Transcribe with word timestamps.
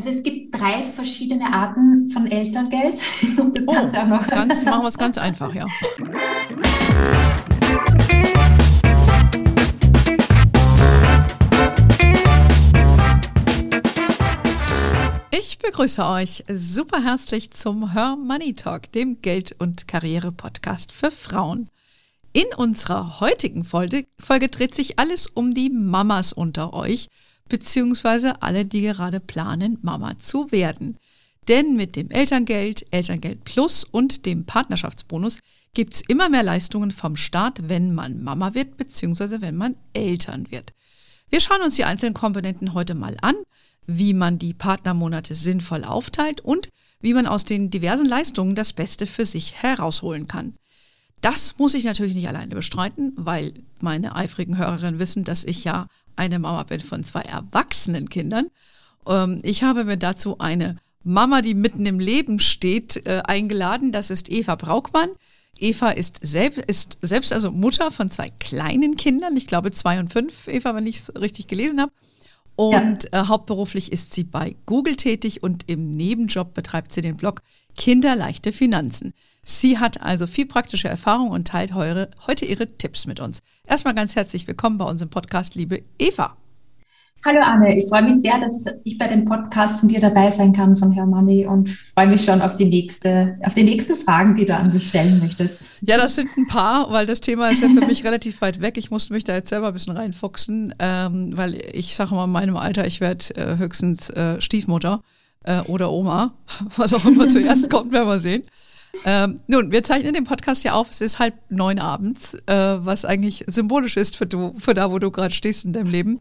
Also 0.00 0.12
es 0.12 0.22
gibt 0.22 0.58
drei 0.58 0.82
verschiedene 0.82 1.52
Arten 1.52 2.08
von 2.08 2.26
Elterngeld. 2.26 2.94
Das 3.54 3.68
oh, 3.68 3.72
Ganze 3.72 4.02
auch 4.02 4.06
noch. 4.06 4.26
Ganz, 4.26 4.64
machen 4.64 4.80
wir 4.80 4.88
es 4.88 4.96
ganz 4.96 5.18
einfach, 5.18 5.54
ja. 5.54 5.66
Ich 15.32 15.58
begrüße 15.58 16.06
euch 16.06 16.44
super 16.50 17.04
herzlich 17.04 17.50
zum 17.50 17.92
Her 17.92 18.16
Money 18.16 18.54
Talk, 18.54 18.90
dem 18.92 19.20
Geld- 19.20 19.54
und 19.58 19.86
Karriere-Podcast 19.86 20.92
für 20.92 21.10
Frauen. 21.10 21.68
In 22.32 22.46
unserer 22.56 23.20
heutigen 23.20 23.66
Folge, 23.66 24.06
Folge 24.18 24.48
dreht 24.48 24.74
sich 24.74 24.98
alles 24.98 25.26
um 25.26 25.52
die 25.52 25.68
Mamas 25.68 26.32
unter 26.32 26.72
euch, 26.72 27.10
beziehungsweise 27.50 28.40
alle, 28.40 28.64
die 28.64 28.80
gerade 28.80 29.20
planen, 29.20 29.78
Mama 29.82 30.18
zu 30.18 30.50
werden. 30.50 30.96
Denn 31.48 31.76
mit 31.76 31.96
dem 31.96 32.10
Elterngeld, 32.10 32.86
Elterngeld 32.90 33.44
Plus 33.44 33.84
und 33.84 34.24
dem 34.24 34.46
Partnerschaftsbonus 34.46 35.40
gibt 35.74 35.94
es 35.94 36.00
immer 36.02 36.30
mehr 36.30 36.42
Leistungen 36.42 36.90
vom 36.90 37.16
Staat, 37.16 37.68
wenn 37.68 37.94
man 37.94 38.22
Mama 38.22 38.54
wird, 38.54 38.76
beziehungsweise 38.76 39.40
wenn 39.40 39.56
man 39.56 39.76
Eltern 39.92 40.50
wird. 40.50 40.72
Wir 41.28 41.40
schauen 41.40 41.62
uns 41.62 41.76
die 41.76 41.84
einzelnen 41.84 42.14
Komponenten 42.14 42.74
heute 42.74 42.94
mal 42.94 43.16
an, 43.20 43.36
wie 43.86 44.14
man 44.14 44.38
die 44.38 44.54
Partnermonate 44.54 45.34
sinnvoll 45.34 45.84
aufteilt 45.84 46.40
und 46.40 46.68
wie 47.00 47.14
man 47.14 47.26
aus 47.26 47.44
den 47.44 47.70
diversen 47.70 48.06
Leistungen 48.06 48.54
das 48.54 48.72
Beste 48.72 49.06
für 49.06 49.26
sich 49.26 49.62
herausholen 49.62 50.26
kann. 50.26 50.54
Das 51.20 51.58
muss 51.58 51.74
ich 51.74 51.84
natürlich 51.84 52.14
nicht 52.14 52.28
alleine 52.28 52.54
bestreiten, 52.54 53.12
weil 53.16 53.52
meine 53.80 54.16
eifrigen 54.16 54.56
Hörerinnen 54.56 54.98
wissen, 54.98 55.24
dass 55.24 55.44
ich 55.44 55.64
ja 55.64 55.86
eine 56.20 56.38
Mama 56.38 56.62
bin 56.64 56.80
von 56.80 57.02
zwei 57.02 57.22
erwachsenen 57.22 58.10
Kindern. 58.10 58.46
Ähm, 59.08 59.40
ich 59.42 59.62
habe 59.62 59.84
mir 59.84 59.96
dazu 59.96 60.38
eine 60.38 60.76
Mama, 61.02 61.40
die 61.40 61.54
mitten 61.54 61.86
im 61.86 61.98
Leben 61.98 62.38
steht, 62.38 63.06
äh, 63.06 63.22
eingeladen. 63.24 63.90
Das 63.90 64.10
ist 64.10 64.30
Eva 64.30 64.54
Braukmann. 64.54 65.08
Eva 65.58 65.90
ist 65.90 66.20
selbst, 66.22 66.64
ist 66.66 66.98
selbst 67.00 67.32
also 67.32 67.50
Mutter 67.50 67.90
von 67.90 68.10
zwei 68.10 68.30
kleinen 68.38 68.96
Kindern, 68.96 69.36
ich 69.36 69.46
glaube 69.46 69.72
zwei 69.72 69.98
und 69.98 70.12
fünf, 70.12 70.46
Eva, 70.48 70.74
wenn 70.74 70.86
ich 70.86 70.96
es 70.96 71.14
richtig 71.14 71.48
gelesen 71.48 71.80
habe. 71.80 71.92
Und 72.56 73.08
ja. 73.12 73.22
äh, 73.22 73.26
hauptberuflich 73.26 73.90
ist 73.90 74.12
sie 74.12 74.24
bei 74.24 74.54
Google 74.66 74.96
tätig 74.96 75.42
und 75.42 75.64
im 75.70 75.90
Nebenjob 75.92 76.52
betreibt 76.52 76.92
sie 76.92 77.00
den 77.00 77.16
Blog 77.16 77.42
Kinderleichte 77.80 78.52
Finanzen. 78.52 79.14
Sie 79.42 79.78
hat 79.78 80.02
also 80.02 80.26
viel 80.26 80.44
praktische 80.44 80.88
Erfahrung 80.88 81.30
und 81.30 81.48
teilt 81.48 81.72
heute, 81.72 82.44
ihre 82.44 82.66
Tipps 82.76 83.06
mit 83.06 83.20
uns. 83.20 83.38
Erstmal 83.66 83.94
ganz 83.94 84.16
herzlich 84.16 84.46
willkommen 84.46 84.76
bei 84.76 84.84
unserem 84.84 85.08
Podcast, 85.08 85.54
liebe 85.54 85.80
Eva. 85.98 86.36
Hallo 87.24 87.40
Anne, 87.42 87.78
ich 87.78 87.88
freue 87.88 88.02
mich 88.02 88.16
sehr, 88.16 88.38
dass 88.38 88.66
ich 88.84 88.98
bei 88.98 89.08
dem 89.08 89.24
Podcast 89.24 89.80
von 89.80 89.88
dir 89.88 89.98
dabei 89.98 90.30
sein 90.30 90.52
kann 90.52 90.76
von 90.76 90.92
Hermanni 90.92 91.46
und 91.46 91.70
freue 91.70 92.08
mich 92.08 92.22
schon 92.22 92.42
auf 92.42 92.54
die 92.54 92.66
nächste, 92.66 93.38
auf 93.44 93.54
die 93.54 93.64
nächsten 93.64 93.94
Fragen, 93.94 94.34
die 94.34 94.44
du 94.44 94.54
an 94.54 94.74
mich 94.74 94.88
stellen 94.88 95.18
möchtest. 95.20 95.78
Ja, 95.80 95.96
das 95.96 96.16
sind 96.16 96.28
ein 96.36 96.48
paar, 96.48 96.92
weil 96.92 97.06
das 97.06 97.22
Thema 97.22 97.48
ist 97.48 97.62
ja 97.62 97.68
für 97.70 97.86
mich 97.86 98.04
relativ 98.04 98.42
weit 98.42 98.60
weg. 98.60 98.76
Ich 98.76 98.90
musste 98.90 99.14
mich 99.14 99.24
da 99.24 99.34
jetzt 99.34 99.48
selber 99.48 99.68
ein 99.68 99.72
bisschen 99.72 99.96
reinfuchsen, 99.96 100.74
ähm, 100.78 101.32
weil 101.34 101.58
ich 101.72 101.94
sage 101.94 102.14
mal 102.14 102.24
in 102.24 102.30
meinem 102.30 102.58
Alter, 102.58 102.86
ich 102.86 103.00
werde 103.00 103.24
äh, 103.36 103.56
höchstens 103.56 104.10
äh, 104.10 104.38
Stiefmutter 104.38 105.02
äh, 105.44 105.60
oder 105.62 105.90
Oma, 105.90 106.32
was 106.76 106.94
auch 106.94 107.04
immer 107.04 107.28
zuerst 107.28 107.70
kommt, 107.70 107.92
werden 107.92 108.08
wir 108.08 108.18
sehen. 108.18 108.42
Ähm, 109.04 109.40
nun, 109.46 109.70
wir 109.70 109.82
zeichnen 109.82 110.14
den 110.14 110.24
Podcast 110.24 110.64
ja 110.64 110.72
auf, 110.72 110.90
es 110.90 111.00
ist 111.00 111.18
halb 111.18 111.34
neun 111.48 111.78
abends, 111.78 112.34
äh, 112.46 112.54
was 112.84 113.04
eigentlich 113.04 113.44
symbolisch 113.46 113.96
ist 113.96 114.16
für, 114.16 114.26
du, 114.26 114.52
für 114.58 114.74
da, 114.74 114.90
wo 114.90 114.98
du 114.98 115.10
gerade 115.10 115.32
stehst 115.32 115.64
in 115.64 115.72
deinem 115.72 115.90
Leben. 115.90 116.20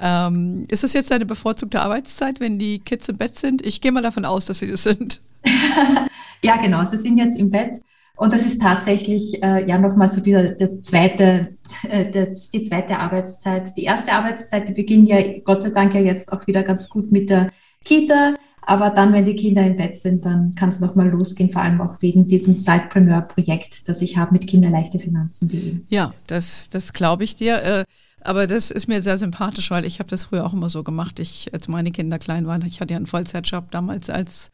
Ähm, 0.00 0.64
ist 0.68 0.84
das 0.84 0.92
jetzt 0.92 1.10
deine 1.10 1.26
bevorzugte 1.26 1.80
Arbeitszeit, 1.80 2.40
wenn 2.40 2.58
die 2.58 2.80
Kids 2.80 3.08
im 3.08 3.16
Bett 3.16 3.36
sind? 3.36 3.64
Ich 3.64 3.80
gehe 3.80 3.92
mal 3.92 4.02
davon 4.02 4.24
aus, 4.24 4.46
dass 4.46 4.58
sie 4.58 4.70
das 4.70 4.82
sind. 4.82 5.20
ja, 6.42 6.56
genau, 6.56 6.84
sie 6.84 6.96
sind 6.96 7.18
jetzt 7.18 7.38
im 7.38 7.50
Bett. 7.50 7.76
Und 8.16 8.32
das 8.32 8.46
ist 8.46 8.60
tatsächlich 8.60 9.40
äh, 9.44 9.64
ja 9.68 9.78
nochmal 9.78 10.08
so 10.08 10.20
die, 10.20 10.32
der 10.32 10.82
zweite, 10.82 11.56
äh, 11.88 12.10
der, 12.10 12.32
die 12.52 12.62
zweite 12.62 12.98
Arbeitszeit. 12.98 13.76
Die 13.76 13.84
erste 13.84 14.12
Arbeitszeit, 14.12 14.68
die 14.68 14.72
beginnt 14.72 15.08
ja 15.08 15.18
Gott 15.44 15.62
sei 15.62 15.70
Dank 15.70 15.94
ja 15.94 16.00
jetzt 16.00 16.32
auch 16.32 16.44
wieder 16.48 16.64
ganz 16.64 16.88
gut 16.88 17.12
mit 17.12 17.30
der 17.30 17.50
Kita. 17.84 18.34
Aber 18.68 18.90
dann, 18.90 19.14
wenn 19.14 19.24
die 19.24 19.34
Kinder 19.34 19.64
im 19.64 19.76
Bett 19.76 19.96
sind, 19.96 20.26
dann 20.26 20.54
kann 20.54 20.68
es 20.68 20.78
nochmal 20.78 21.08
losgehen, 21.08 21.48
vor 21.48 21.62
allem 21.62 21.80
auch 21.80 22.02
wegen 22.02 22.26
diesem 22.26 22.52
Sidepreneur-Projekt, 22.52 23.88
das 23.88 24.02
ich 24.02 24.18
habe 24.18 24.32
mit 24.32 24.46
kinderleichtefinanzen.de. 24.46 25.76
Ja, 25.88 26.12
das, 26.26 26.68
das 26.68 26.92
glaube 26.92 27.24
ich 27.24 27.34
dir. 27.34 27.62
Äh, 27.62 27.84
aber 28.20 28.46
das 28.46 28.70
ist 28.70 28.86
mir 28.86 29.00
sehr 29.00 29.16
sympathisch, 29.16 29.70
weil 29.70 29.86
ich 29.86 30.00
habe 30.00 30.10
das 30.10 30.26
früher 30.26 30.44
auch 30.44 30.52
immer 30.52 30.68
so 30.68 30.82
gemacht. 30.82 31.18
Ich, 31.18 31.48
als 31.54 31.66
meine 31.68 31.92
Kinder 31.92 32.18
klein 32.18 32.46
waren, 32.46 32.62
ich 32.66 32.82
hatte 32.82 32.92
ja 32.92 32.98
einen 32.98 33.06
Vollzeitjob 33.06 33.70
damals 33.70 34.10
als 34.10 34.50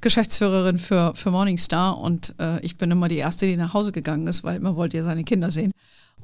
Geschäftsführerin 0.00 0.78
für, 0.78 1.12
für 1.14 1.30
Morningstar 1.30 1.98
und 1.98 2.34
äh, 2.40 2.64
ich 2.64 2.78
bin 2.78 2.90
immer 2.90 3.08
die 3.08 3.18
Erste, 3.18 3.44
die 3.44 3.58
nach 3.58 3.74
Hause 3.74 3.92
gegangen 3.92 4.26
ist, 4.26 4.42
weil 4.42 4.58
man 4.60 4.74
wollte 4.74 4.96
ja 4.96 5.04
seine 5.04 5.24
Kinder 5.24 5.50
sehen. 5.50 5.72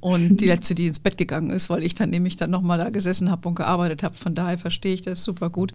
Und 0.01 0.37
die 0.41 0.47
Letzte, 0.47 0.75
die 0.75 0.87
ins 0.87 1.01
Bett 1.01 1.19
gegangen 1.19 1.51
ist, 1.51 1.69
weil 1.69 1.83
ich 1.83 1.95
dann 1.95 2.09
nämlich 2.09 2.37
dann 2.37 2.49
nochmal 2.49 2.79
da 2.79 2.89
gesessen 2.89 3.31
habe 3.31 3.47
und 3.47 3.57
gearbeitet 3.57 4.03
habe. 4.03 4.15
Von 4.15 4.35
daher 4.35 4.57
verstehe 4.57 4.95
ich 4.95 5.03
das 5.03 5.23
super 5.23 5.51
gut. 5.51 5.75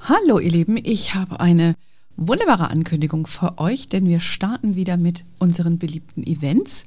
Hallo 0.00 0.38
ihr 0.38 0.50
Lieben, 0.50 0.78
ich 0.82 1.14
habe 1.14 1.40
eine 1.40 1.74
wunderbare 2.16 2.70
Ankündigung 2.70 3.26
für 3.26 3.58
euch, 3.58 3.88
denn 3.88 4.08
wir 4.08 4.20
starten 4.20 4.74
wieder 4.74 4.96
mit 4.96 5.24
unseren 5.38 5.78
beliebten 5.78 6.26
Events. 6.26 6.86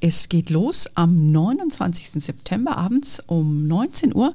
Es 0.00 0.28
geht 0.28 0.50
los 0.50 0.88
am 0.94 1.32
29. 1.32 2.22
September 2.22 2.76
abends 2.76 3.22
um 3.26 3.66
19 3.66 4.14
Uhr. 4.14 4.34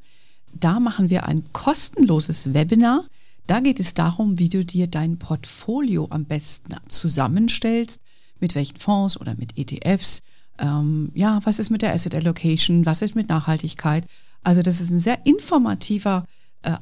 Da 0.54 0.80
machen 0.80 1.10
wir 1.10 1.28
ein 1.28 1.44
kostenloses 1.54 2.54
Webinar. 2.54 3.04
Da 3.48 3.60
geht 3.60 3.80
es 3.80 3.94
darum, 3.94 4.40
wie 4.40 4.50
du 4.50 4.66
dir 4.66 4.88
dein 4.88 5.18
Portfolio 5.18 6.08
am 6.10 6.26
besten 6.26 6.76
zusammenstellst, 6.88 8.02
mit 8.40 8.56
welchen 8.56 8.78
Fonds 8.78 9.20
oder 9.20 9.36
mit 9.36 9.58
ETFs. 9.58 10.22
Ähm, 10.58 11.12
ja, 11.14 11.40
was 11.44 11.60
ist 11.60 11.70
mit 11.70 11.82
der 11.82 11.94
Asset 11.94 12.16
Allocation, 12.16 12.86
was 12.86 13.02
ist 13.02 13.16
mit 13.16 13.30
Nachhaltigkeit. 13.30 14.06
Also 14.44 14.62
das 14.62 14.82
ist 14.82 14.90
ein 14.90 15.00
sehr 15.00 15.26
informativer 15.26 16.26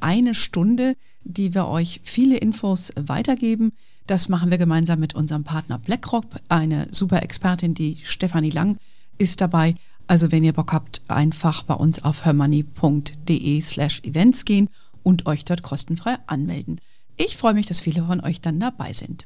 eine 0.01 0.34
Stunde, 0.34 0.95
die 1.23 1.53
wir 1.53 1.67
euch 1.67 2.01
viele 2.03 2.38
Infos 2.38 2.91
weitergeben. 2.95 3.72
Das 4.07 4.29
machen 4.29 4.51
wir 4.51 4.57
gemeinsam 4.57 5.00
mit 5.00 5.16
unserem 5.16 5.44
Partner 5.44 5.78
BlackRock. 5.78 6.25
Eine 6.47 6.88
super 6.91 7.22
Expertin, 7.22 7.73
die 7.73 7.97
Stefanie 8.03 8.50
Lang, 8.50 8.78
ist 9.17 9.41
dabei. 9.41 9.75
Also 10.07 10.31
wenn 10.31 10.44
ihr 10.44 10.53
Bock 10.53 10.73
habt, 10.73 11.01
einfach 11.07 11.63
bei 11.63 11.75
uns 11.75 12.03
auf 12.03 12.25
hermoney.de 12.25 13.62
slash 13.62 14.01
events 14.03 14.45
gehen 14.45 14.67
und 15.03 15.28
euch 15.28 15.45
dort 15.45 15.62
kostenfrei 15.62 16.16
anmelden. 16.25 16.81
Ich 17.17 17.38
freue 17.38 17.53
mich, 17.53 17.67
dass 17.67 17.79
viele 17.79 18.03
von 18.03 18.22
euch 18.22 18.41
dann 18.41 18.59
dabei 18.59 18.94
sind. 18.94 19.23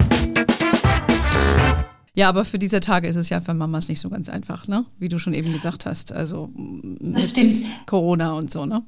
Ja, 2.16 2.30
aber 2.30 2.46
für 2.46 2.59
diese 2.59 2.80
Tage 2.80 3.08
ist 3.08 3.16
es 3.16 3.30
ja 3.30 3.41
für 3.41 3.53
Mamas 3.53 3.88
nicht 3.88 4.00
so 4.00 4.09
ganz 4.09 4.30
einfach, 4.30 4.68
ne? 4.68 4.85
Wie 5.00 5.09
du 5.09 5.18
schon 5.18 5.34
eben 5.34 5.52
gesagt 5.52 5.85
hast. 5.85 6.12
Also 6.12 6.50
das 7.00 7.30
stimmt. 7.30 7.66
Corona 7.85 8.34
und 8.34 8.52
so, 8.52 8.66
ne? 8.66 8.84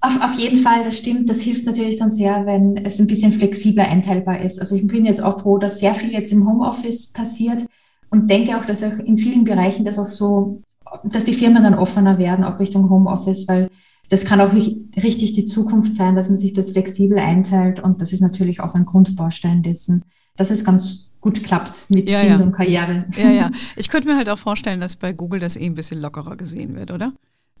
Auf, 0.00 0.22
auf 0.22 0.38
jeden 0.38 0.56
Fall, 0.56 0.84
das 0.84 0.98
stimmt. 0.98 1.28
Das 1.28 1.42
hilft 1.42 1.66
natürlich 1.66 1.96
dann 1.96 2.10
sehr, 2.10 2.46
wenn 2.46 2.76
es 2.76 3.00
ein 3.00 3.08
bisschen 3.08 3.32
flexibler 3.32 3.88
einteilbar 3.88 4.40
ist. 4.40 4.60
Also 4.60 4.76
ich 4.76 4.86
bin 4.86 5.04
jetzt 5.04 5.22
auch 5.22 5.40
froh, 5.40 5.58
dass 5.58 5.80
sehr 5.80 5.94
viel 5.94 6.10
jetzt 6.10 6.30
im 6.30 6.46
Homeoffice 6.46 7.08
passiert 7.12 7.64
und 8.10 8.30
denke 8.30 8.56
auch, 8.56 8.64
dass 8.64 8.82
auch 8.82 8.98
in 8.98 9.18
vielen 9.18 9.44
Bereichen 9.44 9.84
das 9.84 9.98
auch 9.98 10.06
so, 10.06 10.62
dass 11.04 11.24
die 11.24 11.34
Firmen 11.34 11.62
dann 11.62 11.74
offener 11.74 12.18
werden, 12.18 12.44
auch 12.44 12.60
Richtung 12.60 12.88
Homeoffice, 12.88 13.48
weil 13.48 13.68
das 14.08 14.24
kann 14.24 14.40
auch 14.40 14.52
richtig 14.54 15.32
die 15.32 15.44
Zukunft 15.44 15.94
sein, 15.94 16.16
dass 16.16 16.28
man 16.28 16.38
sich 16.38 16.52
das 16.54 16.70
flexibel 16.70 17.18
einteilt 17.18 17.80
und 17.80 18.00
das 18.00 18.12
ist 18.12 18.20
natürlich 18.20 18.60
auch 18.60 18.74
ein 18.74 18.86
Grundbaustein 18.86 19.62
dessen, 19.62 20.02
dass 20.36 20.50
es 20.50 20.64
ganz 20.64 21.08
gut 21.20 21.42
klappt 21.44 21.90
mit 21.90 22.08
ja, 22.08 22.20
Kind 22.20 22.38
ja. 22.38 22.46
und 22.46 22.52
Karriere. 22.52 23.04
Ja, 23.16 23.30
ja. 23.30 23.50
Ich 23.76 23.88
könnte 23.88 24.08
mir 24.08 24.16
halt 24.16 24.30
auch 24.30 24.38
vorstellen, 24.38 24.80
dass 24.80 24.96
bei 24.96 25.12
Google 25.12 25.40
das 25.40 25.56
eh 25.56 25.66
ein 25.66 25.74
bisschen 25.74 26.00
lockerer 26.00 26.36
gesehen 26.36 26.74
wird, 26.76 26.90
oder? 26.90 27.12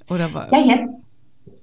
Oder 0.08 0.30
ja, 0.52 0.64
jetzt, 0.64 0.90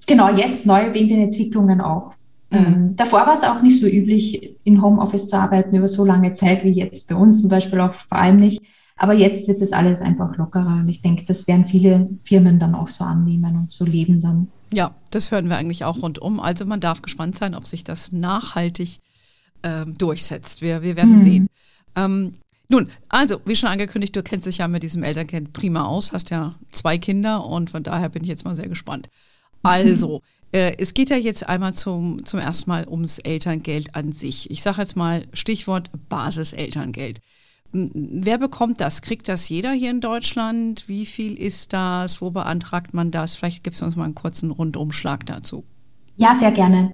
Genau, 0.07 0.29
jetzt 0.35 0.65
neu 0.65 0.93
wegen 0.93 1.09
den 1.09 1.21
Entwicklungen 1.21 1.81
auch. 1.81 2.13
Mhm. 2.51 2.57
Ähm, 2.57 2.95
davor 2.95 3.25
war 3.25 3.37
es 3.37 3.43
auch 3.43 3.61
nicht 3.61 3.79
so 3.79 3.87
üblich, 3.87 4.55
in 4.63 4.81
Homeoffice 4.81 5.27
zu 5.27 5.37
arbeiten 5.37 5.75
über 5.75 5.87
so 5.87 6.05
lange 6.05 6.33
Zeit 6.33 6.63
wie 6.63 6.71
jetzt 6.71 7.09
bei 7.09 7.15
uns 7.15 7.41
zum 7.41 7.49
Beispiel 7.49 7.79
auch 7.79 7.93
vor 7.93 8.17
allem 8.17 8.37
nicht. 8.37 8.61
Aber 8.97 9.13
jetzt 9.13 9.47
wird 9.47 9.61
das 9.61 9.73
alles 9.73 9.99
einfach 9.99 10.37
lockerer 10.37 10.79
und 10.79 10.87
ich 10.87 11.01
denke, 11.01 11.25
das 11.25 11.47
werden 11.47 11.67
viele 11.67 12.09
Firmen 12.23 12.59
dann 12.59 12.75
auch 12.75 12.87
so 12.87 13.03
annehmen 13.03 13.57
und 13.57 13.71
so 13.71 13.83
leben 13.83 14.21
dann. 14.21 14.47
Ja, 14.71 14.95
das 15.11 15.31
hören 15.31 15.49
wir 15.49 15.57
eigentlich 15.57 15.83
auch 15.83 16.01
rundum. 16.01 16.39
Also 16.39 16.65
man 16.65 16.79
darf 16.79 17.01
gespannt 17.01 17.35
sein, 17.35 17.55
ob 17.55 17.65
sich 17.65 17.83
das 17.83 18.13
nachhaltig 18.13 18.99
ähm, 19.63 19.97
durchsetzt. 19.97 20.61
Wir, 20.61 20.81
wir 20.81 20.95
werden 20.95 21.15
mhm. 21.15 21.21
sehen. 21.21 21.47
Ähm, 21.95 22.31
nun, 22.69 22.89
also, 23.09 23.39
wie 23.45 23.55
schon 23.55 23.69
angekündigt, 23.69 24.15
du 24.15 24.23
kennst 24.23 24.47
dich 24.47 24.57
ja 24.57 24.67
mit 24.67 24.81
diesem 24.81 25.03
Elternkind 25.03 25.53
prima 25.53 25.85
aus, 25.85 26.13
hast 26.13 26.31
ja 26.31 26.55
zwei 26.71 26.97
Kinder 26.97 27.45
und 27.45 27.69
von 27.69 27.83
daher 27.83 28.09
bin 28.09 28.23
ich 28.23 28.29
jetzt 28.29 28.45
mal 28.45 28.55
sehr 28.55 28.69
gespannt. 28.69 29.09
Also, 29.65 30.21
äh, 30.51 30.73
es 30.77 30.93
geht 30.93 31.09
ja 31.09 31.17
jetzt 31.17 31.47
einmal 31.47 31.73
zum, 31.73 32.25
zum 32.25 32.39
ersten 32.39 32.69
Mal 32.69 32.87
ums 32.87 33.19
Elterngeld 33.19 33.95
an 33.95 34.13
sich. 34.13 34.49
Ich 34.51 34.61
sage 34.61 34.81
jetzt 34.81 34.95
mal 34.95 35.23
Stichwort 35.33 35.89
Basiselterngeld. 36.09 37.19
Wer 37.71 38.37
bekommt 38.37 38.79
das? 38.79 39.01
Kriegt 39.01 39.27
das 39.27 39.49
jeder 39.49 39.73
hier 39.73 39.91
in 39.91 39.99
Deutschland? 39.99 40.87
Wie 40.87 41.05
viel 41.05 41.33
ist 41.33 41.73
das? 41.73 42.21
Wo 42.21 42.31
beantragt 42.31 42.93
man 42.93 43.11
das? 43.11 43.35
Vielleicht 43.35 43.65
gibt 43.65 43.75
es 43.75 43.81
uns 43.81 43.97
mal 43.97 44.05
einen 44.05 44.15
kurzen 44.15 44.51
Rundumschlag 44.51 45.25
dazu. 45.25 45.65
Ja, 46.15 46.35
sehr 46.35 46.51
gerne. 46.51 46.93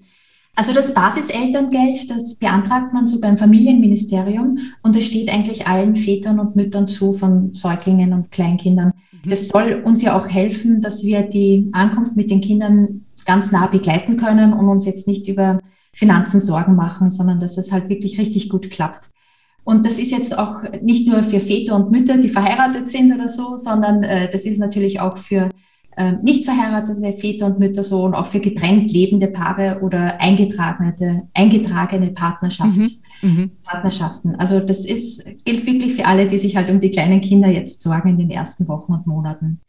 Also 0.56 0.74
das 0.74 0.94
Basiselterngeld, 0.94 2.12
das 2.12 2.36
beantragt 2.36 2.94
man 2.94 3.07
so 3.07 3.19
beim 3.21 3.38
Familienministerium 3.38 4.57
und 4.83 4.95
es 4.95 5.06
steht 5.06 5.30
eigentlich 5.30 5.68
allen 5.68 5.95
Vätern 5.95 6.39
und 6.39 6.56
Müttern 6.56 6.88
zu 6.88 7.13
von 7.13 7.53
Säuglingen 7.53 8.13
und 8.13 8.31
Kleinkindern. 8.31 8.94
Mhm. 9.24 9.30
Das 9.30 9.48
soll 9.48 9.81
uns 9.83 10.01
ja 10.01 10.18
auch 10.18 10.27
helfen, 10.27 10.81
dass 10.81 11.03
wir 11.03 11.24
die 11.24 11.69
Ankunft 11.71 12.15
mit 12.15 12.30
den 12.30 12.42
Kindern 12.42 13.06
ganz 13.25 13.51
nah 13.51 13.68
begleiten 13.68 14.18
können 14.18 14.53
und 14.53 14.68
uns 14.68 14.86
jetzt 14.86 15.07
nicht 15.07 15.27
über 15.27 15.59
Finanzen 15.94 16.39
Sorgen 16.39 16.75
machen, 16.75 17.09
sondern 17.09 17.39
dass 17.39 17.57
es 17.57 17.71
halt 17.71 17.89
wirklich 17.89 18.19
richtig 18.19 18.50
gut 18.50 18.71
klappt. 18.71 19.09
Und 19.63 19.86
das 19.86 20.00
ist 20.00 20.12
jetzt 20.12 20.38
auch 20.38 20.63
nicht 20.81 21.07
nur 21.07 21.21
für 21.24 21.39
Väter 21.39 21.75
und 21.75 21.92
Mütter, 21.92 22.18
die 22.18 22.30
verheiratet 22.30 22.89
sind 22.89 23.13
oder 23.13 23.27
so, 23.27 23.56
sondern 23.57 24.03
äh, 24.03 24.31
das 24.31 24.45
ist 24.45 24.59
natürlich 24.59 25.00
auch 25.00 25.18
für 25.18 25.50
äh, 25.97 26.13
nicht 26.21 26.45
verheiratete 26.45 27.17
Väter 27.17 27.47
und 27.47 27.59
Mütter 27.59 27.83
so 27.83 28.03
und 28.03 28.13
auch 28.13 28.25
für 28.25 28.39
getrennt 28.39 28.91
lebende 28.91 29.27
Paare 29.27 29.79
oder 29.81 30.19
eingetragene, 30.21 31.27
eingetragene 31.33 32.11
Partnerschafts, 32.11 33.01
mhm. 33.21 33.29
mhm. 33.29 33.51
Partnerschaften. 33.63 34.35
Also 34.35 34.59
das 34.59 34.85
ist, 34.85 35.43
gilt 35.45 35.65
wirklich 35.65 35.93
für 35.95 36.05
alle, 36.05 36.27
die 36.27 36.38
sich 36.38 36.55
halt 36.55 36.69
um 36.69 36.79
die 36.79 36.91
kleinen 36.91 37.21
Kinder 37.21 37.49
jetzt 37.49 37.81
sorgen 37.81 38.09
in 38.09 38.17
den 38.17 38.29
ersten 38.29 38.67
Wochen 38.67 38.93
und 38.93 39.07
Monaten. 39.07 39.59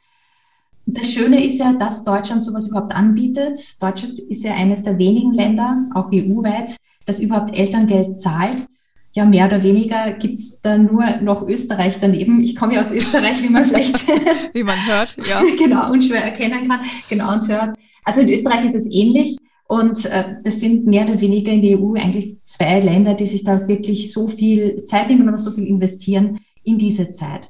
Das 0.87 1.13
Schöne 1.13 1.45
ist 1.45 1.59
ja, 1.59 1.73
dass 1.75 2.05
Deutschland 2.05 2.43
sowas 2.43 2.69
überhaupt 2.69 2.95
anbietet. 2.95 3.59
Deutschland 3.81 4.19
ist 4.19 4.45
ja 4.45 4.55
eines 4.55 4.83
der 4.83 4.99
wenigen 4.99 5.33
Länder, 5.33 5.87
auch 5.95 6.11
EU-weit, 6.13 6.77
das 7.07 7.21
überhaupt 7.21 7.57
Elterngeld 7.57 8.21
zahlt 8.21 8.67
ja, 9.15 9.25
mehr 9.27 9.47
oder 9.47 9.63
weniger 9.63 10.13
gibt's 10.13 10.61
da 10.63 10.79
nur 10.79 11.05
noch 11.21 11.47
Österreich 11.47 11.99
daneben. 12.01 12.41
Ich 12.41 12.57
komme 12.57 12.75
ja 12.75 12.81
aus 12.81 12.93
Österreich, 12.93 13.43
wie 13.43 13.51
man 13.51 13.65
vielleicht 13.65 14.09
wie 14.55 14.63
man 14.63 14.77
hört, 14.87 15.17
ja. 15.29 15.43
genau, 15.59 15.93
unschwer 15.93 16.25
erkennen 16.25 16.67
kann, 16.67 16.81
genau 17.09 17.33
und 17.33 17.47
hört. 17.49 17.77
Also 18.05 18.23
in 18.23 18.29
Österreich 18.31 18.65
ist 18.65 18.75
es 18.75 18.93
ähnlich. 18.93 19.37
Und 19.69 20.05
äh, 20.07 20.37
das 20.43 20.61
sind 20.61 20.87
mehr 20.87 21.05
oder 21.05 21.21
weniger 21.21 21.53
in 21.53 21.63
der 21.63 21.81
EU 21.81 21.95
eigentlich 21.95 22.45
zwei 22.45 22.81
Länder, 22.81 23.15
die 23.15 23.27
sich 23.27 23.45
da 23.45 23.69
wirklich 23.69 24.13
so 24.13 24.29
viel 24.29 24.85
Zeit 24.85 25.09
nehmen 25.09 25.29
und 25.29 25.39
so 25.39 25.51
viel 25.51 25.67
investieren 25.67 26.41
in 26.65 26.79
diese 26.79 27.11
Zeit. 27.13 27.49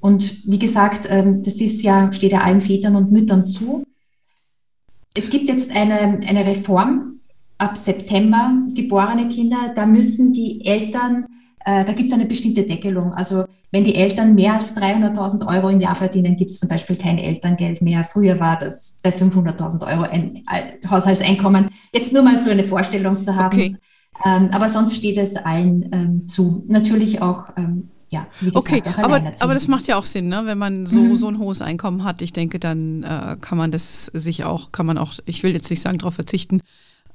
Und 0.00 0.46
wie 0.46 0.58
gesagt, 0.58 1.08
ähm, 1.10 1.42
das 1.42 1.60
ist 1.60 1.82
ja, 1.82 2.12
steht 2.12 2.32
ja 2.32 2.40
allen 2.40 2.60
Vätern 2.60 2.96
und 2.96 3.12
Müttern 3.12 3.46
zu. 3.46 3.84
Es 5.14 5.30
gibt 5.30 5.48
jetzt 5.48 5.74
eine, 5.74 6.20
eine 6.26 6.46
Reform 6.46 7.15
ab 7.58 7.76
September 7.76 8.52
geborene 8.74 9.28
Kinder, 9.28 9.72
da 9.74 9.86
müssen 9.86 10.32
die 10.32 10.64
Eltern, 10.64 11.26
äh, 11.64 11.84
da 11.84 11.92
gibt 11.92 12.08
es 12.08 12.14
eine 12.14 12.26
bestimmte 12.26 12.64
Deckelung. 12.64 13.12
Also 13.14 13.44
wenn 13.72 13.84
die 13.84 13.94
Eltern 13.94 14.34
mehr 14.34 14.54
als 14.54 14.76
300.000 14.76 15.46
Euro 15.46 15.68
im 15.68 15.80
Jahr 15.80 15.94
verdienen, 15.94 16.36
gibt 16.36 16.50
es 16.50 16.60
zum 16.60 16.68
Beispiel 16.68 16.96
kein 16.96 17.18
Elterngeld 17.18 17.82
mehr. 17.82 18.04
Früher 18.04 18.38
war 18.40 18.58
das 18.58 19.00
bei 19.02 19.10
500.000 19.10 19.86
Euro 19.86 20.02
ein 20.02 20.42
Haushaltseinkommen. 20.88 21.68
Jetzt 21.92 22.12
nur 22.12 22.22
mal 22.22 22.38
so 22.38 22.50
eine 22.50 22.64
Vorstellung 22.64 23.22
zu 23.22 23.34
haben. 23.34 23.56
Okay. 23.56 23.76
Ähm, 24.24 24.48
aber 24.52 24.68
sonst 24.68 24.96
steht 24.96 25.18
es 25.18 25.36
allen 25.36 25.90
ähm, 25.92 26.28
zu. 26.28 26.64
Natürlich 26.68 27.20
auch 27.20 27.50
ähm, 27.56 27.88
ja, 28.08 28.26
gesagt, 28.38 28.56
okay, 28.56 28.82
aber, 29.02 29.20
aber 29.40 29.54
das 29.54 29.68
macht 29.68 29.86
ja 29.88 29.96
auch 29.96 30.04
Sinn, 30.04 30.28
ne? 30.28 30.42
wenn 30.44 30.58
man 30.58 30.86
so, 30.86 31.00
mhm. 31.00 31.16
so 31.16 31.28
ein 31.28 31.38
hohes 31.38 31.60
Einkommen 31.60 32.04
hat. 32.04 32.22
Ich 32.22 32.32
denke, 32.32 32.58
dann 32.60 33.02
äh, 33.02 33.36
kann 33.40 33.58
man 33.58 33.72
das 33.72 34.06
sich 34.06 34.44
auch, 34.44 34.72
kann 34.72 34.86
man 34.86 34.96
auch, 34.96 35.14
ich 35.26 35.42
will 35.42 35.52
jetzt 35.52 35.68
nicht 35.70 35.82
sagen, 35.82 35.98
darauf 35.98 36.14
verzichten, 36.14 36.62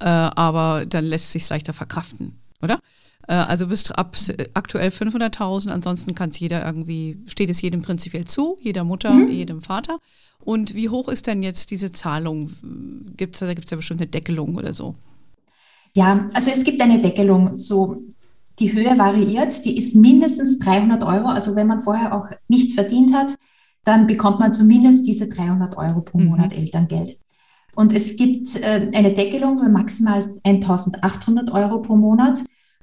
äh, 0.01 0.06
aber 0.06 0.86
dann 0.86 1.06
lässt 1.06 1.31
sich 1.31 1.48
leichter 1.50 1.74
verkraften, 1.74 2.36
oder? 2.62 2.80
Äh, 3.27 3.33
also 3.33 3.68
bist 3.68 3.98
ab 3.98 4.18
aktuell 4.53 4.89
500.000, 4.89 5.69
ansonsten 5.69 6.15
kann 6.15 6.31
es 6.31 6.39
jeder 6.39 6.65
irgendwie, 6.65 7.18
steht 7.27 7.50
es 7.50 7.62
jedem 7.62 7.81
prinzipiell 7.81 8.25
zu, 8.25 8.57
jeder 8.62 8.83
Mutter, 8.83 9.12
mhm. 9.13 9.30
jedem 9.30 9.62
Vater. 9.62 10.00
Und 10.44 10.74
wie 10.75 10.89
hoch 10.89 11.07
ist 11.07 11.27
denn 11.27 11.44
jetzt 11.44 11.71
diese 11.71 11.92
Zahlung? 11.92 12.51
Gibt's, 13.15 13.39
da 13.39 13.53
gibt 13.53 13.65
es 13.65 13.71
ja 13.71 13.77
bestimmt 13.77 14.01
eine 14.01 14.09
Deckelung 14.09 14.56
oder 14.56 14.74
so. 14.74 14.95
Ja, 15.94 16.25
also 16.33 16.51
es 16.51 16.63
gibt 16.63 16.81
eine 16.81 17.00
Deckelung. 17.00 17.56
So 17.56 18.01
die 18.59 18.74
Höhe 18.74 18.98
variiert, 18.98 19.65
die 19.65 19.77
ist 19.77 19.95
mindestens 19.95 20.59
300 20.59 21.03
Euro. 21.03 21.27
Also 21.27 21.56
wenn 21.56 21.68
man 21.68 21.80
vorher 21.80 22.15
auch 22.15 22.25
nichts 22.48 22.74
verdient 22.74 23.13
hat, 23.13 23.36
dann 23.83 24.07
bekommt 24.07 24.39
man 24.39 24.53
zumindest 24.53 25.07
diese 25.07 25.27
300 25.27 25.77
Euro 25.77 26.01
pro 26.01 26.18
mhm. 26.18 26.25
Monat 26.25 26.51
mhm. 26.51 26.57
Elterngeld. 26.57 27.18
Und 27.75 27.94
es 27.94 28.15
gibt 28.15 28.56
äh, 28.62 28.89
eine 28.94 29.13
Deckelung 29.13 29.57
für 29.57 29.69
maximal 29.69 30.33
1800 30.44 31.51
Euro 31.51 31.81
pro 31.81 31.95
Monat. 31.95 32.39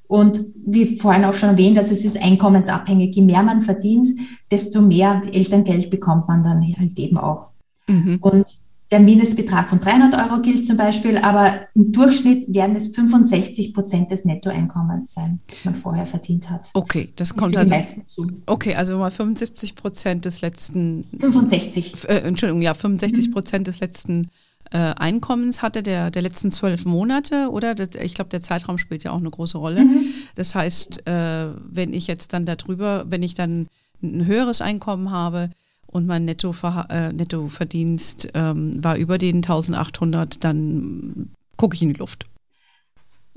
Und 0.07 0.41
wie 0.65 0.99
vorhin 0.99 1.27
auch 1.27 1.35
schon 1.35 1.51
erwähnt, 1.51 1.77
also 1.77 1.93
es 1.93 2.05
ist 2.05 2.23
einkommensabhängig. 2.23 3.15
Je 3.15 3.23
mehr 3.23 3.43
man 3.43 3.61
verdient, 3.61 4.09
desto 4.51 4.81
mehr 4.81 5.23
Elterngeld 5.33 5.91
bekommt 5.91 6.29
man 6.29 6.43
dann 6.43 6.63
halt 6.79 6.99
eben 6.99 7.19
auch. 7.19 7.51
Mhm. 7.87 8.19
Und 8.23 8.47
der 8.91 9.01
Mindestbetrag 9.01 9.69
von 9.69 9.81
300 9.81 10.15
Euro 10.15 10.41
gilt 10.41 10.65
zum 10.65 10.79
Beispiel, 10.79 11.19
aber 11.19 11.61
im 11.75 11.93
Durchschnitt 11.93 12.53
werden 12.55 12.75
es 12.75 12.89
65 12.89 13.75
Prozent 13.75 14.11
des 14.11 14.25
Nettoeinkommens 14.25 15.13
sein, 15.13 15.41
das 15.51 15.67
man 15.67 15.75
vorher 15.75 16.07
verdient 16.07 16.49
hat. 16.49 16.71
Okay, 16.73 17.13
das 17.17 17.35
kommt 17.35 17.55
also. 17.55 17.75
Zu. 18.07 18.27
Okay, 18.47 18.75
also 18.75 18.99
mal 18.99 19.11
75 19.11 19.75
Prozent 19.75 20.25
des 20.25 20.41
letzten. 20.41 21.05
65. 21.19 22.09
Äh, 22.09 22.21
Entschuldigung, 22.21 22.63
ja, 22.63 22.73
65 22.73 23.31
Prozent 23.31 23.63
mhm. 23.63 23.65
des 23.65 23.81
letzten 23.81 24.31
äh, 24.71 24.95
Einkommens 24.97 25.63
hatte 25.63 25.83
der, 25.83 26.11
der 26.11 26.23
letzten 26.23 26.51
zwölf 26.51 26.85
Monate, 26.85 27.49
oder? 27.51 27.75
Das, 27.75 27.91
ich 28.03 28.15
glaube, 28.15 28.31
der 28.31 28.43
Zeitraum 28.43 28.79
spielt 28.79 29.05
ja 29.05 29.13
auch 29.13 29.19
eine 29.19 29.31
große 29.31 29.59
Rolle. 29.59 29.85
Mhm. 29.85 30.05
Das 30.35 30.55
heißt, 30.55 31.09
äh, 31.09 31.47
wenn 31.71 31.93
ich 31.93 32.07
jetzt 32.07 32.33
dann 32.33 32.47
darüber, 32.47 33.05
wenn 33.09 33.23
ich 33.23 33.35
dann 33.35 33.69
ein 34.03 34.27
höheres 34.27 34.61
Einkommen 34.61 35.11
habe 35.11 35.51
und 35.87 36.07
mein 36.07 36.25
Netto, 36.25 36.55
äh, 36.91 37.13
Nettoverdienst 37.13 38.29
ähm, 38.35 38.83
war 38.83 38.97
über 38.97 39.19
den 39.19 39.37
1800, 39.37 40.45
dann 40.45 41.31
gucke 41.57 41.75
ich 41.75 41.83
in 41.83 41.93
die 41.93 41.99
Luft. 41.99 42.27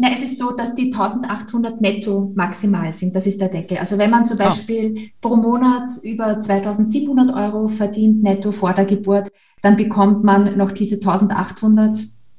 Na, 0.02 0.08
es 0.12 0.24
ist 0.24 0.40
so, 0.40 0.50
dass 0.50 0.74
die 0.74 0.92
1800 0.92 1.80
netto 1.80 2.32
maximal 2.34 2.92
sind. 2.92 3.16
Das 3.16 3.28
ist 3.28 3.40
der 3.40 3.50
Deckel. 3.50 3.78
Also 3.78 4.00
wenn 4.00 4.10
man 4.10 4.26
zum 4.26 4.42
ah. 4.42 4.46
Beispiel 4.46 4.96
oh. 4.98 5.02
pro 5.22 5.36
Monat 5.36 5.92
über 6.02 6.40
2700 6.40 7.32
Euro 7.36 7.68
verdient 7.68 8.24
netto 8.24 8.52
vor 8.52 8.74
der 8.74 8.86
Geburt, 8.86 9.30
dann 9.62 9.76
bekommt 9.76 10.24
man 10.24 10.58
noch 10.58 10.72
diese 10.72 10.96
1800 10.96 11.96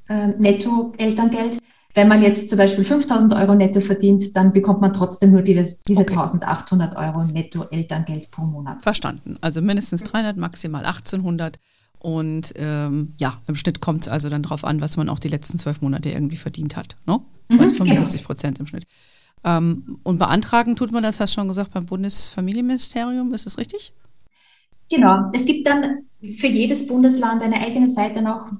äh, 0.08 0.26
netto 0.40 0.92
Elterngeld. 0.98 1.58
Wenn 1.94 2.08
man 2.08 2.20
jetzt 2.22 2.48
zum 2.48 2.58
Beispiel 2.58 2.82
5000 2.82 3.32
Euro 3.34 3.54
netto 3.54 3.80
verdient, 3.80 4.34
dann 4.34 4.52
bekommt 4.52 4.80
man 4.80 4.92
trotzdem 4.92 5.30
nur 5.30 5.42
dieses, 5.42 5.82
diese 5.82 6.02
okay. 6.02 6.14
1800 6.14 6.96
Euro 6.96 7.22
netto 7.22 7.62
Elterngeld 7.70 8.28
pro 8.32 8.42
Monat. 8.42 8.82
Verstanden. 8.82 9.36
Also 9.40 9.62
mindestens 9.62 10.02
300, 10.02 10.36
maximal 10.36 10.84
1800. 10.84 11.60
Und 12.00 12.54
ähm, 12.56 13.12
ja, 13.18 13.36
im 13.46 13.54
Schnitt 13.54 13.80
kommt 13.80 14.02
es 14.02 14.08
also 14.08 14.28
dann 14.28 14.42
darauf 14.42 14.64
an, 14.64 14.80
was 14.80 14.96
man 14.96 15.08
auch 15.08 15.20
die 15.20 15.28
letzten 15.28 15.58
zwölf 15.58 15.80
Monate 15.80 16.10
irgendwie 16.10 16.36
verdient 16.36 16.76
hat. 16.76 16.96
Ne? 17.06 17.20
Mhm, 17.52 17.68
75 17.68 18.20
genau. 18.20 18.26
Prozent 18.26 18.60
im 18.60 18.66
Schnitt. 18.66 18.84
Ähm, 19.44 19.98
und 20.02 20.18
beantragen 20.18 20.76
tut 20.76 20.92
man 20.92 21.02
das, 21.02 21.20
hast 21.20 21.34
du 21.34 21.40
schon 21.40 21.48
gesagt, 21.48 21.72
beim 21.72 21.86
Bundesfamilienministerium, 21.86 23.34
ist 23.34 23.46
das 23.46 23.58
richtig? 23.58 23.92
Genau. 24.90 25.30
Es 25.32 25.46
gibt 25.46 25.66
dann 25.66 26.04
für 26.20 26.46
jedes 26.46 26.86
Bundesland 26.86 27.42
eine 27.42 27.60
eigene 27.60 27.88
Seite 27.88 28.22
noch. 28.22 28.52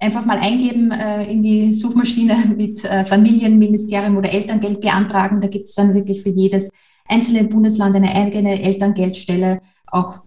Einfach 0.00 0.24
mal 0.24 0.38
eingeben 0.38 0.90
äh, 0.90 1.30
in 1.30 1.40
die 1.42 1.72
Suchmaschine 1.72 2.36
mit 2.56 2.84
äh, 2.84 3.04
Familienministerium 3.04 4.16
oder 4.16 4.32
Elterngeld 4.32 4.80
beantragen. 4.80 5.40
Da 5.40 5.48
gibt 5.48 5.68
es 5.68 5.74
dann 5.74 5.94
wirklich 5.94 6.22
für 6.22 6.30
jedes 6.30 6.70
einzelne 7.06 7.44
Bundesland 7.44 7.94
eine 7.94 8.14
eigene 8.14 8.60
Elterngeldstelle. 8.60 9.60
Auch 9.86 10.22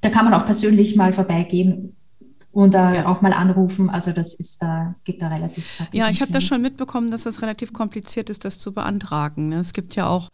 da 0.00 0.10
kann 0.10 0.24
man 0.24 0.34
auch 0.34 0.44
persönlich 0.44 0.96
mal 0.96 1.12
vorbeigehen 1.12 1.94
und 2.52 2.74
äh, 2.74 2.78
ja. 2.78 3.06
auch 3.06 3.20
mal 3.20 3.32
anrufen. 3.32 3.90
Also 3.90 4.12
das 4.12 4.34
ist 4.34 4.62
da 4.62 4.94
geht 5.04 5.22
da 5.22 5.28
relativ 5.28 5.76
zackig. 5.76 5.98
Ja, 5.98 6.08
ich 6.08 6.20
habe 6.20 6.32
das 6.32 6.44
schon 6.44 6.62
mitbekommen, 6.62 7.10
dass 7.10 7.24
das 7.24 7.42
relativ 7.42 7.72
kompliziert 7.72 8.30
ist, 8.30 8.44
das 8.44 8.58
zu 8.58 8.72
beantragen. 8.72 9.50
Ne? 9.50 9.56
Es 9.56 9.72
gibt 9.72 9.94
ja 9.94 10.08
auch 10.08 10.30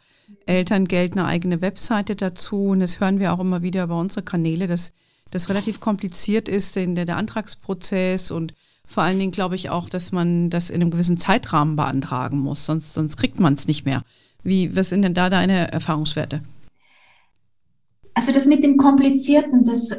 Elterngeld 0.47 1.13
eine 1.13 1.27
eigene 1.27 1.61
Webseite 1.61 2.17
dazu 2.17 2.67
und 2.67 2.81
das 2.81 3.01
hören 3.01 3.19
wir 3.19 3.33
auch 3.33 3.41
immer 3.41 3.63
wieder 3.63 3.85
über 3.85 3.99
unsere 3.99 4.23
Kanäle, 4.23 4.67
dass 4.67 4.93
das 5.31 5.49
relativ 5.49 5.81
kompliziert 5.81 6.49
ist, 6.49 6.77
der, 6.77 6.87
der 6.87 7.17
Antragsprozess 7.17 8.31
und 8.31 8.55
vor 8.87 9.03
allen 9.03 9.19
Dingen 9.19 9.33
glaube 9.33 9.57
ich 9.57 9.71
auch, 9.71 9.89
dass 9.89 10.13
man 10.13 10.51
das 10.51 10.71
in 10.71 10.81
einem 10.81 10.91
gewissen 10.91 11.19
Zeitrahmen 11.19 11.77
beantragen 11.77 12.39
muss, 12.39 12.67
sonst, 12.67 12.93
sonst 12.93 13.17
kriegt 13.17 13.41
man 13.41 13.55
es 13.55 13.67
nicht 13.67 13.85
mehr. 13.85 14.03
Wie, 14.43 14.77
was 14.77 14.91
sind 14.91 15.03
denn 15.03 15.15
da 15.15 15.31
deine 15.31 15.73
Erfahrungswerte? 15.73 16.43
Also 18.13 18.31
das 18.31 18.47
mit 18.47 18.63
dem 18.63 18.77
Komplizierten, 18.77 19.65
das 19.65 19.97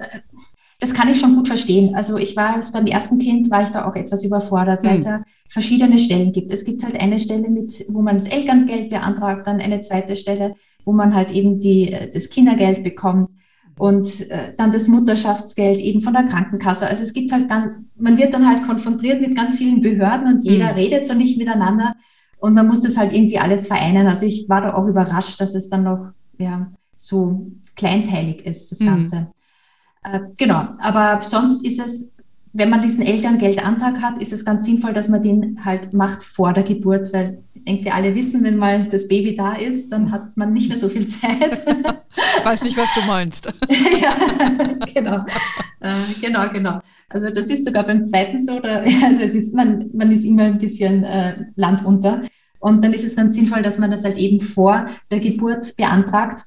das 0.79 0.93
kann 0.93 1.09
ich 1.09 1.19
schon 1.19 1.35
gut 1.35 1.47
verstehen. 1.47 1.95
Also 1.95 2.17
ich 2.17 2.35
war 2.35 2.59
beim 2.73 2.85
ersten 2.85 3.17
Kind 3.17 3.49
war 3.49 3.63
ich 3.63 3.69
da 3.69 3.87
auch 3.87 3.95
etwas 3.95 4.23
überfordert, 4.25 4.83
weil 4.83 4.93
mhm. 4.93 4.97
es 4.97 5.05
ja 5.05 5.23
verschiedene 5.47 5.97
Stellen 5.97 6.31
gibt. 6.31 6.51
Es 6.51 6.65
gibt 6.65 6.83
halt 6.83 6.99
eine 6.99 7.17
Stelle 7.17 7.49
mit, 7.49 7.85
wo 7.89 8.01
man 8.01 8.17
das 8.17 8.27
Elterngeld 8.27 8.89
beantragt, 8.89 9.47
dann 9.47 9.61
eine 9.61 9.79
zweite 9.81 10.15
Stelle, 10.15 10.53
wo 10.83 10.91
man 10.91 11.15
halt 11.15 11.31
eben 11.31 11.59
die, 11.59 11.95
das 12.13 12.29
Kindergeld 12.29 12.83
bekommt 12.83 13.29
und 13.77 14.29
äh, 14.29 14.53
dann 14.57 14.71
das 14.71 14.87
Mutterschaftsgeld 14.87 15.79
eben 15.79 16.01
von 16.01 16.13
der 16.13 16.23
Krankenkasse. 16.23 16.87
Also 16.87 17.03
es 17.03 17.13
gibt 17.13 17.31
halt 17.31 17.49
ganz, 17.49 17.71
man 17.97 18.17
wird 18.17 18.33
dann 18.33 18.47
halt 18.47 18.65
konfrontiert 18.65 19.21
mit 19.21 19.35
ganz 19.35 19.55
vielen 19.55 19.81
Behörden 19.81 20.27
und 20.27 20.43
jeder 20.43 20.73
mhm. 20.73 20.79
redet 20.79 21.05
so 21.05 21.13
nicht 21.13 21.37
miteinander 21.37 21.95
und 22.39 22.53
man 22.53 22.67
muss 22.67 22.81
das 22.81 22.97
halt 22.97 23.13
irgendwie 23.13 23.39
alles 23.39 23.67
vereinen. 23.67 24.07
Also 24.07 24.25
ich 24.25 24.49
war 24.49 24.61
da 24.61 24.73
auch 24.75 24.87
überrascht, 24.87 25.39
dass 25.39 25.55
es 25.55 25.69
dann 25.69 25.83
noch 25.83 26.11
ja, 26.37 26.69
so 26.95 27.47
kleinteilig 27.75 28.45
ist, 28.45 28.71
das 28.71 28.79
mhm. 28.79 29.27
Äh, 30.11 30.19
genau, 30.37 30.67
aber 30.79 31.21
sonst 31.21 31.65
ist 31.65 31.79
es 31.79 32.15
wenn 32.57 32.69
man 32.69 32.81
diesen 32.81 33.01
Elterngeldantrag 33.01 34.01
hat, 34.01 34.21
ist 34.21 34.31
es 34.31 34.45
ganz 34.45 34.65
sinnvoll, 34.65 34.93
dass 34.93 35.09
man 35.09 35.21
den 35.21 35.59
halt 35.65 35.93
macht 35.93 36.23
vor 36.23 36.53
der 36.53 36.63
Geburt, 36.63 37.11
weil 37.11 37.37
ich 37.53 37.65
denke, 37.65 37.83
wir 37.83 37.95
alle 37.95 38.15
wissen, 38.15 38.45
wenn 38.45 38.55
mal 38.55 38.81
das 38.85 39.09
Baby 39.09 39.35
da 39.35 39.55
ist, 39.55 39.91
dann 39.91 40.09
hat 40.09 40.37
man 40.37 40.53
nicht 40.53 40.69
mehr 40.69 40.77
so 40.77 40.87
viel 40.87 41.05
Zeit. 41.05 41.59
Ich 41.67 42.45
weiß 42.45 42.63
nicht, 42.63 42.77
was 42.77 42.93
du 42.93 43.01
meinst. 43.01 43.53
ja, 44.01 44.15
genau. 44.93 45.25
Äh, 45.81 45.95
genau, 46.21 46.49
genau. 46.49 46.79
Also 47.09 47.29
das 47.29 47.47
ist 47.47 47.65
sogar 47.65 47.83
beim 47.83 48.05
zweiten 48.05 48.39
so, 48.39 48.53
oder, 48.53 48.79
also 49.03 49.21
es 49.21 49.35
ist, 49.35 49.53
man, 49.53 49.89
man 49.93 50.09
ist 50.09 50.23
immer 50.23 50.43
ein 50.43 50.57
bisschen 50.57 51.03
äh, 51.03 51.47
Land 51.57 51.85
unter. 51.85 52.21
Und 52.59 52.85
dann 52.85 52.93
ist 52.93 53.03
es 53.03 53.17
ganz 53.17 53.35
sinnvoll, 53.35 53.63
dass 53.63 53.79
man 53.79 53.91
das 53.91 54.05
halt 54.05 54.17
eben 54.17 54.39
vor 54.39 54.85
der 55.11 55.19
Geburt 55.19 55.75
beantragt 55.75 56.45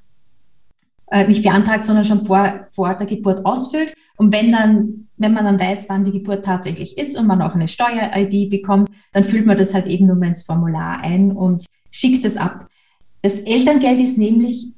äh, 1.11 1.27
nicht 1.27 1.43
beantragt, 1.43 1.85
sondern 1.85 2.05
schon 2.05 2.21
vor, 2.21 2.67
vor 2.71 2.95
der 2.95 3.07
Geburt 3.07 3.45
ausfüllt. 3.45 3.95
Und 4.17 4.33
wenn 4.33 4.53
dann, 4.53 5.09
wenn 5.17 5.33
man 5.33 5.45
dann 5.45 5.61
weiß, 5.61 5.87
wann 5.89 6.05
die 6.05 6.13
Geburt 6.13 6.45
tatsächlich 6.45 6.99
ist 6.99 7.19
und 7.19 7.27
man 7.27 7.43
auch 7.43 7.55
eine 7.55 7.69
Steuer-ID 7.69 8.51
bekommt, 8.51 8.91
dann 9.13 9.25
füllt 9.25 9.47
man 9.47 9.57
das 9.57 9.75
halt 9.75 9.87
eben 9.87 10.07
nur 10.07 10.17
mal 10.17 10.29
ins 10.29 10.43
Formular 10.43 11.01
ein 11.03 11.33
und 11.33 11.65
schickt 11.91 12.25
es 12.25 12.37
ab. 12.37 12.69
Das 13.23 13.41
Elterngeld 13.41 14.01
ist 14.01 14.19
nämlich 14.19 14.75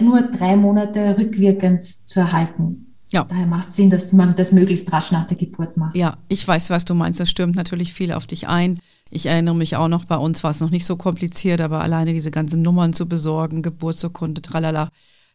nur 0.00 0.22
drei 0.22 0.56
Monate 0.56 1.16
rückwirkend 1.18 1.84
zu 1.84 2.20
erhalten. 2.20 2.86
Ja. 3.10 3.24
Daher 3.24 3.46
macht 3.46 3.68
es 3.68 3.76
Sinn, 3.76 3.90
dass 3.90 4.12
man 4.12 4.34
das 4.34 4.52
möglichst 4.52 4.92
rasch 4.92 5.12
nach 5.12 5.26
der 5.26 5.36
Geburt 5.36 5.76
macht. 5.76 5.94
Ja, 5.94 6.16
ich 6.28 6.46
weiß, 6.46 6.70
was 6.70 6.84
du 6.84 6.94
meinst. 6.94 7.20
Das 7.20 7.30
stürmt 7.30 7.54
natürlich 7.54 7.92
viel 7.92 8.12
auf 8.12 8.26
dich 8.26 8.48
ein. 8.48 8.80
Ich 9.10 9.26
erinnere 9.26 9.54
mich 9.54 9.76
auch 9.76 9.86
noch, 9.86 10.04
bei 10.04 10.16
uns 10.16 10.42
war 10.42 10.50
es 10.50 10.60
noch 10.60 10.70
nicht 10.70 10.86
so 10.86 10.96
kompliziert, 10.96 11.60
aber 11.60 11.80
alleine 11.80 12.12
diese 12.12 12.32
ganzen 12.32 12.62
Nummern 12.62 12.92
zu 12.92 13.06
besorgen, 13.06 13.62
Geburtsurkunde, 13.62 14.42
tralala, 14.42 14.88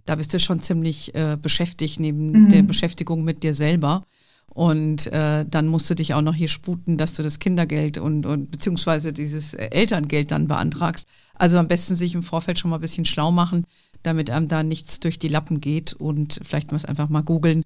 da 0.10 0.16
bist 0.16 0.34
du 0.34 0.40
schon 0.40 0.60
ziemlich 0.60 1.14
äh, 1.14 1.38
beschäftigt 1.40 2.00
neben 2.00 2.32
mhm. 2.32 2.50
der 2.50 2.64
Beschäftigung 2.64 3.24
mit 3.24 3.44
dir 3.44 3.54
selber. 3.54 4.04
Und 4.48 5.06
äh, 5.14 5.46
dann 5.48 5.68
musst 5.68 5.88
du 5.88 5.94
dich 5.94 6.16
auch 6.16 6.24
noch 6.24 6.34
hier 6.34 6.48
sputen, 6.48 6.98
dass 6.98 7.14
du 7.14 7.22
das 7.22 7.38
Kindergeld 7.38 8.00
und, 8.00 8.26
und 8.26 8.50
beziehungsweise 8.50 9.14
dieses 9.14 9.54
Elterngeld 9.54 10.32
dann 10.32 10.48
beantragst. 10.48 11.08
Also 11.36 11.60
am 11.60 11.68
besten 11.68 11.96
sich 11.96 12.16
im 12.16 12.24
Vorfeld 12.24 12.58
schon 12.58 12.72
mal 12.72 12.78
ein 12.78 12.82
bisschen 12.82 13.06
schlau 13.06 13.32
machen, 13.32 13.66
damit 14.02 14.32
einem 14.32 14.48
da 14.48 14.64
nichts 14.64 15.00
durch 15.00 15.20
die 15.20 15.28
Lappen 15.28 15.62
geht 15.62 15.94
und 15.94 16.40
vielleicht 16.44 16.72
mal 16.72 16.84
einfach 16.88 17.10
mal 17.10 17.22
googeln. 17.22 17.62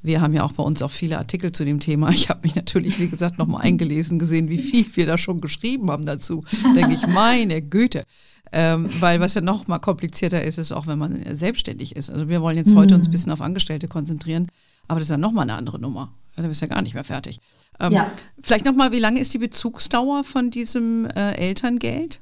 Wir 0.00 0.20
haben 0.20 0.34
ja 0.34 0.44
auch 0.44 0.52
bei 0.52 0.62
uns 0.62 0.82
auch 0.82 0.92
viele 0.92 1.18
Artikel 1.18 1.50
zu 1.50 1.64
dem 1.64 1.80
Thema. 1.80 2.10
Ich 2.10 2.28
habe 2.28 2.42
mich 2.44 2.54
natürlich, 2.54 3.00
wie 3.00 3.08
gesagt, 3.08 3.38
nochmal 3.38 3.62
eingelesen, 3.62 4.20
gesehen, 4.20 4.48
wie 4.50 4.58
viel 4.58 4.86
wir 4.94 5.06
da 5.06 5.18
schon 5.18 5.40
geschrieben 5.40 5.90
haben 5.90 6.06
dazu. 6.06 6.44
Denke 6.76 6.94
ich, 6.94 7.08
meine 7.08 7.60
Güte. 7.60 8.04
Ähm, 8.52 8.88
weil 9.00 9.20
was 9.20 9.34
ja 9.34 9.40
noch 9.40 9.68
mal 9.68 9.78
komplizierter 9.78 10.42
ist, 10.42 10.58
ist 10.58 10.72
auch, 10.72 10.86
wenn 10.86 10.98
man 10.98 11.22
selbstständig 11.34 11.96
ist. 11.96 12.10
Also 12.10 12.28
wir 12.28 12.40
wollen 12.40 12.56
jetzt 12.56 12.74
heute 12.74 12.94
uns 12.94 13.06
ein 13.06 13.10
mhm. 13.10 13.12
bisschen 13.12 13.32
auf 13.32 13.40
Angestellte 13.40 13.88
konzentrieren, 13.88 14.48
aber 14.86 15.00
das 15.00 15.08
ist 15.08 15.10
ja 15.10 15.18
noch 15.18 15.32
mal 15.32 15.42
eine 15.42 15.54
andere 15.54 15.78
Nummer. 15.78 16.10
Da 16.36 16.42
bist 16.44 16.62
du 16.62 16.66
ja 16.66 16.74
gar 16.74 16.82
nicht 16.82 16.94
mehr 16.94 17.04
fertig. 17.04 17.40
Ähm, 17.80 17.92
ja. 17.92 18.10
Vielleicht 18.40 18.64
noch 18.64 18.74
mal, 18.74 18.92
wie 18.92 19.00
lange 19.00 19.20
ist 19.20 19.34
die 19.34 19.38
Bezugsdauer 19.38 20.24
von 20.24 20.50
diesem 20.50 21.06
äh, 21.06 21.32
Elterngeld? 21.32 22.20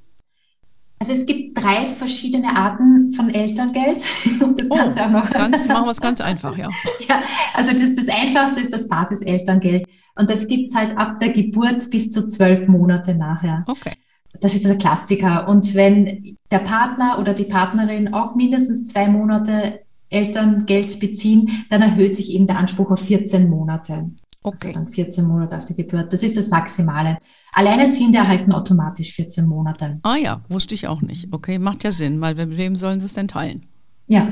Also 0.98 1.12
es 1.12 1.26
gibt 1.26 1.62
drei 1.62 1.84
verschiedene 1.84 2.56
Arten 2.56 3.10
von 3.10 3.32
Elterngeld. 3.32 3.96
das 4.56 4.70
oh, 4.70 4.76
Ganze 4.76 5.04
auch 5.04 5.10
noch. 5.10 5.30
Ganz, 5.30 5.66
machen 5.68 5.84
wir 5.84 5.90
es 5.90 6.00
ganz 6.00 6.20
einfach, 6.20 6.56
ja. 6.56 6.70
ja 7.06 7.22
also 7.54 7.72
das, 7.72 8.06
das 8.06 8.08
Einfachste 8.08 8.60
ist 8.60 8.72
das 8.72 8.88
Basiselterngeld. 8.88 9.86
Und 10.18 10.30
das 10.30 10.48
gibt 10.48 10.70
es 10.70 10.74
halt 10.74 10.96
ab 10.96 11.18
der 11.20 11.30
Geburt 11.30 11.90
bis 11.90 12.10
zu 12.10 12.26
zwölf 12.28 12.68
Monate 12.68 13.14
nachher. 13.14 13.64
Okay. 13.66 13.92
Das 14.40 14.54
ist 14.54 14.64
der 14.64 14.76
Klassiker. 14.76 15.48
Und 15.48 15.74
wenn 15.74 16.36
der 16.50 16.58
Partner 16.58 17.18
oder 17.18 17.34
die 17.34 17.44
Partnerin 17.44 18.12
auch 18.14 18.34
mindestens 18.34 18.86
zwei 18.86 19.08
Monate 19.08 19.80
Elterngeld 20.10 21.00
beziehen, 21.00 21.50
dann 21.70 21.82
erhöht 21.82 22.14
sich 22.14 22.32
eben 22.32 22.46
der 22.46 22.58
Anspruch 22.58 22.90
auf 22.90 23.00
14 23.00 23.48
Monate. 23.48 23.92
Also 23.92 24.10
okay. 24.42 24.68
Also 24.68 24.72
dann 24.78 24.88
14 24.88 25.24
Monate 25.24 25.58
auf 25.58 25.64
die 25.64 25.74
Geburt. 25.74 26.12
Das 26.12 26.22
ist 26.22 26.36
das 26.36 26.50
Maximale. 26.50 27.18
Alleinerziehende 27.52 28.18
erhalten 28.18 28.52
automatisch 28.52 29.12
14 29.12 29.46
Monate. 29.46 29.98
Ah 30.02 30.16
ja, 30.16 30.40
wusste 30.48 30.74
ich 30.74 30.86
auch 30.86 31.02
nicht. 31.02 31.32
Okay, 31.32 31.58
macht 31.58 31.84
ja 31.84 31.92
Sinn, 31.92 32.20
weil 32.20 32.34
mit 32.34 32.56
wem 32.56 32.76
sollen 32.76 33.00
sie 33.00 33.06
es 33.06 33.14
denn 33.14 33.28
teilen? 33.28 33.62
Ja, 34.08 34.28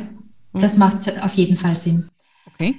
das 0.53 0.77
macht 0.77 1.21
auf 1.25 1.35
jeden 1.35 1.57
Fall 1.57 1.77
Sinn. 1.77 2.09
Okay. 2.55 2.77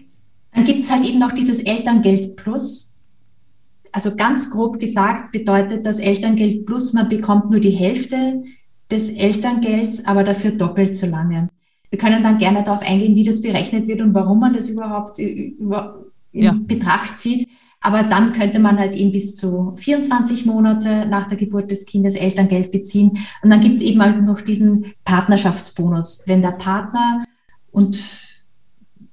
Dann 0.53 0.63
gibt 0.63 0.83
es 0.83 0.91
halt 0.91 1.05
eben 1.05 1.19
noch 1.19 1.33
dieses 1.33 1.59
Elterngeld 1.59 2.37
Plus. 2.37 2.94
Also 3.95 4.17
ganz 4.17 4.51
grob 4.51 4.77
gesagt 4.77 5.31
bedeutet 5.31 5.85
das 5.85 5.99
Elterngeld 5.99 6.65
plus, 6.65 6.91
man 6.91 7.07
bekommt 7.07 7.49
nur 7.49 7.61
die 7.61 7.69
Hälfte 7.69 8.43
des 8.91 9.11
Elterngelds, 9.11 10.05
aber 10.05 10.25
dafür 10.25 10.51
doppelt 10.51 10.93
so 10.97 11.07
lange. 11.07 11.47
Wir 11.89 11.97
können 11.97 12.21
dann 12.21 12.37
gerne 12.37 12.61
darauf 12.61 12.85
eingehen, 12.85 13.15
wie 13.15 13.23
das 13.23 13.41
berechnet 13.41 13.87
wird 13.87 14.01
und 14.01 14.13
warum 14.13 14.41
man 14.41 14.53
das 14.53 14.67
überhaupt 14.67 15.17
in 15.17 15.71
ja. 16.33 16.57
Betracht 16.67 17.17
zieht. 17.17 17.47
Aber 17.79 18.03
dann 18.03 18.33
könnte 18.33 18.59
man 18.59 18.77
halt 18.77 18.97
eben 18.97 19.13
bis 19.13 19.33
zu 19.33 19.73
24 19.77 20.45
Monate 20.45 21.05
nach 21.09 21.29
der 21.29 21.37
Geburt 21.37 21.71
des 21.71 21.85
Kindes 21.85 22.15
Elterngeld 22.15 22.71
beziehen. 22.71 23.17
Und 23.43 23.49
dann 23.49 23.61
gibt 23.61 23.75
es 23.75 23.81
eben 23.81 24.01
halt 24.01 24.21
noch 24.21 24.41
diesen 24.41 24.93
Partnerschaftsbonus. 25.05 26.23
Wenn 26.25 26.41
der 26.41 26.51
Partner 26.51 27.23
und 27.71 27.97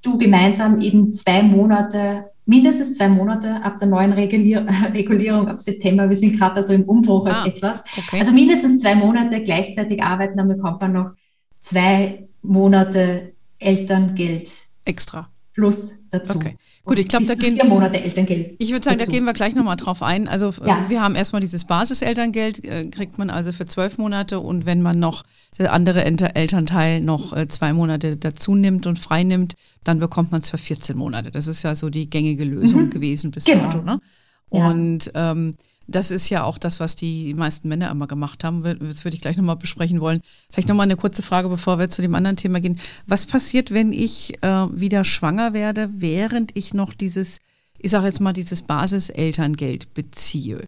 du 0.03 0.19
gemeinsam 0.19 0.81
eben 0.81 1.13
zwei 1.13 1.45
Monate 1.45 2.32
mindestens 2.45 2.97
zwei 2.97 3.09
Monate 3.09 3.63
ab 3.63 3.79
der 3.79 3.89
neuen 3.89 4.13
Regulier 4.13 4.67
Regulierung 4.93 5.49
ab 5.49 5.61
September. 5.61 6.09
Wir 6.09 6.17
sind 6.17 6.39
gerade 6.39 6.57
also 6.57 6.73
im 6.73 6.83
Umbruch 6.85 7.27
ah, 7.27 7.47
etwas. 7.47 7.85
Okay. 7.97 8.19
Also 8.19 8.33
mindestens 8.33 8.81
zwei 8.81 8.95
Monate 8.95 9.43
gleichzeitig 9.43 10.03
arbeiten, 10.03 10.37
dann 10.37 10.49
bekommt 10.49 10.81
man 10.81 10.93
noch 10.93 11.13
zwei 11.61 12.29
Monate 12.43 13.33
Elterngeld. 13.59 14.51
Extra. 14.85 15.29
Plus 15.55 16.09
dazu. 16.11 16.37
Okay. 16.39 16.57
Gut, 16.85 16.99
ich 16.99 17.07
glaube, 17.07 17.25
da 17.27 17.35
gehen 17.35 17.55
vier 17.55 17.65
Monate 17.65 18.03
Elterngeld. 18.03 18.57
Ich 18.59 18.73
würde 18.73 18.85
sagen, 18.85 18.99
dazu. 18.99 19.11
da 19.11 19.17
gehen 19.17 19.25
wir 19.25 19.35
gleich 19.35 19.55
nochmal 19.55 19.77
drauf 19.77 20.03
ein. 20.03 20.27
Also 20.27 20.53
ja. 20.67 20.85
wir 20.89 21.01
haben 21.01 21.15
erstmal 21.15 21.41
dieses 21.41 21.65
Basiselterngeld, 21.65 22.65
äh, 22.65 22.87
kriegt 22.87 23.19
man 23.19 23.31
also 23.31 23.53
für 23.53 23.67
zwölf 23.67 23.99
Monate 23.99 24.41
und 24.41 24.67
wenn 24.67 24.83
man 24.83 24.99
noch 24.99 25.23
der 25.63 25.73
andere 25.73 26.05
Elternteil 26.05 27.01
noch 27.01 27.37
äh, 27.37 27.49
zwei 27.49 27.73
Monate 27.73 28.17
dazu 28.17 28.55
nimmt 28.55 28.87
und 28.87 28.99
frei 28.99 29.25
nimmt, 29.25 29.55
dann 29.85 29.99
bekommt 29.99 30.33
man 30.33 30.41
es 30.41 30.51
für 30.51 30.59
14 30.59 30.97
Monate. 30.97 31.31
Das 31.31 31.47
ist 31.47 31.63
ja 31.63 31.75
so 31.75 31.91
die 31.91 32.09
gängige 32.09 32.45
Lösung 32.45 32.85
mhm. 32.85 32.91
gewesen 32.91 33.31
bis 33.31 33.45
genau. 33.45 33.65
dato. 33.65 33.83
Ne? 33.83 34.01
Und 34.49 35.11
ja. 35.15 35.33
ähm, 35.33 35.55
das 35.89 36.11
ist 36.11 36.29
ja 36.29 36.45
auch 36.45 36.59
das, 36.59 36.81
was 36.81 36.97
die 36.97 37.35
meisten 37.35 37.69
Männer 37.69 37.91
immer 37.91 38.07
gemacht 38.07 38.45
haben. 38.45 38.63
Das 38.63 39.05
würde 39.05 39.17
ich 39.17 39.21
gleich 39.21 39.37
nochmal 39.37 39.57
besprechen 39.57 40.01
wollen. 40.01 40.21
Vielleicht 40.51 40.69
nochmal 40.69 40.85
eine 40.85 40.97
kurze 40.97 41.23
Frage, 41.23 41.49
bevor 41.49 41.79
wir 41.79 41.91
zu 41.91 42.03
dem 42.03 42.15
anderen 42.15 42.37
Thema 42.37 42.61
gehen. 42.61 42.79
Was 43.07 43.27
passiert, 43.27 43.73
wenn 43.73 43.93
ich 43.93 44.35
äh, 44.43 44.67
wieder 44.71 45.05
schwanger 45.05 45.53
werde, 45.53 45.91
während 45.95 46.57
ich 46.57 46.75
noch 46.75 46.93
dieses, 46.93 47.39
ich 47.79 47.91
sage 47.91 48.07
jetzt 48.07 48.21
mal, 48.21 48.33
dieses 48.33 48.63
Basiselterngeld 48.63 49.95
beziehe? 49.95 50.65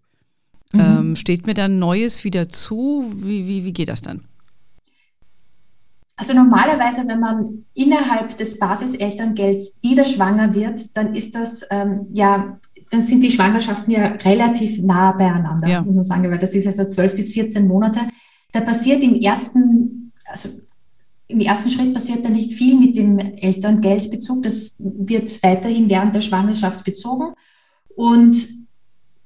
Mhm. 0.73 0.81
Ähm, 0.81 1.17
steht 1.17 1.47
mir 1.47 1.55
dann 1.55 1.79
Neues 1.79 2.25
wieder 2.25 2.49
zu? 2.49 3.11
Wie, 3.15 3.47
wie, 3.47 3.65
wie 3.65 3.73
geht 3.73 3.89
das 3.89 4.03
dann? 4.03 4.21
Also 6.17 6.33
normalerweise, 6.33 7.09
wenn 7.09 7.21
man 7.21 7.65
innerhalb 7.75 8.37
des 8.39 8.59
Basiselterngelds 8.59 9.83
wieder 9.83 10.05
schwanger 10.05 10.55
wird, 10.55 10.97
dann 10.97 11.15
ist 11.15 11.35
das 11.35 11.67
ähm, 11.71 12.07
ja, 12.13 12.59
dann 12.95 13.05
sind 13.05 13.25
die 13.25 13.31
Schwangerschaften 13.31 13.93
ja 13.93 14.07
relativ 14.07 14.81
nah 14.83 15.13
beieinander, 15.13 15.69
ja. 15.69 15.83
muss 15.83 15.95
man 15.95 16.05
sagen, 16.05 16.31
weil 16.31 16.39
das 16.39 16.55
ist 16.55 16.67
also 16.67 16.85
12 16.85 17.17
bis 17.17 17.33
14 17.33 17.67
Monate. 17.67 18.01
Da 18.53 18.61
passiert 18.61 19.03
im 19.03 19.17
ersten, 19.17 20.13
also 20.27 20.49
im 21.27 21.41
ersten 21.41 21.71
Schritt 21.71 21.93
passiert 21.93 22.25
da 22.25 22.29
nicht 22.29 22.53
viel 22.53 22.77
mit 22.79 22.97
dem 22.97 23.19
Elterngeldbezug. 23.19 24.45
Das 24.45 24.77
wird 24.79 25.43
weiterhin 25.43 25.89
während 25.89 26.15
der 26.15 26.21
Schwangerschaft 26.21 26.85
bezogen. 26.85 27.35
Und 27.97 28.37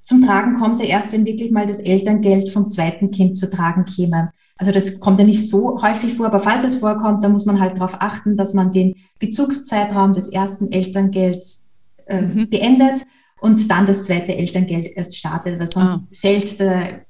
zum 0.02 0.24
Tragen 0.24 0.56
kommt 0.56 0.80
es 0.80 0.86
ja 0.86 0.94
erst, 0.94 1.12
wenn 1.12 1.26
wirklich 1.26 1.50
mal 1.50 1.66
das 1.66 1.80
Elterngeld 1.80 2.50
vom 2.50 2.70
zweiten 2.70 3.10
Kind 3.10 3.36
zu 3.36 3.50
tragen 3.50 3.84
käme. 3.84 4.32
Also 4.58 4.72
das 4.72 4.98
kommt 4.98 5.20
ja 5.20 5.24
nicht 5.24 5.46
so 5.46 5.80
häufig 5.82 6.14
vor, 6.14 6.26
aber 6.26 6.40
falls 6.40 6.64
es 6.64 6.76
vorkommt, 6.76 7.22
dann 7.22 7.32
muss 7.32 7.46
man 7.46 7.60
halt 7.60 7.76
darauf 7.76 8.00
achten, 8.00 8.36
dass 8.36 8.54
man 8.54 8.72
den 8.72 8.96
Bezugszeitraum 9.20 10.12
des 10.12 10.28
ersten 10.28 10.70
Elterngelds 10.70 11.68
äh, 12.06 12.22
mhm. 12.22 12.50
beendet 12.50 13.04
und 13.40 13.70
dann 13.70 13.86
das 13.86 14.02
zweite 14.02 14.36
Elterngeld 14.36 14.96
erst 14.96 15.16
startet, 15.16 15.60
weil 15.60 15.68
sonst 15.68 16.08
ah. 16.10 16.14
fällt 16.14 16.58
der, 16.58 17.02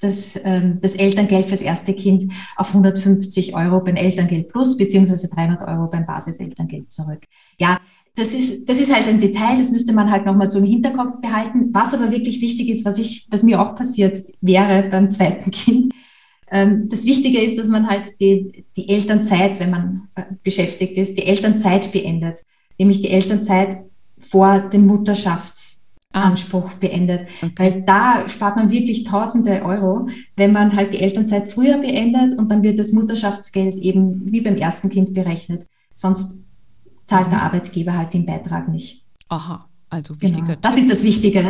das, 0.00 0.38
ähm, 0.42 0.78
das 0.82 0.96
Elterngeld 0.96 1.48
fürs 1.48 1.62
erste 1.62 1.94
Kind 1.94 2.32
auf 2.56 2.68
150 2.68 3.54
Euro 3.54 3.80
beim 3.80 3.96
Elterngeld 3.96 4.48
plus 4.48 4.76
beziehungsweise 4.76 5.28
300 5.28 5.66
Euro 5.68 5.88
beim 5.88 6.06
Basiselterngeld 6.06 6.90
zurück. 6.90 7.22
Ja, 7.58 7.78
das 8.16 8.32
ist, 8.32 8.68
das 8.68 8.80
ist 8.80 8.94
halt 8.94 9.08
ein 9.08 9.20
Detail, 9.20 9.58
das 9.58 9.70
müsste 9.70 9.92
man 9.92 10.10
halt 10.10 10.24
nochmal 10.24 10.46
so 10.46 10.58
im 10.58 10.64
Hinterkopf 10.64 11.20
behalten. 11.20 11.68
Was 11.72 11.94
aber 11.94 12.10
wirklich 12.10 12.40
wichtig 12.40 12.68
ist, 12.70 12.84
was 12.84 12.98
ich, 12.98 13.26
was 13.30 13.42
mir 13.42 13.60
auch 13.60 13.74
passiert 13.74 14.24
wäre 14.40 14.88
beim 14.90 15.10
zweiten 15.10 15.50
Kind, 15.52 15.92
das 16.50 17.04
Wichtige 17.04 17.40
ist, 17.40 17.58
dass 17.58 17.68
man 17.68 17.88
halt 17.88 18.20
die, 18.20 18.64
die 18.76 18.88
Elternzeit, 18.88 19.58
wenn 19.58 19.70
man 19.70 20.08
äh, 20.14 20.22
beschäftigt 20.44 20.96
ist, 20.96 21.16
die 21.16 21.26
Elternzeit 21.26 21.90
beendet. 21.92 22.42
Nämlich 22.78 23.00
die 23.00 23.10
Elternzeit 23.10 23.78
vor 24.20 24.60
dem 24.60 24.86
Mutterschaftsanspruch 24.86 26.70
ah. 26.72 26.76
beendet. 26.78 27.28
Okay. 27.42 27.52
Weil 27.56 27.82
da 27.82 28.28
spart 28.28 28.56
man 28.56 28.70
wirklich 28.70 29.04
tausende 29.04 29.64
Euro, 29.64 30.08
wenn 30.36 30.52
man 30.52 30.76
halt 30.76 30.92
die 30.92 31.00
Elternzeit 31.00 31.48
früher 31.48 31.78
beendet 31.78 32.38
und 32.38 32.50
dann 32.50 32.62
wird 32.62 32.78
das 32.78 32.92
Mutterschaftsgeld 32.92 33.74
eben 33.74 34.30
wie 34.30 34.40
beim 34.40 34.56
ersten 34.56 34.88
Kind 34.88 35.14
berechnet. 35.14 35.66
Sonst 35.94 36.44
zahlt 37.06 37.30
der 37.30 37.38
mhm. 37.38 37.44
Arbeitgeber 37.44 37.96
halt 37.96 38.14
den 38.14 38.26
Beitrag 38.26 38.68
nicht. 38.68 39.02
Aha. 39.28 39.64
Also 39.96 40.20
wichtiger 40.20 40.46
genau. 40.46 40.58
Das 40.60 40.76
ist 40.76 40.90
das 40.90 41.02
Wichtige. 41.02 41.42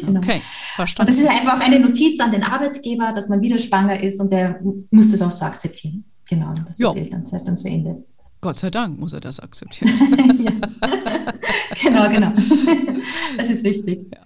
genau. 0.00 0.20
Okay, 0.20 0.40
verstanden. 0.76 1.10
Und 1.10 1.18
das 1.18 1.24
ist 1.24 1.28
einfach 1.28 1.60
eine 1.60 1.80
Notiz 1.80 2.20
an 2.20 2.30
den 2.30 2.44
Arbeitgeber, 2.44 3.12
dass 3.12 3.28
man 3.28 3.40
wieder 3.40 3.58
schwanger 3.58 4.00
ist 4.00 4.20
und 4.20 4.32
der 4.32 4.60
muss 4.92 5.10
das 5.10 5.22
auch 5.22 5.30
so 5.32 5.44
akzeptieren. 5.44 6.04
Genau, 6.28 6.54
dass 6.54 6.78
jo. 6.78 6.90
das 6.90 7.02
Elternzeit 7.02 7.48
dann 7.48 7.56
so 7.56 7.68
endet. 7.68 8.06
Gott 8.40 8.60
sei 8.60 8.70
Dank 8.70 8.96
muss 9.00 9.12
er 9.12 9.20
das 9.20 9.40
akzeptieren. 9.40 9.92
genau, 11.82 12.08
genau. 12.08 12.32
Das 13.36 13.50
ist 13.50 13.64
wichtig. 13.64 14.06
Ja. 14.14 14.20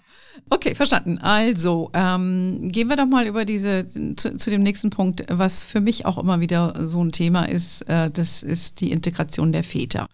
Okay, 0.51 0.75
verstanden. 0.75 1.17
Also 1.19 1.91
ähm, 1.95 2.71
gehen 2.71 2.89
wir 2.89 2.97
doch 2.97 3.07
mal 3.07 3.27
über 3.27 3.47
diese 3.47 3.87
zu, 4.17 4.37
zu, 4.37 4.51
dem 4.51 4.63
nächsten 4.63 4.91
Punkt, 4.91 5.25
was 5.31 5.65
für 5.65 5.81
mich 5.81 6.05
auch 6.05 6.19
immer 6.19 6.41
wieder 6.41 6.75
so 6.87 7.03
ein 7.03 7.13
Thema 7.13 7.45
ist. 7.45 7.81
Äh, 7.89 8.11
das 8.11 8.43
ist 8.43 8.83
die 8.83 8.93
Integration 8.93 9.53
der 9.53 9.65
Väter. 9.65 10.07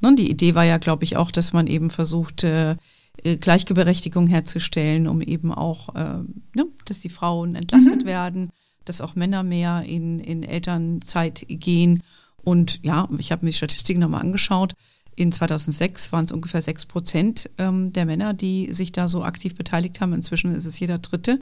Ne, 0.00 0.16
die 0.16 0.30
Idee 0.30 0.56
war 0.56 0.64
ja, 0.64 0.78
glaube 0.78 1.04
ich, 1.04 1.16
auch, 1.16 1.30
dass 1.30 1.52
man 1.52 1.68
eben 1.68 1.90
versucht, 1.90 2.42
äh, 2.42 2.74
Gleichberechtigung 3.22 4.26
herzustellen, 4.26 5.08
um 5.08 5.20
eben 5.20 5.52
auch, 5.52 5.94
äh, 5.94 6.18
ne, 6.54 6.66
dass 6.84 7.00
die 7.00 7.08
Frauen 7.08 7.54
entlastet 7.54 8.02
mhm. 8.02 8.06
werden, 8.06 8.50
dass 8.84 9.00
auch 9.00 9.14
Männer 9.16 9.42
mehr 9.42 9.82
in, 9.86 10.20
in 10.20 10.42
Elternzeit 10.42 11.44
gehen. 11.48 12.02
Und 12.42 12.80
ja, 12.82 13.08
ich 13.18 13.32
habe 13.32 13.44
mir 13.44 13.50
die 13.50 13.56
Statistiken 13.56 14.00
nochmal 14.00 14.22
angeschaut. 14.22 14.74
In 15.16 15.32
2006 15.32 16.12
waren 16.12 16.24
es 16.24 16.32
ungefähr 16.32 16.62
6 16.62 16.86
Prozent 16.86 17.50
ähm, 17.58 17.92
der 17.92 18.06
Männer, 18.06 18.34
die 18.34 18.72
sich 18.72 18.92
da 18.92 19.08
so 19.08 19.24
aktiv 19.24 19.56
beteiligt 19.56 20.00
haben. 20.00 20.12
Inzwischen 20.12 20.54
ist 20.54 20.64
es 20.64 20.78
jeder 20.78 20.98
dritte 20.98 21.40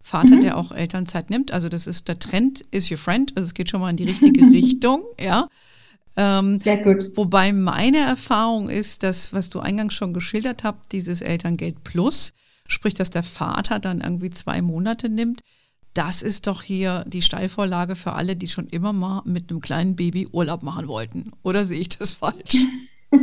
Vater, 0.00 0.36
mhm. 0.36 0.40
der 0.40 0.56
auch 0.56 0.72
Elternzeit 0.72 1.30
nimmt. 1.30 1.52
Also 1.52 1.68
das 1.68 1.86
ist 1.86 2.08
der 2.08 2.18
Trend 2.18 2.62
is 2.72 2.90
your 2.90 2.98
friend. 2.98 3.32
Also 3.36 3.46
es 3.46 3.54
geht 3.54 3.70
schon 3.70 3.80
mal 3.80 3.90
in 3.90 3.96
die 3.96 4.04
richtige 4.04 4.44
Richtung, 4.50 5.04
ja. 5.20 5.46
Ähm, 6.16 6.58
Sehr 6.58 6.78
gut. 6.78 7.16
Wobei 7.16 7.52
meine 7.52 7.98
Erfahrung 7.98 8.68
ist, 8.68 9.02
dass, 9.02 9.32
was 9.32 9.50
du 9.50 9.60
eingangs 9.60 9.94
schon 9.94 10.12
geschildert 10.12 10.64
habt, 10.64 10.92
dieses 10.92 11.20
Elterngeld 11.20 11.84
Plus, 11.84 12.32
sprich, 12.68 12.94
dass 12.94 13.10
der 13.10 13.22
Vater 13.22 13.78
dann 13.78 14.00
irgendwie 14.00 14.30
zwei 14.30 14.60
Monate 14.60 15.08
nimmt, 15.08 15.42
das 15.94 16.22
ist 16.22 16.46
doch 16.46 16.62
hier 16.62 17.04
die 17.06 17.22
Steilvorlage 17.22 17.96
für 17.96 18.12
alle, 18.12 18.34
die 18.34 18.48
schon 18.48 18.66
immer 18.68 18.92
mal 18.92 19.22
mit 19.26 19.50
einem 19.50 19.60
kleinen 19.60 19.94
Baby 19.94 20.26
Urlaub 20.32 20.62
machen 20.62 20.88
wollten. 20.88 21.32
Oder 21.42 21.64
sehe 21.64 21.80
ich 21.80 21.90
das 21.90 22.14
falsch? 22.14 22.56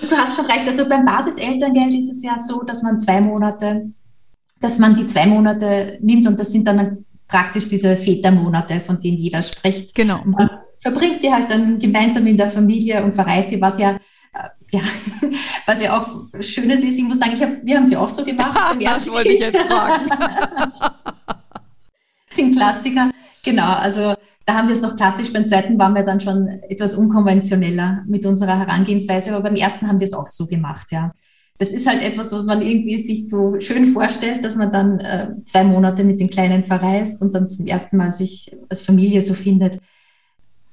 Du 0.00 0.16
hast 0.16 0.34
schon 0.36 0.46
recht. 0.46 0.66
Also 0.66 0.88
beim 0.88 1.04
Basiselterngeld 1.04 1.94
ist 1.94 2.10
es 2.10 2.24
ja 2.24 2.40
so, 2.40 2.64
dass 2.64 2.82
man 2.82 2.98
zwei 2.98 3.20
Monate, 3.20 3.90
dass 4.60 4.80
man 4.80 4.96
die 4.96 5.06
zwei 5.06 5.26
Monate 5.26 5.98
nimmt 6.00 6.26
und 6.26 6.38
das 6.38 6.50
sind 6.50 6.66
dann 6.66 7.04
praktisch 7.28 7.68
diese 7.68 7.96
Vätermonate, 7.96 8.80
von 8.80 8.98
denen 8.98 9.18
jeder 9.18 9.40
spricht. 9.40 9.94
Genau. 9.94 10.20
Man 10.24 10.50
verbringt 10.84 11.24
die 11.24 11.32
halt 11.32 11.50
dann 11.50 11.78
gemeinsam 11.78 12.26
in 12.26 12.36
der 12.36 12.46
Familie 12.46 13.02
und 13.02 13.14
verreist 13.14 13.48
sie, 13.48 13.60
was 13.60 13.78
ja 13.78 13.92
äh, 13.92 14.48
ja, 14.70 14.80
was 15.66 15.82
ja 15.82 15.98
auch 15.98 16.06
Schönes 16.40 16.84
ist, 16.84 16.98
ich 16.98 17.04
muss 17.04 17.18
sagen, 17.18 17.32
ich 17.32 17.40
wir 17.40 17.76
haben 17.76 17.88
sie 17.88 17.96
auch 17.96 18.08
so 18.08 18.22
gemacht. 18.22 18.76
das 18.84 19.10
wollte 19.10 19.32
ich 19.32 19.40
jetzt 19.40 19.62
fragen. 19.66 20.10
Den 22.36 22.52
Klassiker. 22.52 23.10
Genau, 23.42 23.72
also 23.72 24.14
da 24.44 24.54
haben 24.54 24.68
wir 24.68 24.74
es 24.74 24.82
noch 24.82 24.94
klassisch, 24.94 25.32
beim 25.32 25.46
zweiten 25.46 25.78
waren 25.78 25.94
wir 25.94 26.02
dann 26.02 26.20
schon 26.20 26.48
etwas 26.68 26.96
unkonventioneller 26.96 28.02
mit 28.06 28.26
unserer 28.26 28.58
Herangehensweise, 28.58 29.32
aber 29.32 29.44
beim 29.44 29.56
ersten 29.56 29.88
haben 29.88 30.00
wir 30.00 30.06
es 30.06 30.12
auch 30.12 30.26
so 30.26 30.46
gemacht, 30.46 30.92
ja. 30.92 31.12
Das 31.58 31.72
ist 31.72 31.86
halt 31.86 32.02
etwas, 32.02 32.32
was 32.32 32.42
man 32.42 32.60
irgendwie 32.60 32.98
sich 32.98 33.28
so 33.28 33.58
schön 33.60 33.86
vorstellt, 33.86 34.44
dass 34.44 34.56
man 34.56 34.72
dann 34.72 34.98
äh, 34.98 35.28
zwei 35.46 35.62
Monate 35.64 36.04
mit 36.04 36.20
den 36.20 36.28
Kleinen 36.28 36.64
verreist 36.64 37.22
und 37.22 37.32
dann 37.32 37.48
zum 37.48 37.66
ersten 37.66 37.96
Mal 37.96 38.12
sich 38.12 38.50
als 38.68 38.82
Familie 38.82 39.22
so 39.22 39.34
findet. 39.34 39.78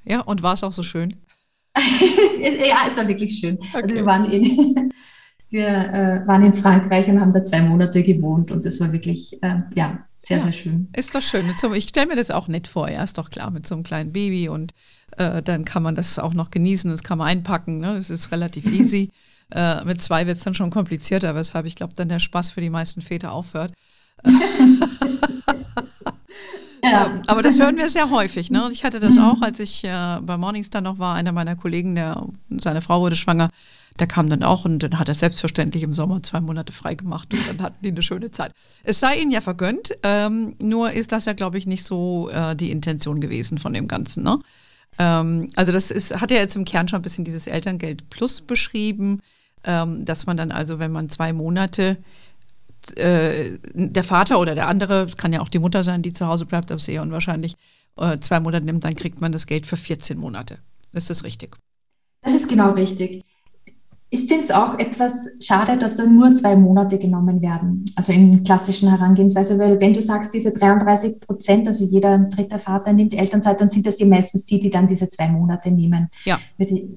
Ja, 0.06 0.22
und 0.22 0.44
war 0.44 0.54
es 0.54 0.64
auch 0.64 0.74
so 0.74 0.84
schön? 0.84 1.16
ja, 1.78 2.88
es 2.88 2.98
war 2.98 3.08
wirklich 3.08 3.38
schön. 3.38 3.58
Okay. 3.58 3.82
Also 3.82 3.96
wir 3.96 4.06
waren 4.06 4.26
in, 4.26 4.44
wir 5.50 5.68
äh, 5.68 6.28
waren 6.28 6.44
in 6.44 6.54
Frankreich 6.54 7.08
und 7.08 7.20
haben 7.20 7.34
da 7.34 7.44
zwei 7.44 7.62
Monate 7.62 8.04
gewohnt 8.04 8.52
und 8.52 8.66
das 8.66 8.80
war 8.80 8.92
wirklich, 8.92 9.42
äh, 9.44 9.60
ja, 9.76 10.06
sehr, 10.18 10.38
ja, 10.38 10.44
sehr 10.44 10.52
schön. 10.52 10.90
Ist 10.96 11.16
doch 11.16 11.22
schön. 11.22 11.46
Ich 11.76 11.88
stelle 11.88 12.08
mir 12.08 12.16
das 12.16 12.32
auch 12.32 12.48
nett 12.48 12.68
vor. 12.68 12.90
Ja, 12.90 13.04
ist 13.04 13.18
doch 13.18 13.30
klar 13.30 13.52
mit 13.52 13.66
so 13.66 13.76
einem 13.76 13.84
kleinen 13.84 14.12
Baby 14.14 14.50
und 14.50 14.74
äh, 15.18 15.42
dann 15.42 15.66
kann 15.66 15.84
man 15.84 15.96
das 15.96 16.20
auch 16.20 16.34
noch 16.34 16.52
genießen. 16.52 16.92
Das 16.92 17.04
kann 17.04 17.18
man 17.18 17.28
einpacken. 17.28 17.80
Ne? 17.80 17.96
Das 17.96 18.10
ist 18.10 18.32
relativ 18.32 18.66
easy. 18.72 19.10
äh, 19.54 19.84
mit 19.84 20.02
zwei 20.02 20.28
wird 20.28 20.38
es 20.38 20.44
dann 20.44 20.54
schon 20.54 20.70
komplizierter, 20.70 21.36
weshalb 21.36 21.66
ich 21.66 21.76
glaube, 21.76 21.94
dann 21.96 22.10
der 22.10 22.20
Spaß 22.20 22.52
für 22.52 22.62
die 22.62 22.70
meisten 22.70 23.02
Väter 23.02 23.32
aufhört. 23.32 23.74
Ja. 26.84 27.06
Ähm, 27.06 27.22
aber 27.28 27.42
das 27.42 27.60
hören 27.60 27.78
wir 27.78 27.90
sehr 27.90 28.10
häufig. 28.10 28.52
Ne? 28.52 28.66
Und 28.66 28.72
ich 28.72 28.84
hatte 28.84 29.00
das 29.00 29.16
mhm. 29.16 29.24
auch, 29.24 29.42
als 29.42 29.60
ich 29.60 29.84
äh, 29.84 30.20
bei 30.22 30.38
Morningstar 30.38 30.82
noch 30.82 31.00
war. 31.00 31.16
Einer 31.16 31.32
meiner 31.32 31.56
Kollegen, 31.56 31.96
der, 31.96 32.26
seine 32.50 32.82
Frau 32.82 33.02
wurde 33.02 33.16
schwanger, 33.16 33.50
der 34.00 34.08
kam 34.08 34.30
dann 34.30 34.44
auch 34.44 34.66
und 34.66 34.80
dann 34.80 35.00
hat 35.00 35.08
er 35.08 35.14
selbstverständlich 35.14 35.84
im 35.84 35.94
Sommer 35.94 36.24
zwei 36.24 36.40
Monate 36.40 36.72
frei 36.72 36.96
gemacht 36.96 37.34
und 37.34 37.50
dann 37.50 37.62
hatten 37.62 37.84
die 37.84 37.90
eine 37.90 38.02
schöne 38.02 38.32
Zeit. 38.32 38.54
Es 38.84 39.00
sei 39.00 39.18
ihnen 39.18 39.32
ja 39.32 39.42
vergönnt, 39.42 39.92
ähm, 40.04 40.56
nur 40.60 40.92
ist 40.92 41.12
das 41.12 41.26
ja, 41.26 41.34
glaube 41.34 41.58
ich, 41.58 41.68
nicht 41.68 41.84
so 41.84 42.30
äh, 42.30 42.56
die 42.56 42.72
Intention 42.72 43.20
gewesen 43.20 43.58
von 43.58 43.74
dem 43.74 43.88
Ganzen. 43.88 44.24
Ne? 44.24 44.40
Ähm, 44.98 45.50
also 45.56 45.72
das 45.72 45.92
ist, 45.92 46.20
hat 46.20 46.32
ja 46.32 46.38
jetzt 46.38 46.56
im 46.56 46.66
Kern 46.66 46.88
schon 46.88 47.00
ein 47.00 47.04
bisschen 47.04 47.26
dieses 47.26 47.48
Elterngeld 47.48 48.10
Plus 48.10 48.42
beschrieben, 48.42 49.22
ähm, 49.66 50.06
dass 50.06 50.26
man 50.26 50.38
dann 50.38 50.52
also, 50.52 50.80
wenn 50.80 50.92
man 50.92 51.10
zwei 51.10 51.34
Monate 51.34 51.98
äh, 52.98 53.52
der 53.74 54.04
Vater 54.04 54.40
oder 54.40 54.56
der 54.56 54.68
andere, 54.68 55.04
es 55.04 55.18
kann 55.18 55.34
ja 55.34 55.42
auch 55.42 55.50
die 55.50 55.60
Mutter 55.60 55.84
sein, 55.84 56.02
die 56.02 56.14
zu 56.14 56.28
Hause 56.28 56.46
bleibt, 56.46 56.72
aber 56.72 56.78
es 56.78 56.84
ist 56.84 56.94
eher 56.94 57.02
unwahrscheinlich, 57.02 57.56
äh, 57.98 58.18
zwei 58.20 58.40
Monate 58.40 58.66
nimmt, 58.66 58.84
dann 58.84 58.96
kriegt 58.96 59.22
man 59.22 59.32
das 59.32 59.46
Geld 59.46 59.68
für 59.68 59.78
14 59.78 60.18
Monate. 60.18 60.58
Ist 60.94 61.10
das 61.10 61.24
richtig? 61.24 61.56
Das 62.22 62.34
ist 62.34 62.48
genau 62.48 62.72
richtig. 62.72 63.24
Ich 64.14 64.28
finde 64.28 64.44
es 64.44 64.52
auch 64.52 64.78
etwas 64.78 65.38
schade, 65.40 65.78
dass 65.78 65.96
dann 65.96 66.14
nur 66.14 66.34
zwei 66.34 66.58
Monate 66.58 67.00
genommen 67.00 67.42
werden, 67.42 67.86
also 67.96 68.12
in 68.12 68.44
klassischen 68.44 68.90
Herangehensweise, 68.90 69.58
weil 69.58 69.80
wenn 69.80 69.94
du 69.94 70.02
sagst, 70.02 70.34
diese 70.34 70.52
33 70.52 71.22
Prozent, 71.22 71.66
also 71.66 71.86
jeder 71.86 72.18
dritte 72.18 72.60
Vater 72.60 72.92
nimmt 72.92 73.14
Elternzeit, 73.14 73.62
dann 73.62 73.70
sind 73.70 73.86
das 73.86 73.96
die 73.96 74.06
meistens 74.06 74.44
die, 74.44 74.60
die 74.60 74.70
dann 74.70 74.86
diese 74.86 75.08
zwei 75.08 75.30
Monate 75.30 75.72
nehmen. 75.72 76.10
Ja. 76.26 76.38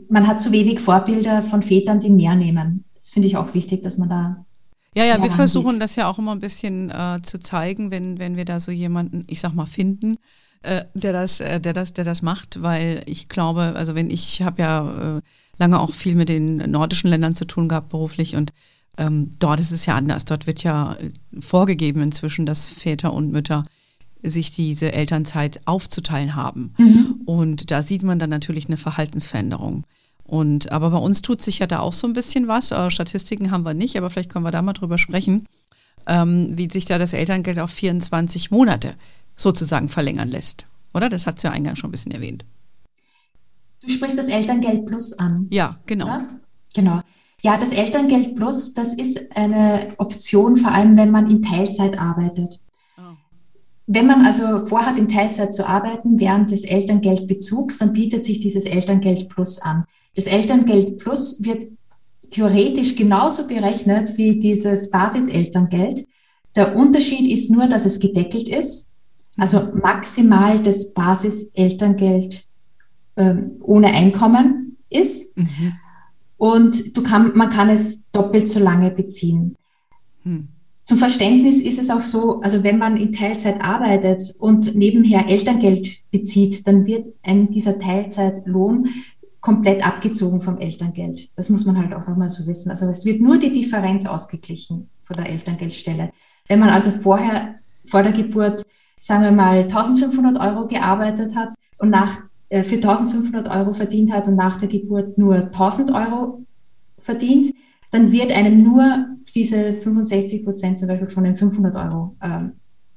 Man 0.08 0.26
hat 0.26 0.40
zu 0.40 0.50
wenig 0.50 0.80
Vorbilder 0.80 1.42
von 1.42 1.62
Vätern, 1.62 2.00
die 2.00 2.10
mehr 2.10 2.34
nehmen. 2.34 2.82
Das 2.98 3.10
finde 3.10 3.28
ich 3.28 3.36
auch 3.36 3.54
wichtig, 3.54 3.84
dass 3.84 3.96
man 3.96 4.08
da 4.08 4.44
ja, 4.94 5.04
ja, 5.04 5.22
wir 5.22 5.30
versuchen 5.30 5.80
das 5.80 5.96
ja 5.96 6.08
auch 6.08 6.18
immer 6.18 6.32
ein 6.32 6.40
bisschen 6.40 6.90
äh, 6.90 7.20
zu 7.22 7.38
zeigen, 7.38 7.90
wenn, 7.90 8.18
wenn 8.18 8.36
wir 8.36 8.44
da 8.44 8.60
so 8.60 8.70
jemanden, 8.70 9.24
ich 9.26 9.40
sag 9.40 9.54
mal, 9.54 9.66
finden, 9.66 10.16
äh, 10.62 10.84
der 10.94 11.12
das, 11.12 11.40
äh, 11.40 11.60
der 11.60 11.72
das, 11.72 11.92
der 11.94 12.04
das 12.04 12.22
macht, 12.22 12.62
weil 12.62 13.02
ich 13.06 13.28
glaube, 13.28 13.74
also 13.76 13.94
wenn 13.94 14.10
ich 14.10 14.42
habe 14.42 14.62
ja 14.62 15.16
äh, 15.16 15.20
lange 15.58 15.80
auch 15.80 15.92
viel 15.92 16.14
mit 16.14 16.28
den 16.28 16.70
nordischen 16.70 17.10
Ländern 17.10 17.34
zu 17.34 17.44
tun 17.44 17.68
gehabt 17.68 17.90
beruflich 17.90 18.36
und 18.36 18.52
ähm, 18.96 19.32
dort 19.38 19.60
ist 19.60 19.72
es 19.72 19.86
ja 19.86 19.96
anders. 19.96 20.24
Dort 20.24 20.46
wird 20.46 20.62
ja 20.62 20.94
äh, 20.94 21.10
vorgegeben 21.40 22.02
inzwischen, 22.02 22.46
dass 22.46 22.68
Väter 22.68 23.12
und 23.12 23.32
Mütter 23.32 23.64
sich 24.22 24.52
diese 24.52 24.92
Elternzeit 24.92 25.60
aufzuteilen 25.66 26.34
haben. 26.34 26.74
Mhm. 26.78 27.20
Und 27.26 27.70
da 27.70 27.82
sieht 27.82 28.02
man 28.02 28.18
dann 28.18 28.30
natürlich 28.30 28.66
eine 28.66 28.76
Verhaltensveränderung. 28.76 29.84
Und 30.24 30.72
aber 30.72 30.90
bei 30.90 30.98
uns 30.98 31.22
tut 31.22 31.42
sich 31.42 31.58
ja 31.58 31.66
da 31.66 31.80
auch 31.80 31.92
so 31.92 32.06
ein 32.06 32.14
bisschen 32.14 32.48
was. 32.48 32.70
Äh, 32.70 32.90
Statistiken 32.90 33.50
haben 33.50 33.64
wir 33.64 33.74
nicht, 33.74 33.96
aber 33.96 34.10
vielleicht 34.10 34.30
können 34.30 34.44
wir 34.44 34.50
da 34.50 34.62
mal 34.62 34.72
drüber 34.72 34.98
sprechen, 34.98 35.46
ähm, 36.06 36.48
wie 36.50 36.70
sich 36.70 36.86
da 36.86 36.98
das 36.98 37.12
Elterngeld 37.12 37.58
auf 37.58 37.70
24 37.70 38.50
Monate 38.50 38.94
sozusagen 39.36 39.88
verlängern 39.88 40.28
lässt. 40.28 40.66
Oder? 40.94 41.08
Das 41.08 41.26
hat 41.26 41.40
sie 41.40 41.46
ja 41.46 41.52
eingangs 41.52 41.78
schon 41.78 41.88
ein 41.88 41.92
bisschen 41.92 42.12
erwähnt. 42.12 42.44
Du 43.82 43.88
sprichst 43.88 44.16
das 44.16 44.28
Elterngeld 44.28 44.86
Plus 44.86 45.12
an. 45.18 45.46
Ja, 45.50 45.78
genau. 45.86 46.06
Oder? 46.06 46.28
Genau. 46.74 47.00
Ja, 47.42 47.58
das 47.58 47.74
Elterngeld 47.74 48.36
Plus, 48.36 48.72
das 48.72 48.94
ist 48.94 49.36
eine 49.36 49.88
Option, 49.98 50.56
vor 50.56 50.72
allem 50.72 50.96
wenn 50.96 51.10
man 51.10 51.30
in 51.30 51.42
Teilzeit 51.42 51.98
arbeitet. 51.98 52.60
Wenn 53.86 54.06
man 54.06 54.24
also 54.24 54.66
vorhat, 54.66 54.98
in 54.98 55.08
Teilzeit 55.08 55.52
zu 55.52 55.68
arbeiten 55.68 56.18
während 56.18 56.50
des 56.50 56.64
Elterngeldbezugs, 56.64 57.78
dann 57.78 57.92
bietet 57.92 58.24
sich 58.24 58.40
dieses 58.40 58.64
Elterngeld 58.64 59.28
Plus 59.28 59.60
an. 59.60 59.84
Das 60.14 60.26
Elterngeld 60.26 60.98
Plus 60.98 61.44
wird 61.44 61.66
theoretisch 62.30 62.96
genauso 62.96 63.46
berechnet 63.46 64.16
wie 64.16 64.38
dieses 64.38 64.90
Basiselterngeld. 64.90 66.06
Der 66.56 66.76
Unterschied 66.76 67.30
ist 67.30 67.50
nur, 67.50 67.66
dass 67.66 67.84
es 67.84 68.00
gedeckelt 68.00 68.48
ist, 68.48 68.94
also 69.36 69.72
maximal 69.74 70.62
das 70.62 70.94
Basiselterngeld 70.94 72.46
äh, 73.16 73.34
ohne 73.60 73.88
Einkommen 73.88 74.76
ist. 74.88 75.36
Mhm. 75.36 75.72
Und 76.36 77.04
kann, 77.04 77.32
man 77.36 77.50
kann 77.50 77.68
es 77.68 78.10
doppelt 78.10 78.48
so 78.48 78.60
lange 78.60 78.90
beziehen. 78.90 79.56
Mhm. 80.22 80.48
Zum 80.84 80.98
Verständnis 80.98 81.62
ist 81.62 81.78
es 81.78 81.88
auch 81.88 82.02
so, 82.02 82.42
also 82.42 82.62
wenn 82.62 82.76
man 82.76 82.98
in 82.98 83.12
Teilzeit 83.12 83.62
arbeitet 83.62 84.34
und 84.38 84.74
nebenher 84.74 85.28
Elterngeld 85.28 86.10
bezieht, 86.10 86.66
dann 86.66 86.84
wird 86.84 87.06
einem 87.22 87.50
dieser 87.50 87.78
Teilzeitlohn 87.78 88.88
komplett 89.40 89.86
abgezogen 89.86 90.42
vom 90.42 90.58
Elterngeld. 90.58 91.30
Das 91.36 91.48
muss 91.48 91.64
man 91.64 91.78
halt 91.78 91.94
auch 91.94 92.06
einmal 92.06 92.28
so 92.28 92.46
wissen. 92.46 92.70
Also 92.70 92.86
es 92.86 93.04
wird 93.06 93.20
nur 93.20 93.38
die 93.38 93.52
Differenz 93.52 94.06
ausgeglichen 94.06 94.90
von 95.00 95.16
der 95.16 95.28
Elterngeldstelle. 95.30 96.10
Wenn 96.48 96.60
man 96.60 96.68
also 96.68 96.90
vorher, 96.90 97.54
vor 97.86 98.02
der 98.02 98.12
Geburt, 98.12 98.62
sagen 99.00 99.22
wir 99.22 99.32
mal, 99.32 99.62
1500 99.62 100.38
Euro 100.40 100.66
gearbeitet 100.66 101.34
hat 101.34 101.54
und 101.78 101.90
nach, 101.90 102.18
äh, 102.48 102.62
für 102.62 102.76
1500 102.76 103.48
Euro 103.54 103.72
verdient 103.72 104.12
hat 104.12 104.28
und 104.28 104.36
nach 104.36 104.58
der 104.58 104.68
Geburt 104.68 105.16
nur 105.16 105.36
1000 105.36 105.92
Euro 105.92 106.42
verdient, 106.98 107.54
dann 107.90 108.12
wird 108.12 108.32
einem 108.32 108.62
nur 108.62 109.06
diese 109.34 109.72
65 109.72 110.44
Prozent 110.44 110.78
zum 110.78 110.88
Beispiel 110.88 111.10
von 111.10 111.24
den 111.24 111.34
500 111.34 111.76
Euro 111.76 112.14
ähm, 112.22 112.52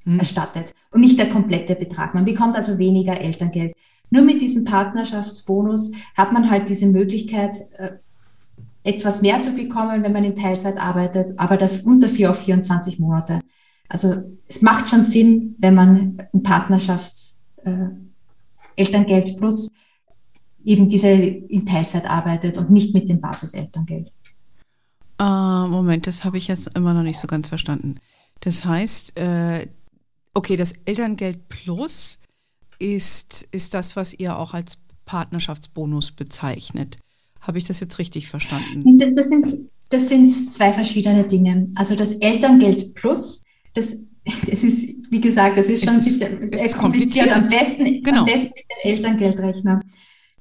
mhm. 0.06 0.20
erstattet 0.20 0.72
und 0.92 1.02
nicht 1.02 1.20
der 1.20 1.30
komplette 1.30 1.76
Betrag. 1.76 2.14
Man 2.14 2.26
bekommt 2.26 2.56
also 2.56 2.78
weniger 2.78 3.20
Elterngeld. 3.20 3.74
Nur 4.10 4.24
mit 4.24 4.42
diesem 4.42 4.64
Partnerschaftsbonus 4.66 5.94
hat 6.16 6.32
man 6.32 6.50
halt 6.50 6.70
diese 6.70 6.88
Möglichkeit, 6.88 7.56
äh, 7.78 7.92
etwas 8.84 9.22
mehr 9.22 9.42
zu 9.42 9.52
bekommen, 9.52 10.02
wenn 10.02 10.14
man 10.14 10.24
in 10.24 10.36
Teilzeit 10.36 10.78
arbeitet, 10.78 11.38
aber 11.38 11.60
unter 11.84 12.08
auf 12.30 12.40
24 12.40 13.00
Monate. 13.00 13.42
Also 13.90 14.16
es 14.48 14.62
macht 14.62 14.90
schon 14.90 15.04
Sinn, 15.04 15.56
wenn 15.60 15.76
man 15.76 16.26
ein 16.34 16.44
Partnerschafts 16.44 17.48
äh, 17.66 17.88
Elterngeld 18.78 19.38
plus 19.38 19.72
eben 20.64 20.88
diese 20.88 21.10
in 21.10 21.66
Teilzeit 21.66 22.10
arbeitet 22.10 22.58
und 22.58 22.72
nicht 22.72 22.94
mit 22.94 23.10
dem 23.10 23.20
Basiselterngeld. 23.20 24.12
Uh, 25.20 25.68
Moment, 25.68 26.06
das 26.06 26.24
habe 26.24 26.38
ich 26.38 26.48
jetzt 26.48 26.70
immer 26.76 26.94
noch 26.94 27.04
nicht 27.04 27.20
so 27.20 27.28
ganz 27.28 27.48
verstanden. 27.48 28.00
Das 28.42 28.66
heißt, 28.66 29.18
äh, 29.18 29.68
okay, 30.34 30.56
das 30.58 30.74
Elterngeld 30.86 31.50
Plus 31.50 32.20
ist, 32.80 33.48
ist 33.52 33.74
das, 33.74 33.96
was 33.96 34.14
ihr 34.14 34.38
auch 34.38 34.54
als 34.54 34.78
Partnerschaftsbonus 35.06 36.12
bezeichnet. 36.12 36.98
Habe 37.42 37.58
ich 37.58 37.66
das 37.66 37.80
jetzt 37.80 37.98
richtig 37.98 38.28
verstanden? 38.28 38.98
Das, 38.98 39.16
das, 39.16 39.30
sind, 39.30 39.52
das 39.90 40.10
sind 40.10 40.30
zwei 40.54 40.72
verschiedene 40.72 41.24
Dinge. 41.24 41.68
Also 41.76 41.96
das 41.96 42.14
Elterngeld 42.14 42.94
Plus, 42.94 43.44
das, 43.74 44.06
das 44.46 44.64
ist, 44.64 45.12
wie 45.12 45.22
gesagt, 45.22 45.58
das 45.58 45.68
ist 45.68 45.84
schon 45.84 45.98
es 45.98 46.22
ein 46.22 46.40
bisschen 46.40 46.50
ist 46.50 46.78
kompliziert. 46.78 47.32
Am 47.32 47.50
besten, 47.50 48.04
genau. 48.04 48.20
am 48.20 48.26
besten 48.26 48.52
mit 48.54 48.66
dem 48.84 48.92
Elterngeldrechner 48.92 49.82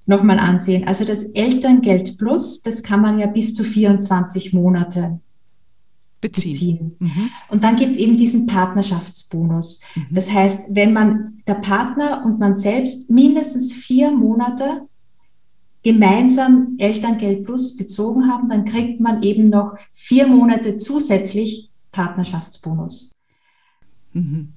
nochmal 0.07 0.39
ansehen. 0.39 0.87
Also 0.87 1.05
das 1.05 1.25
Elterngeld 1.25 2.19
Plus, 2.19 2.63
das 2.63 2.83
kann 2.83 3.03
man 3.03 3.19
ja 3.19 3.27
bis 3.27 3.55
zu 3.55 3.65
24 3.65 4.53
Monate 4.53 5.21
beziehen. 6.21 6.51
beziehen. 6.51 6.97
Mhm. 6.99 7.31
Und 7.49 7.65
dann 7.65 7.77
gibt 7.77 7.93
es 7.93 7.99
eben 7.99 8.17
diesen 8.17 8.47
Partnerschaftsbonus. 8.47 9.81
Mhm. 9.95 10.07
Das 10.11 10.33
heißt, 10.33 10.69
wenn 10.71 10.93
man 10.93 11.43
der 11.47 11.55
Partner 11.55 12.25
und 12.25 12.39
man 12.39 12.55
selbst 12.55 13.11
mindestens 13.11 13.73
vier 13.73 14.13
Monate 14.13 14.83
gemeinsam 15.83 16.75
Elterngeld 16.79 17.45
Plus 17.45 17.77
bezogen 17.77 18.29
haben, 18.29 18.49
dann 18.49 18.65
kriegt 18.65 19.01
man 19.01 19.23
eben 19.23 19.49
noch 19.49 19.77
vier 19.93 20.27
Monate 20.27 20.77
zusätzlich 20.77 21.71
Partnerschaftsbonus. 21.93 23.15
Mhm. 24.13 24.49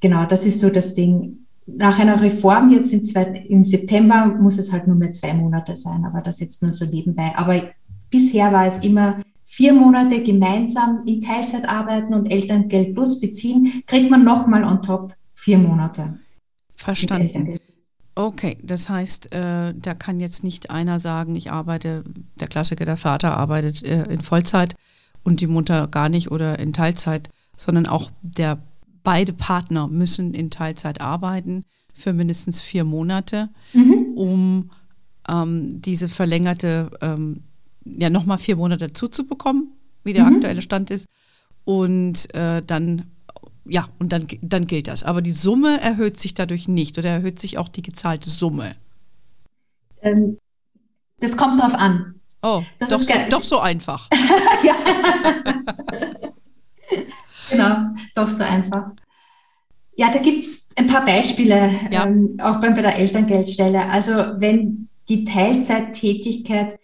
Genau, 0.00 0.24
das 0.24 0.46
ist 0.46 0.60
so 0.60 0.70
das 0.70 0.94
Ding. 0.94 1.41
Nach 1.66 1.98
einer 1.98 2.20
Reform 2.20 2.70
jetzt 2.70 2.92
im 2.92 3.62
September 3.62 4.26
muss 4.26 4.58
es 4.58 4.72
halt 4.72 4.86
nur 4.86 4.96
mehr 4.96 5.12
zwei 5.12 5.32
Monate 5.32 5.76
sein, 5.76 6.04
aber 6.04 6.20
das 6.20 6.40
jetzt 6.40 6.62
nur 6.62 6.72
so 6.72 6.84
nebenbei. 6.86 7.32
Aber 7.36 7.70
bisher 8.10 8.52
war 8.52 8.66
es 8.66 8.78
immer 8.78 9.22
vier 9.44 9.72
Monate 9.72 10.22
gemeinsam 10.22 11.02
in 11.06 11.20
Teilzeit 11.20 11.68
arbeiten 11.68 12.14
und 12.14 12.30
Elterngeld 12.30 12.94
plus 12.94 13.20
beziehen, 13.20 13.82
kriegt 13.86 14.10
man 14.10 14.24
nochmal 14.24 14.64
on 14.64 14.82
top 14.82 15.14
vier 15.34 15.58
Monate. 15.58 16.18
Verstanden. 16.74 17.58
Okay, 18.14 18.58
das 18.62 18.88
heißt, 18.88 19.34
äh, 19.34 19.72
da 19.74 19.94
kann 19.94 20.20
jetzt 20.20 20.44
nicht 20.44 20.70
einer 20.70 21.00
sagen, 21.00 21.34
ich 21.36 21.50
arbeite, 21.50 22.04
der 22.40 22.48
Klassiker, 22.48 22.84
der 22.84 22.96
Vater 22.96 23.36
arbeitet 23.36 23.82
äh, 23.84 24.04
in 24.04 24.20
Vollzeit 24.20 24.74
und 25.22 25.40
die 25.40 25.46
Mutter 25.46 25.88
gar 25.88 26.08
nicht 26.08 26.30
oder 26.30 26.58
in 26.58 26.72
Teilzeit, 26.72 27.30
sondern 27.56 27.86
auch 27.86 28.10
der 28.22 28.58
beide 29.02 29.32
Partner 29.32 29.88
müssen 29.88 30.34
in 30.34 30.50
Teilzeit 30.50 31.00
arbeiten 31.00 31.64
für 31.94 32.12
mindestens 32.12 32.60
vier 32.60 32.84
Monate, 32.84 33.48
mhm. 33.72 34.12
um 34.14 34.70
ähm, 35.28 35.80
diese 35.80 36.08
verlängerte 36.08 36.90
ähm, 37.00 37.42
ja 37.84 38.10
nochmal 38.10 38.38
vier 38.38 38.56
Monate 38.56 38.88
dazu 38.88 39.08
zu 39.08 39.26
bekommen, 39.26 39.72
wie 40.04 40.12
der 40.12 40.24
mhm. 40.24 40.36
aktuelle 40.36 40.62
Stand 40.62 40.90
ist. 40.90 41.06
Und 41.64 42.34
äh, 42.34 42.62
dann, 42.62 43.06
ja, 43.64 43.88
und 43.98 44.12
dann, 44.12 44.26
dann 44.40 44.66
gilt 44.66 44.88
das. 44.88 45.04
Aber 45.04 45.22
die 45.22 45.32
Summe 45.32 45.80
erhöht 45.80 46.18
sich 46.18 46.34
dadurch 46.34 46.68
nicht 46.68 46.98
oder 46.98 47.10
erhöht 47.10 47.38
sich 47.38 47.58
auch 47.58 47.68
die 47.68 47.82
gezahlte 47.82 48.30
Summe? 48.30 48.74
Ähm, 50.02 50.38
das 51.20 51.36
kommt 51.36 51.60
drauf 51.60 51.74
an. 51.74 52.16
Oh, 52.42 52.62
das 52.80 52.90
doch, 52.90 53.00
so, 53.00 53.14
doch 53.30 53.44
so 53.44 53.60
einfach. 53.60 54.08
ja. 54.64 54.74
genau, 57.52 57.92
doch 58.14 58.28
so 58.28 58.42
einfach. 58.42 58.90
Ja, 59.96 60.10
da 60.10 60.18
gibt 60.18 60.42
es 60.42 60.70
ein 60.76 60.86
paar 60.86 61.04
Beispiele, 61.04 61.70
ja. 61.90 62.06
ähm, 62.06 62.36
auch 62.42 62.60
bei, 62.60 62.70
bei 62.70 62.82
der 62.82 62.98
Elterngeldstelle. 62.98 63.88
Also 63.90 64.12
wenn 64.38 64.88
die 65.08 65.24
Teilzeittätigkeit 65.24 66.78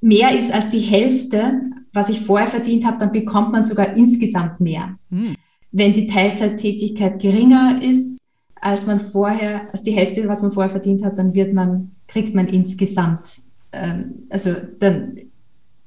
mehr 0.00 0.36
ist 0.36 0.52
als 0.52 0.68
die 0.70 0.80
Hälfte, 0.80 1.62
was 1.92 2.08
ich 2.08 2.20
vorher 2.20 2.48
verdient 2.48 2.84
habe, 2.84 2.98
dann 2.98 3.12
bekommt 3.12 3.52
man 3.52 3.62
sogar 3.62 3.96
insgesamt 3.96 4.60
mehr. 4.60 4.96
Hm. 5.10 5.34
Wenn 5.70 5.92
die 5.92 6.06
Teilzeittätigkeit 6.06 7.20
geringer 7.20 7.80
ist 7.82 8.18
als 8.60 8.86
man 8.86 8.98
vorher, 8.98 9.68
als 9.72 9.82
die 9.82 9.92
Hälfte, 9.92 10.26
was 10.28 10.42
man 10.42 10.50
vorher 10.50 10.70
verdient 10.70 11.04
hat, 11.04 11.18
dann 11.18 11.34
wird 11.34 11.52
man, 11.52 11.92
kriegt 12.08 12.34
man 12.34 12.48
insgesamt, 12.48 13.38
ähm, 13.72 14.26
also 14.30 14.50
dann 14.80 15.16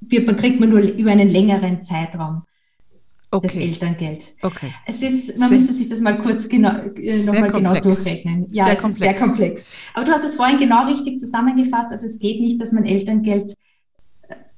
wird 0.01 0.25
man, 0.25 0.37
kriegt 0.37 0.59
man 0.59 0.69
nur 0.69 0.79
über 0.79 1.11
einen 1.11 1.29
längeren 1.29 1.83
Zeitraum 1.83 2.43
okay. 3.31 3.47
das 3.47 3.55
Elterngeld. 3.55 4.35
Okay. 4.41 4.71
Es 4.85 5.01
ist, 5.01 5.39
man 5.39 5.49
sehr, 5.49 5.57
müsste 5.57 5.73
sich 5.73 5.89
das 5.89 6.01
mal 6.01 6.21
kurz 6.21 6.47
genau, 6.47 6.69
äh, 6.69 7.25
nochmal 7.25 7.51
genau 7.51 7.73
durchrechnen. 7.79 8.47
Ja, 8.51 8.65
sehr 8.65 8.75
es 8.75 8.81
komplex. 8.81 9.13
ist 9.13 9.19
sehr 9.19 9.27
komplex. 9.27 9.69
Aber 9.93 10.05
du 10.05 10.11
hast 10.11 10.23
es 10.23 10.35
vorhin 10.35 10.57
genau 10.57 10.85
richtig 10.85 11.19
zusammengefasst. 11.19 11.91
Also 11.91 12.05
es 12.05 12.19
geht 12.19 12.41
nicht, 12.41 12.59
dass 12.61 12.71
man 12.71 12.85
Elterngeld 12.85 13.53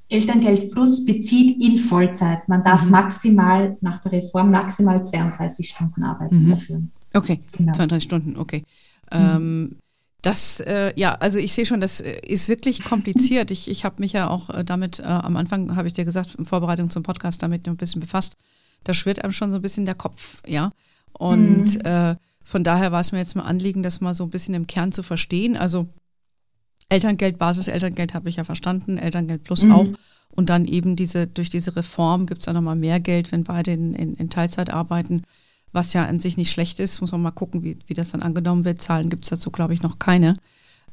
Elterngeld 0.09 0.71
Plus 0.71 1.05
bezieht 1.05 1.61
in 1.61 1.77
Vollzeit. 1.77 2.47
Man 2.47 2.63
darf 2.63 2.85
mhm. 2.85 2.91
maximal 2.91 3.77
nach 3.81 3.99
der 4.01 4.11
Reform 4.11 4.51
maximal 4.51 5.03
32 5.03 5.67
Stunden 5.67 6.03
arbeiten 6.03 6.43
mhm. 6.43 6.49
dafür. 6.51 6.81
Okay, 7.13 7.39
genau. 7.51 7.73
32 7.73 8.03
Stunden, 8.03 8.37
okay. 8.37 8.63
Mhm. 9.11 9.19
Ähm, 9.19 9.75
das, 10.21 10.61
äh, 10.61 10.93
ja, 10.95 11.13
also 11.15 11.37
ich 11.37 11.53
sehe 11.53 11.65
schon, 11.65 11.81
das 11.81 11.99
äh, 11.99 12.15
ist 12.25 12.47
wirklich 12.47 12.83
kompliziert. 12.83 13.51
Ich, 13.51 13.69
ich 13.69 13.83
habe 13.85 13.95
mich 13.99 14.13
ja 14.13 14.29
auch 14.29 14.49
äh, 14.49 14.63
damit, 14.63 14.99
äh, 14.99 15.03
am 15.03 15.35
Anfang 15.35 15.75
habe 15.75 15.87
ich 15.87 15.93
dir 15.93 16.05
gesagt, 16.05 16.35
in 16.35 16.45
Vorbereitung 16.45 16.89
zum 16.89 17.03
Podcast 17.03 17.43
damit 17.43 17.67
ein 17.67 17.75
bisschen 17.75 17.99
befasst. 17.99 18.35
Da 18.83 18.93
schwirrt 18.93 19.23
einem 19.23 19.33
schon 19.33 19.51
so 19.51 19.57
ein 19.57 19.61
bisschen 19.61 19.85
der 19.85 19.95
Kopf, 19.95 20.41
ja. 20.47 20.71
Und 21.13 21.75
mhm. 21.75 21.81
äh, 21.85 22.15
von 22.43 22.63
daher 22.63 22.91
war 22.91 23.01
es 23.01 23.11
mir 23.11 23.19
jetzt 23.19 23.35
mal 23.35 23.43
Anliegen, 23.43 23.83
das 23.83 24.01
mal 24.01 24.13
so 24.13 24.23
ein 24.23 24.29
bisschen 24.29 24.53
im 24.53 24.67
Kern 24.67 24.91
zu 24.91 25.03
verstehen. 25.03 25.55
Also 25.55 25.87
Elterngeld, 26.89 27.37
Basis-Elterngeld 27.37 28.13
habe 28.13 28.29
ich 28.29 28.35
ja 28.35 28.43
verstanden, 28.43 28.97
Elterngeld 28.97 29.43
plus 29.43 29.63
mhm. 29.63 29.71
auch. 29.71 29.87
Und 30.31 30.49
dann 30.49 30.65
eben 30.65 30.95
diese, 30.95 31.27
durch 31.27 31.49
diese 31.49 31.75
Reform 31.75 32.25
gibt 32.25 32.41
es 32.41 32.45
dann 32.45 32.55
nochmal 32.55 32.75
mehr 32.75 32.99
Geld, 32.99 33.31
wenn 33.31 33.43
beide 33.43 33.71
in, 33.71 33.93
in, 33.93 34.15
in, 34.15 34.29
Teilzeit 34.29 34.71
arbeiten, 34.71 35.23
was 35.71 35.93
ja 35.93 36.05
an 36.05 36.19
sich 36.19 36.37
nicht 36.37 36.51
schlecht 36.51 36.79
ist. 36.79 37.01
Muss 37.01 37.11
man 37.11 37.21
mal 37.21 37.31
gucken, 37.31 37.63
wie, 37.63 37.77
wie 37.87 37.93
das 37.93 38.11
dann 38.11 38.23
angenommen 38.23 38.65
wird. 38.65 38.81
Zahlen 38.81 39.09
gibt 39.09 39.23
es 39.23 39.29
dazu, 39.29 39.51
glaube 39.51 39.73
ich, 39.73 39.83
noch 39.83 39.99
keine. 39.99 40.35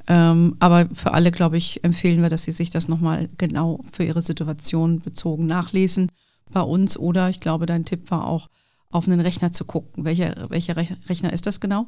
Ähm, 0.08 0.56
aber 0.58 0.88
für 0.92 1.14
alle, 1.14 1.30
glaube 1.30 1.56
ich, 1.56 1.84
empfehlen 1.84 2.22
wir, 2.22 2.28
dass 2.28 2.44
sie 2.44 2.52
sich 2.52 2.70
das 2.70 2.88
nochmal 2.88 3.28
genau 3.38 3.80
für 3.92 4.04
ihre 4.04 4.22
Situation 4.22 5.00
bezogen 5.00 5.46
nachlesen 5.46 6.10
bei 6.52 6.62
uns. 6.62 6.98
Oder 6.98 7.30
ich 7.30 7.40
glaube, 7.40 7.66
dein 7.66 7.84
Tipp 7.84 8.10
war 8.10 8.28
auch, 8.28 8.48
auf 8.92 9.06
einen 9.06 9.20
Rechner 9.20 9.52
zu 9.52 9.64
gucken. 9.64 10.04
Welcher, 10.04 10.34
welcher 10.48 10.76
Rechner 10.76 11.32
ist 11.32 11.46
das 11.46 11.60
genau? 11.60 11.86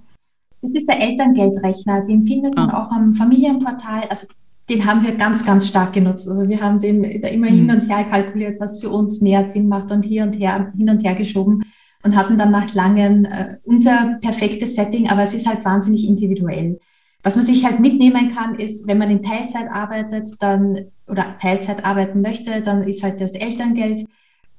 Das 0.60 0.74
ist 0.74 0.88
der 0.88 1.00
Elterngeldrechner. 1.00 2.06
Den 2.06 2.22
findet 2.22 2.54
man 2.54 2.70
ah. 2.70 2.82
auch 2.82 2.92
am 2.92 3.12
Familienportal. 3.12 4.02
Also 4.08 4.28
den 4.68 4.86
haben 4.86 5.02
wir 5.02 5.16
ganz, 5.16 5.44
ganz 5.44 5.66
stark 5.66 5.92
genutzt. 5.92 6.28
Also 6.28 6.48
wir 6.48 6.60
haben 6.60 6.78
den 6.78 7.02
da 7.20 7.28
immer 7.28 7.50
mhm. 7.50 7.54
hin 7.54 7.70
und 7.72 7.88
her 7.88 8.04
kalkuliert, 8.04 8.60
was 8.60 8.80
für 8.80 8.90
uns 8.90 9.20
mehr 9.20 9.44
Sinn 9.44 9.68
macht 9.68 9.90
und 9.90 10.04
hier 10.04 10.22
und 10.22 10.38
her, 10.38 10.72
hin 10.76 10.88
und 10.88 11.04
her 11.04 11.16
geschoben 11.16 11.64
und 12.04 12.16
hatten 12.16 12.38
dann 12.38 12.50
nach 12.50 12.72
langem 12.74 13.24
äh, 13.24 13.56
unser 13.64 14.18
perfektes 14.20 14.74
Setting, 14.74 15.08
aber 15.08 15.22
es 15.22 15.34
ist 15.34 15.46
halt 15.46 15.64
wahnsinnig 15.64 16.08
individuell. 16.08 16.78
Was 17.22 17.36
man 17.36 17.44
sich 17.44 17.64
halt 17.64 17.78
mitnehmen 17.80 18.30
kann, 18.34 18.56
ist, 18.56 18.88
wenn 18.88 18.98
man 18.98 19.10
in 19.10 19.22
Teilzeit 19.22 19.68
arbeitet, 19.70 20.28
dann 20.40 20.76
oder 21.06 21.36
Teilzeit 21.40 21.84
arbeiten 21.84 22.20
möchte, 22.20 22.62
dann 22.62 22.82
ist 22.82 23.02
halt 23.02 23.20
das 23.20 23.34
Elterngeld 23.34 24.04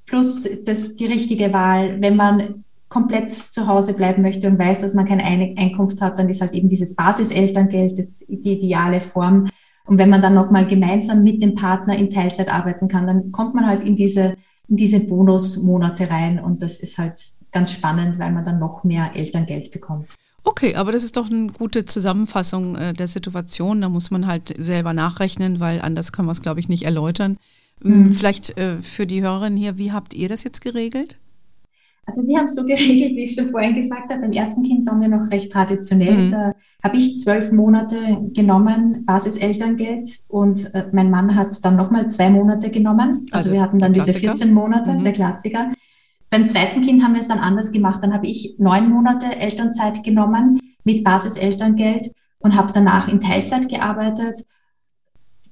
plus 0.06 0.63
das 0.66 0.96
die 0.96 1.06
richtige 1.06 1.54
Wahl. 1.54 2.02
Wenn 2.02 2.16
man 2.16 2.63
komplett 2.89 3.32
zu 3.32 3.68
Hause 3.68 3.94
bleiben 3.94 4.22
möchte 4.22 4.48
und 4.48 4.60
weiß, 4.60 4.82
dass 4.82 4.94
man 4.94 5.06
keine 5.06 5.24
Einkunft 5.26 6.00
hat, 6.00 6.20
dann 6.20 6.30
ist 6.30 6.42
halt 6.42 6.54
eben 6.54 6.70
dieses 6.70 6.96
Basiselterngeld 6.96 7.98
das 7.98 8.20
die 8.28 8.54
ideale 8.54 9.02
Form. 9.02 9.48
Und 9.86 9.98
wenn 9.98 10.10
man 10.10 10.22
dann 10.22 10.36
nochmal 10.36 10.68
gemeinsam 10.68 11.24
mit 11.24 11.42
dem 11.42 11.56
Partner 11.56 11.98
in 11.98 12.10
Teilzeit 12.10 12.54
arbeiten 12.54 12.88
kann, 12.88 13.08
dann 13.08 13.32
kommt 13.32 13.56
man 13.56 13.66
halt 13.66 13.84
in 13.84 13.96
diese, 13.96 14.36
in 14.68 14.78
diese 14.78 15.00
Bonusmonate 15.02 16.10
rein. 16.10 16.39
Und 16.39 16.62
das 16.62 16.80
ist 16.80 16.98
halt 16.98 17.20
ganz 17.52 17.72
spannend, 17.72 18.20
weil 18.20 18.32
man 18.32 18.46
dann 18.46 18.60
noch 18.60 18.84
mehr 18.84 19.12
Elterngeld 19.16 19.72
bekommt. 19.72 20.13
Okay, 20.44 20.76
aber 20.76 20.92
das 20.92 21.04
ist 21.04 21.18
doch 21.18 21.30
eine 21.32 21.48
gute 21.48 21.86
Zusammenfassung 21.86 22.76
äh, 22.76 22.94
der 22.94 23.08
Situation. 23.08 23.82
Da 23.82 23.89
muss 23.89 24.12
man 24.12 24.28
halt 24.28 24.54
selber 24.58 24.94
nachrechnen, 24.94 25.60
weil 25.60 25.82
anders 25.82 26.12
können 26.12 26.28
wir 26.28 26.34
es, 26.34 26.42
glaube 26.42 26.60
ich, 26.60 26.70
nicht 26.70 26.84
erläutern. 26.84 27.38
Mhm. 27.84 28.13
Vielleicht 28.13 28.58
äh, 28.58 28.78
für 28.82 29.06
die 29.06 29.22
Hörerinnen 29.22 29.58
hier, 29.58 29.78
wie 29.78 29.91
habt 29.91 30.13
ihr 30.13 30.30
das 30.30 30.43
jetzt 30.43 30.62
geregelt? 30.62 31.19
Also 32.06 32.28
wir 32.28 32.38
haben 32.38 32.50
so 32.50 32.63
geregelt, 32.63 33.15
wie 33.15 33.24
ich 33.24 33.34
schon 33.34 33.48
vorhin 33.48 33.76
gesagt 33.76 34.12
habe, 34.12 34.22
beim 34.22 34.34
ersten 34.34 34.63
Kind 34.63 34.86
waren 34.86 35.00
wir 35.00 35.08
noch 35.08 35.32
recht 35.32 35.52
traditionell. 35.52 36.26
Mhm. 36.26 36.32
Da 36.32 36.54
habe 36.84 36.98
ich 36.98 37.19
zwölf 37.19 37.52
Monate 37.52 37.96
genommen, 38.34 39.06
Basiselterngeld 39.06 40.10
und 40.28 40.74
äh, 40.74 40.86
mein 40.91 41.10
Mann 41.10 41.36
hat 41.36 41.63
dann 41.63 41.78
nochmal 41.78 42.10
zwei 42.10 42.30
Monate 42.30 42.69
genommen. 42.72 43.26
Also, 43.32 43.50
also 43.50 43.52
wir 43.54 43.62
hatten 43.62 43.80
dann 43.80 43.93
diese 43.93 44.12
14 44.12 44.54
Monate, 44.54 44.91
mhm. 44.91 45.04
der 45.04 45.13
Klassiker. 45.13 45.72
Beim 46.30 46.46
zweiten 46.48 46.82
Kind 46.82 47.04
haben 47.04 47.13
wir 47.13 47.22
es 47.22 47.28
dann 47.28 47.39
anders 47.39 47.72
gemacht. 47.72 48.04
Dann 48.04 48.13
habe 48.13 48.28
ich 48.28 48.56
neun 48.58 48.89
Monate 48.89 49.38
Elternzeit 49.38 50.04
genommen 50.04 50.60
mit 50.84 51.06
Basiselterngeld 51.06 52.12
und 52.39 52.58
habe 52.58 52.74
danach 52.74 53.08
in 53.08 53.22
Teilzeit 53.22 53.69
gearbeitet, 53.69 54.43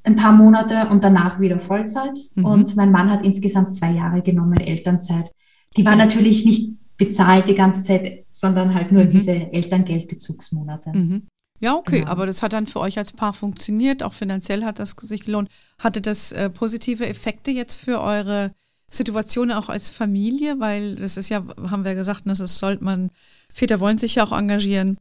ein 0.03 0.15
paar 0.15 0.33
Monate 0.33 0.89
und 0.89 1.03
danach 1.03 1.39
wieder 1.39 1.59
Vollzeit. 1.59 2.17
Mhm. 2.35 2.45
Und 2.45 2.75
mein 2.75 2.91
Mann 2.91 3.11
hat 3.11 3.23
insgesamt 3.23 3.75
zwei 3.75 3.91
Jahre 3.91 4.21
genommen 4.21 4.59
Elternzeit. 4.59 5.31
Die 5.77 5.85
war 5.85 5.95
natürlich 5.95 6.45
nicht 6.45 6.77
bezahlt 6.97 7.47
die 7.47 7.55
ganze 7.55 7.81
Zeit, 7.81 8.25
sondern 8.29 8.75
halt 8.75 8.91
nur 8.91 9.05
mhm. 9.05 9.09
diese 9.09 9.31
Elterngeldbezugsmonate. 9.31 10.91
Mhm. 10.93 11.27
Ja, 11.59 11.75
okay, 11.75 11.99
genau. 11.99 12.11
aber 12.11 12.25
das 12.25 12.41
hat 12.41 12.53
dann 12.53 12.67
für 12.67 12.79
euch 12.79 12.97
als 12.97 13.13
Paar 13.13 13.33
funktioniert, 13.33 14.01
auch 14.01 14.13
finanziell 14.13 14.63
hat 14.63 14.79
das 14.79 14.95
sich 14.99 15.25
gelohnt. 15.25 15.49
Hatte 15.77 16.01
das 16.01 16.31
äh, 16.31 16.49
positive 16.49 17.07
Effekte 17.07 17.51
jetzt 17.51 17.81
für 17.81 18.01
eure 18.01 18.51
Situation 18.89 19.51
auch 19.51 19.69
als 19.69 19.91
Familie? 19.91 20.59
Weil 20.59 20.95
das 20.95 21.17
ist 21.17 21.29
ja, 21.29 21.43
haben 21.69 21.85
wir 21.85 21.93
gesagt, 21.93 22.25
ne, 22.25 22.33
das 22.33 22.57
sollte 22.57 22.83
man, 22.83 23.11
Väter 23.53 23.79
wollen 23.79 23.99
sich 23.99 24.15
ja 24.15 24.23
auch 24.23 24.31
engagieren. 24.31 24.97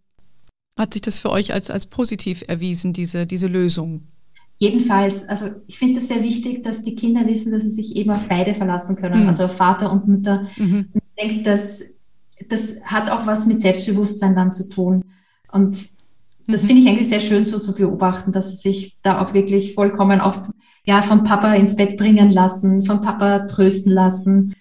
Hat 0.78 0.92
sich 0.92 1.02
das 1.02 1.18
für 1.18 1.30
euch 1.30 1.52
als, 1.52 1.70
als 1.70 1.86
positiv 1.86 2.44
erwiesen, 2.46 2.92
diese, 2.92 3.26
diese 3.26 3.46
Lösung? 3.46 4.02
Jedenfalls, 4.62 5.26
also 5.26 5.46
ich 5.66 5.78
finde 5.78 6.00
es 6.00 6.08
sehr 6.08 6.22
wichtig, 6.22 6.62
dass 6.62 6.82
die 6.82 6.94
Kinder 6.94 7.26
wissen, 7.26 7.50
dass 7.50 7.62
sie 7.62 7.70
sich 7.70 7.96
eben 7.96 8.10
auf 8.10 8.28
beide 8.28 8.54
verlassen 8.54 8.94
können, 8.94 9.22
mhm. 9.22 9.28
also 9.28 9.44
auf 9.44 9.56
Vater 9.56 9.90
und 9.90 10.06
Mutter. 10.06 10.46
Mhm. 10.58 10.90
Ich 10.94 11.24
denke, 11.24 11.42
dass 11.42 11.82
das 12.48 12.84
hat 12.84 13.10
auch 13.10 13.26
was 13.26 13.46
mit 13.46 13.62
Selbstbewusstsein 13.62 14.34
dann 14.34 14.52
zu 14.52 14.68
tun. 14.68 15.02
Und 15.50 15.70
das 16.46 16.62
mhm. 16.62 16.66
finde 16.66 16.82
ich 16.82 16.88
eigentlich 16.88 17.08
sehr 17.08 17.20
schön 17.20 17.46
so 17.46 17.58
zu 17.58 17.74
beobachten, 17.74 18.32
dass 18.32 18.50
sie 18.50 18.56
sich 18.56 18.96
da 19.02 19.24
auch 19.24 19.32
wirklich 19.32 19.72
vollkommen 19.72 20.20
auch 20.20 20.36
ja, 20.84 21.00
vom 21.00 21.22
Papa 21.22 21.54
ins 21.54 21.76
Bett 21.76 21.96
bringen 21.96 22.30
lassen, 22.30 22.84
vom 22.84 23.00
Papa 23.00 23.46
trösten 23.46 23.92
lassen. 23.92 24.54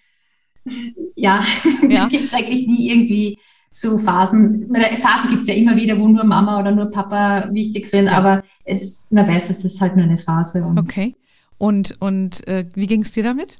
Ja, 1.16 1.44
ja. 1.90 2.08
gibt 2.08 2.24
es 2.24 2.34
eigentlich 2.34 2.68
nie 2.68 2.90
irgendwie 2.90 3.38
so 3.70 3.98
Phasen. 3.98 4.68
Phasen 4.74 5.30
gibt 5.30 5.44
es 5.44 5.50
ja 5.50 5.56
immer 5.56 5.76
wieder, 5.76 5.98
wo 6.00 6.08
nur 6.08 6.24
Mama 6.24 6.60
oder 6.60 6.72
nur 6.72 6.90
Papa 6.90 7.50
wichtig 7.52 7.86
sind, 7.86 8.08
aber 8.08 8.44
es, 8.66 9.08
man 9.12 9.28
weiß, 9.28 9.50
es 9.50 9.64
ist 9.64 9.80
halt 9.80 9.96
nur 9.96 10.06
eine 10.06 10.18
Phase. 10.18 10.64
Und 10.66 10.80
okay. 10.80 11.16
Und, 11.58 11.96
und 12.00 12.48
äh, 12.48 12.66
wie 12.74 12.88
ging 12.88 13.02
es 13.02 13.12
dir 13.12 13.24
damit? 13.24 13.60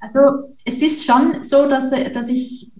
Also 0.00 0.20
es 0.64 0.82
ist 0.82 1.04
schon 1.04 1.42
so, 1.42 1.68
dass, 1.68 1.90
dass 2.12 2.28
ich, 2.28 2.70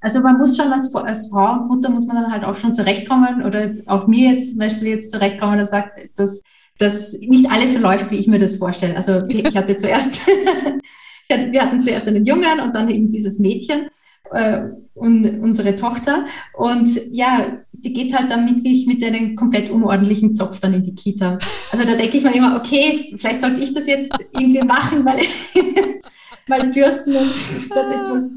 also 0.00 0.20
man 0.20 0.38
muss 0.38 0.56
schon 0.56 0.72
als, 0.72 0.94
als 0.94 1.28
Frau 1.28 1.52
und 1.52 1.68
Mutter 1.68 1.90
muss 1.90 2.06
man 2.06 2.16
dann 2.16 2.32
halt 2.32 2.44
auch 2.44 2.56
schon 2.56 2.72
zurechtkommen 2.72 3.42
oder 3.42 3.70
auch 3.86 4.06
mir 4.06 4.32
jetzt 4.32 4.50
zum 4.50 4.58
Beispiel 4.58 4.88
jetzt 4.88 5.12
zurechtkommen, 5.12 5.58
dass 5.58 5.70
sagt, 5.70 6.18
dass, 6.18 6.42
dass 6.78 7.12
nicht 7.20 7.50
alles 7.50 7.74
so 7.74 7.80
läuft, 7.80 8.10
wie 8.10 8.16
ich 8.16 8.26
mir 8.26 8.38
das 8.38 8.56
vorstelle. 8.56 8.96
Also 8.96 9.24
ich 9.28 9.56
hatte 9.56 9.76
zuerst, 9.76 10.26
wir 11.28 11.62
hatten 11.62 11.80
zuerst 11.80 12.08
einen 12.08 12.24
Jungen 12.24 12.60
und 12.60 12.74
dann 12.74 12.90
eben 12.90 13.08
dieses 13.08 13.38
Mädchen 13.38 13.88
äh, 14.32 14.68
und 14.94 15.40
unsere 15.40 15.76
Tochter. 15.76 16.24
Und 16.54 16.88
ja, 17.12 17.58
die 17.72 17.92
geht 17.92 18.16
halt 18.16 18.30
dann 18.30 18.48
wirklich 18.48 18.86
mit 18.86 19.02
einem 19.04 19.36
komplett 19.36 19.70
unordentlichen 19.70 20.34
Zopf 20.34 20.60
dann 20.60 20.74
in 20.74 20.82
die 20.82 20.94
Kita. 20.94 21.38
Also 21.72 21.84
da 21.84 21.94
denke 21.94 22.16
ich 22.16 22.24
mir 22.24 22.34
immer, 22.34 22.56
okay, 22.56 23.14
vielleicht 23.16 23.40
sollte 23.40 23.60
ich 23.60 23.72
das 23.74 23.86
jetzt 23.86 24.12
irgendwie 24.32 24.62
machen, 24.62 25.04
weil, 25.04 25.20
weil 26.46 26.72
Bürsten 26.72 27.16
und 27.16 27.28
das 27.28 27.70
etwas 27.70 28.34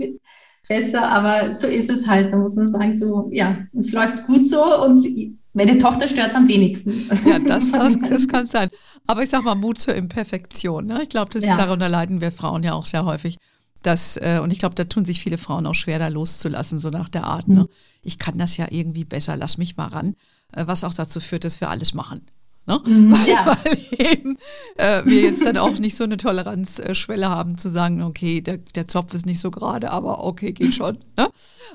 besser, 0.67 1.09
aber 1.09 1.53
so 1.53 1.67
ist 1.67 1.89
es 1.89 2.07
halt. 2.07 2.31
Da 2.31 2.37
muss 2.37 2.55
man 2.55 2.69
sagen, 2.69 2.95
so, 2.95 3.29
ja, 3.31 3.57
es 3.77 3.91
läuft 3.91 4.27
gut 4.27 4.45
so 4.45 4.63
und 4.85 5.05
meine 5.53 5.77
Tochter 5.79 6.07
stört 6.07 6.29
es 6.29 6.35
am 6.35 6.47
wenigsten. 6.47 6.93
Ja, 7.25 7.39
das, 7.39 7.71
das, 7.71 7.99
das 7.99 8.27
kann 8.27 8.47
sein. 8.47 8.69
Aber 9.07 9.23
ich 9.23 9.29
sag 9.29 9.43
mal, 9.43 9.55
Mut 9.55 9.79
zur 9.79 9.95
Imperfektion. 9.95 10.85
Ne? 10.85 10.99
Ich 11.03 11.09
glaube, 11.09 11.37
ja. 11.39 11.57
darunter 11.57 11.89
leiden 11.89 12.21
wir 12.21 12.31
Frauen 12.31 12.63
ja 12.63 12.73
auch 12.73 12.85
sehr 12.85 13.05
häufig. 13.05 13.37
Das, 13.83 14.17
äh, 14.17 14.39
und 14.43 14.51
ich 14.51 14.59
glaube, 14.59 14.75
da 14.75 14.83
tun 14.83 15.05
sich 15.05 15.21
viele 15.21 15.37
Frauen 15.37 15.65
auch 15.65 15.75
schwer, 15.75 15.99
da 15.99 16.09
loszulassen, 16.09 16.79
so 16.79 16.89
nach 16.89 17.09
der 17.09 17.23
Art. 17.23 17.47
Ne? 17.47 17.61
Mhm. 17.61 17.69
Ich 18.03 18.19
kann 18.19 18.37
das 18.37 18.57
ja 18.57 18.67
irgendwie 18.69 19.05
besser, 19.05 19.37
lass 19.37 19.57
mich 19.57 19.77
mal 19.77 19.87
ran. 19.87 20.15
Äh, 20.53 20.67
was 20.67 20.83
auch 20.83 20.93
dazu 20.93 21.19
führt, 21.19 21.43
dass 21.43 21.61
wir 21.61 21.69
alles 21.69 21.93
machen. 21.93 22.21
Ne? 22.69 22.79
Mhm, 22.85 23.11
weil, 23.17 23.27
ja. 23.27 23.45
weil 23.45 23.77
eben 24.13 24.37
äh, 24.77 25.01
wir 25.05 25.21
jetzt 25.21 25.45
dann 25.45 25.57
auch 25.57 25.77
nicht 25.79 25.95
so 25.95 26.03
eine 26.03 26.17
Toleranzschwelle 26.17 27.29
haben 27.29 27.57
zu 27.57 27.69
sagen, 27.69 28.03
okay, 28.03 28.41
der, 28.41 28.57
der 28.57 28.87
Zopf 28.87 29.13
ist 29.13 29.25
nicht 29.25 29.39
so 29.39 29.49
gerade, 29.49 29.91
aber 29.91 30.23
okay, 30.23 30.51
geht 30.51 30.75
schon. 30.75 30.97
Ne? 31.17 31.27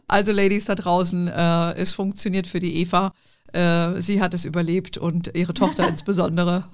Also 0.08 0.32
Ladies 0.32 0.64
da 0.64 0.74
draußen, 0.74 1.28
äh, 1.28 1.74
es 1.74 1.92
funktioniert 1.92 2.46
für 2.46 2.60
die 2.60 2.76
Eva. 2.76 3.12
Äh, 3.52 4.00
sie 4.00 4.22
hat 4.22 4.32
es 4.32 4.44
überlebt 4.44 4.96
und 4.96 5.36
ihre 5.36 5.52
Tochter 5.52 5.86
insbesondere. 5.88 6.64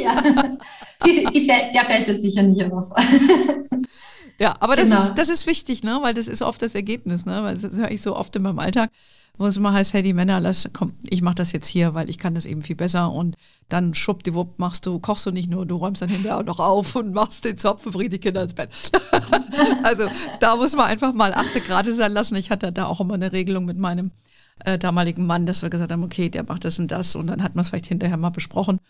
ja, 0.00 0.22
die, 1.04 1.26
die, 1.32 1.46
der 1.46 1.84
fällt 1.84 2.08
es 2.08 2.22
sicher 2.22 2.42
nicht 2.42 2.62
auf. 2.70 2.90
Ja, 4.40 4.56
aber 4.60 4.74
das, 4.74 4.88
genau. 4.88 5.02
ist, 5.02 5.14
das 5.16 5.28
ist 5.28 5.46
wichtig, 5.46 5.84
ne? 5.84 5.98
weil 6.02 6.14
das 6.14 6.26
ist 6.26 6.40
oft 6.40 6.62
das 6.62 6.74
Ergebnis, 6.74 7.26
ne? 7.26 7.42
weil 7.44 7.56
das 7.56 7.76
höre 7.76 7.90
ich 7.90 8.00
so 8.00 8.16
oft 8.16 8.34
in 8.36 8.42
meinem 8.42 8.58
Alltag, 8.58 8.90
wo 9.36 9.46
es 9.46 9.58
immer 9.58 9.74
heißt, 9.74 9.92
hey, 9.92 10.02
die 10.02 10.14
Männer, 10.14 10.40
lass, 10.40 10.70
komm, 10.72 10.94
ich 11.02 11.20
mache 11.20 11.34
das 11.34 11.52
jetzt 11.52 11.66
hier, 11.66 11.92
weil 11.92 12.08
ich 12.08 12.16
kann 12.16 12.34
das 12.34 12.46
eben 12.46 12.62
viel 12.62 12.76
besser 12.76 13.12
und 13.12 13.36
dann 13.68 13.92
schwuppdiwupp 13.92 14.58
machst 14.58 14.86
du, 14.86 14.98
kochst 14.98 15.26
du 15.26 15.30
nicht 15.30 15.50
nur, 15.50 15.66
du 15.66 15.76
räumst 15.76 16.00
dann 16.00 16.08
hinterher 16.08 16.38
auch 16.38 16.44
noch 16.44 16.58
auf 16.58 16.96
und 16.96 17.12
machst 17.12 17.44
den 17.44 17.58
Zopf 17.58 17.84
und 17.84 17.92
bringst 17.92 18.14
die 18.14 18.18
Kinder 18.18 18.42
ins 18.42 18.54
Bett. 18.54 18.70
also 19.82 20.08
da 20.40 20.56
muss 20.56 20.74
man 20.74 20.86
einfach 20.86 21.12
mal 21.12 21.34
achte 21.34 21.60
gerade 21.60 21.94
sein 21.94 22.12
lassen. 22.12 22.34
Ich 22.36 22.50
hatte 22.50 22.72
da 22.72 22.86
auch 22.86 23.00
immer 23.00 23.14
eine 23.14 23.32
Regelung 23.32 23.66
mit 23.66 23.78
meinem 23.78 24.10
äh, 24.64 24.78
damaligen 24.78 25.26
Mann, 25.26 25.44
dass 25.44 25.60
wir 25.60 25.68
gesagt 25.68 25.92
haben, 25.92 26.02
okay, 26.02 26.30
der 26.30 26.44
macht 26.44 26.64
das 26.64 26.78
und 26.78 26.90
das 26.90 27.14
und 27.14 27.26
dann 27.26 27.42
hat 27.42 27.54
man 27.54 27.62
es 27.62 27.68
vielleicht 27.68 27.88
hinterher 27.88 28.16
mal 28.16 28.30
besprochen. 28.30 28.80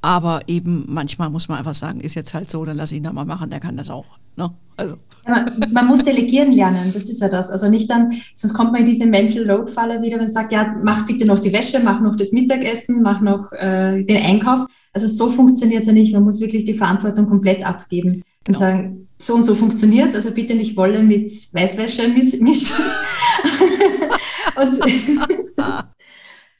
Aber 0.00 0.42
eben 0.48 0.84
manchmal 0.88 1.30
muss 1.30 1.48
man 1.48 1.58
einfach 1.58 1.74
sagen, 1.74 2.00
ist 2.00 2.14
jetzt 2.14 2.34
halt 2.34 2.50
so, 2.50 2.64
dann 2.64 2.76
lass 2.76 2.92
ihn 2.92 3.04
da 3.04 3.12
mal 3.12 3.24
machen, 3.24 3.50
der 3.50 3.60
kann 3.60 3.76
das 3.76 3.90
auch. 3.90 4.06
Ne? 4.36 4.50
Also. 4.76 4.96
Man, 5.24 5.70
man, 5.72 5.86
muss 5.86 6.02
delegieren 6.02 6.50
lernen, 6.52 6.90
das 6.92 7.08
ist 7.08 7.20
ja 7.20 7.28
das. 7.28 7.50
Also 7.50 7.68
nicht 7.68 7.88
dann, 7.88 8.12
sonst 8.34 8.54
kommt 8.54 8.72
man 8.72 8.80
in 8.80 8.86
diese 8.86 9.06
Mental 9.06 9.44
Load 9.44 9.70
Falle 9.70 10.02
wieder, 10.02 10.14
wenn 10.14 10.24
man 10.24 10.28
sagt, 10.28 10.50
ja, 10.50 10.74
mach 10.82 11.06
bitte 11.06 11.24
noch 11.24 11.38
die 11.38 11.52
Wäsche, 11.52 11.78
mach 11.78 12.00
noch 12.00 12.16
das 12.16 12.32
Mittagessen, 12.32 13.02
mach 13.02 13.20
noch 13.20 13.52
äh, 13.52 14.02
den 14.02 14.24
Einkauf. 14.24 14.66
Also 14.92 15.06
so 15.06 15.28
funktioniert 15.28 15.82
es 15.82 15.86
ja 15.86 15.92
nicht. 15.92 16.12
Man 16.12 16.24
muss 16.24 16.40
wirklich 16.40 16.64
die 16.64 16.74
Verantwortung 16.74 17.28
komplett 17.28 17.64
abgeben 17.64 18.24
genau. 18.44 18.58
und 18.58 18.64
sagen, 18.64 19.08
so 19.16 19.34
und 19.34 19.44
so 19.44 19.54
funktioniert, 19.54 20.14
also 20.14 20.32
bitte 20.32 20.56
nicht 20.56 20.76
Wolle 20.76 21.02
mit 21.02 21.30
Weißwäsche 21.52 22.08
mischen. 22.08 22.74
und 24.56 24.76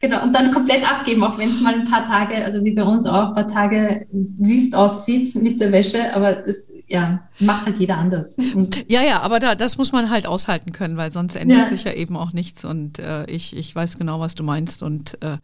Genau, 0.04 0.24
und 0.24 0.34
dann 0.34 0.50
komplett 0.50 0.90
abgeben, 0.90 1.22
auch 1.22 1.38
wenn 1.38 1.48
es 1.48 1.60
mal 1.60 1.74
ein 1.74 1.84
paar 1.84 2.04
Tage, 2.04 2.44
also 2.44 2.64
wie 2.64 2.72
bei 2.72 2.82
uns 2.82 3.06
auch, 3.06 3.28
ein 3.28 3.34
paar 3.34 3.46
Tage 3.46 4.04
wüst 4.10 4.74
aussieht 4.74 5.32
mit 5.36 5.60
der 5.60 5.70
Wäsche, 5.70 6.12
aber 6.12 6.32
das 6.32 6.72
ja, 6.88 7.20
macht 7.38 7.66
halt 7.66 7.78
jeder 7.78 7.98
anders. 7.98 8.36
Und 8.36 8.84
ja, 8.90 9.02
ja, 9.02 9.20
aber 9.20 9.38
da, 9.38 9.54
das 9.54 9.78
muss 9.78 9.92
man 9.92 10.10
halt 10.10 10.26
aushalten 10.26 10.72
können, 10.72 10.96
weil 10.96 11.12
sonst 11.12 11.36
ändert 11.36 11.58
ja. 11.58 11.66
sich 11.66 11.84
ja 11.84 11.92
eben 11.92 12.16
auch 12.16 12.32
nichts 12.32 12.64
und 12.64 12.98
äh, 12.98 13.30
ich, 13.30 13.56
ich 13.56 13.72
weiß 13.76 13.96
genau, 13.96 14.18
was 14.18 14.34
du 14.34 14.42
meinst 14.42 14.82
und 14.82 15.22
äh, 15.22 15.36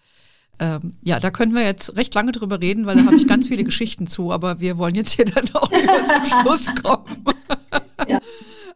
ähm, 0.58 0.96
ja, 1.04 1.20
da 1.20 1.30
können 1.30 1.54
wir 1.54 1.62
jetzt 1.62 1.96
recht 1.96 2.12
lange 2.16 2.32
drüber 2.32 2.60
reden, 2.60 2.84
weil 2.84 2.96
da 2.96 3.04
habe 3.04 3.14
ich 3.14 3.28
ganz 3.28 3.46
viele 3.46 3.62
Geschichten 3.64 4.08
zu, 4.08 4.32
aber 4.32 4.58
wir 4.58 4.76
wollen 4.76 4.96
jetzt 4.96 5.12
hier 5.12 5.26
dann 5.26 5.48
auch 5.54 5.70
wieder 5.70 6.04
zum 6.04 6.40
Schluss 6.40 6.74
kommen. 6.82 7.24
ja. 8.08 8.18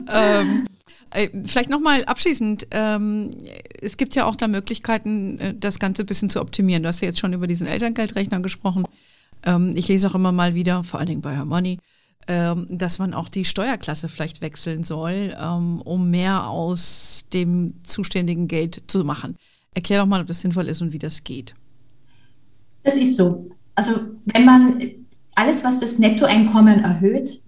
ähm, 0.09 0.65
äh, 1.11 1.29
vielleicht 1.45 1.71
nochmal 1.71 2.05
abschließend, 2.05 2.69
ähm, 2.71 3.35
es 3.83 3.97
gibt 3.97 4.15
ja 4.15 4.27
auch 4.27 4.37
da 4.37 4.49
Möglichkeiten, 4.49 5.39
äh, 5.39 5.55
das 5.59 5.79
Ganze 5.79 6.03
ein 6.03 6.07
bisschen 6.07 6.31
zu 6.31 6.41
optimieren. 6.41 6.83
Du 6.83 6.89
hast 6.89 7.01
ja 7.01 7.09
jetzt 7.09 7.19
schon 7.19 7.33
über 7.33 7.47
diesen 7.47 7.67
Elterngeldrechner 7.67 8.41
gesprochen. 8.41 8.85
Ähm, 9.45 9.73
ich 9.75 9.89
lese 9.89 10.09
auch 10.09 10.15
immer 10.15 10.33
mal 10.33 10.55
wieder, 10.55 10.85
vor 10.85 11.01
allen 11.01 11.09
Dingen 11.09 11.23
bei 11.23 11.35
Her 11.35 11.45
Money, 11.45 11.79
ähm, 12.29 12.67
dass 12.71 12.99
man 12.99 13.15
auch 13.15 13.29
die 13.29 13.45
Steuerklasse 13.45 14.09
vielleicht 14.09 14.41
wechseln 14.41 14.85
soll, 14.85 15.35
ähm, 15.41 15.81
um 15.83 16.11
mehr 16.11 16.47
aus 16.49 17.25
dem 17.33 17.75
zuständigen 17.83 18.49
Geld 18.49 18.83
zu 18.87 19.05
machen. 19.05 19.37
Erklär 19.75 20.01
doch 20.01 20.07
mal, 20.07 20.21
ob 20.21 20.27
das 20.27 20.41
sinnvoll 20.41 20.69
ist 20.69 20.83
und 20.83 20.93
wie 20.93 20.99
das 20.99 21.25
geht. 21.25 21.55
Das 22.85 22.95
ist 22.95 23.17
so. 23.17 23.47
Also 23.75 23.93
wenn 24.27 24.45
man 24.45 24.81
alles, 25.35 25.65
was 25.65 25.81
das 25.81 25.99
Nettoeinkommen 25.99 26.85
erhöht, 26.85 27.42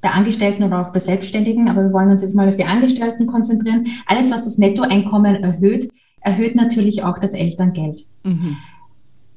bei 0.00 0.10
Angestellten 0.10 0.62
oder 0.62 0.86
auch 0.86 0.92
bei 0.92 1.00
Selbstständigen, 1.00 1.68
aber 1.68 1.84
wir 1.84 1.92
wollen 1.92 2.10
uns 2.10 2.22
jetzt 2.22 2.34
mal 2.34 2.48
auf 2.48 2.56
die 2.56 2.64
Angestellten 2.64 3.26
konzentrieren. 3.26 3.84
Alles, 4.06 4.30
was 4.30 4.44
das 4.44 4.58
Nettoeinkommen 4.58 5.42
erhöht, 5.42 5.88
erhöht 6.20 6.56
natürlich 6.56 7.02
auch 7.02 7.18
das 7.18 7.34
Elterngeld. 7.34 8.06
Mhm. 8.24 8.56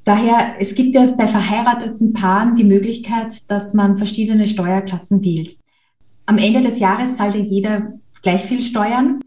Daher, 0.04 0.56
es 0.58 0.74
gibt 0.74 0.94
ja 0.94 1.06
bei 1.06 1.28
verheirateten 1.28 2.12
Paaren 2.12 2.56
die 2.56 2.64
Möglichkeit, 2.64 3.32
dass 3.48 3.74
man 3.74 3.96
verschiedene 3.96 4.46
Steuerklassen 4.46 5.22
wählt. 5.24 5.56
Am 6.26 6.38
Ende 6.38 6.60
des 6.60 6.80
Jahres 6.80 7.16
zahlt 7.16 7.34
ja 7.34 7.40
jeder 7.40 7.92
gleich 8.22 8.42
viel 8.42 8.60
Steuern. 8.60 9.20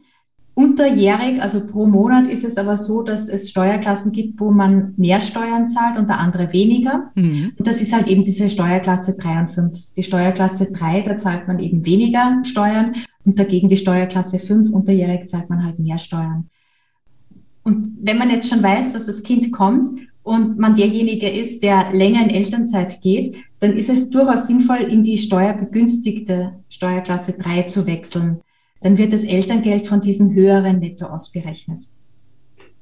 Unterjährig, 0.57 1.41
also 1.41 1.65
pro 1.65 1.85
Monat, 1.85 2.29
ist 2.29 2.45
es 2.45 2.55
aber 2.55 2.77
so, 2.77 3.03
dass 3.03 3.27
es 3.27 3.49
Steuerklassen 3.49 4.13
gibt, 4.13 4.39
wo 4.39 4.51
man 4.51 4.93
mehr 4.95 5.19
Steuern 5.19 5.67
zahlt 5.67 5.97
und 5.99 6.07
der 6.07 6.21
andere 6.21 6.53
weniger. 6.53 7.11
Mhm. 7.13 7.51
Und 7.57 7.67
das 7.67 7.81
ist 7.81 7.93
halt 7.93 8.07
eben 8.07 8.23
diese 8.23 8.47
Steuerklasse 8.47 9.17
3 9.17 9.39
und 9.41 9.49
5. 9.49 9.93
Die 9.97 10.03
Steuerklasse 10.03 10.71
3, 10.71 11.01
da 11.01 11.17
zahlt 11.17 11.49
man 11.49 11.59
eben 11.59 11.85
weniger 11.85 12.41
Steuern 12.45 12.95
und 13.25 13.37
dagegen 13.37 13.67
die 13.67 13.75
Steuerklasse 13.75 14.39
5, 14.39 14.69
unterjährig 14.69 15.27
zahlt 15.27 15.49
man 15.49 15.61
halt 15.61 15.77
mehr 15.77 15.97
Steuern. 15.97 16.49
Und 17.63 17.97
wenn 18.01 18.17
man 18.17 18.29
jetzt 18.29 18.49
schon 18.49 18.63
weiß, 18.63 18.93
dass 18.93 19.07
das 19.07 19.23
Kind 19.23 19.51
kommt 19.51 19.89
und 20.23 20.57
man 20.57 20.75
derjenige 20.75 21.27
ist, 21.27 21.63
der 21.63 21.91
länger 21.91 22.23
in 22.23 22.29
Elternzeit 22.29 23.01
geht, 23.01 23.35
dann 23.59 23.73
ist 23.73 23.89
es 23.89 24.09
durchaus 24.09 24.47
sinnvoll, 24.47 24.87
in 24.89 25.03
die 25.03 25.17
steuerbegünstigte 25.17 26.53
Steuerklasse 26.69 27.33
3 27.37 27.63
zu 27.63 27.85
wechseln 27.87 28.39
dann 28.85 28.99
wird 28.99 29.13
das 29.13 29.23
Elterngeld 29.23 29.87
von 29.87 29.99
diesem 29.99 30.35
höheren 30.35 30.77
Netto 30.77 31.07
ausgerechnet. 31.07 31.87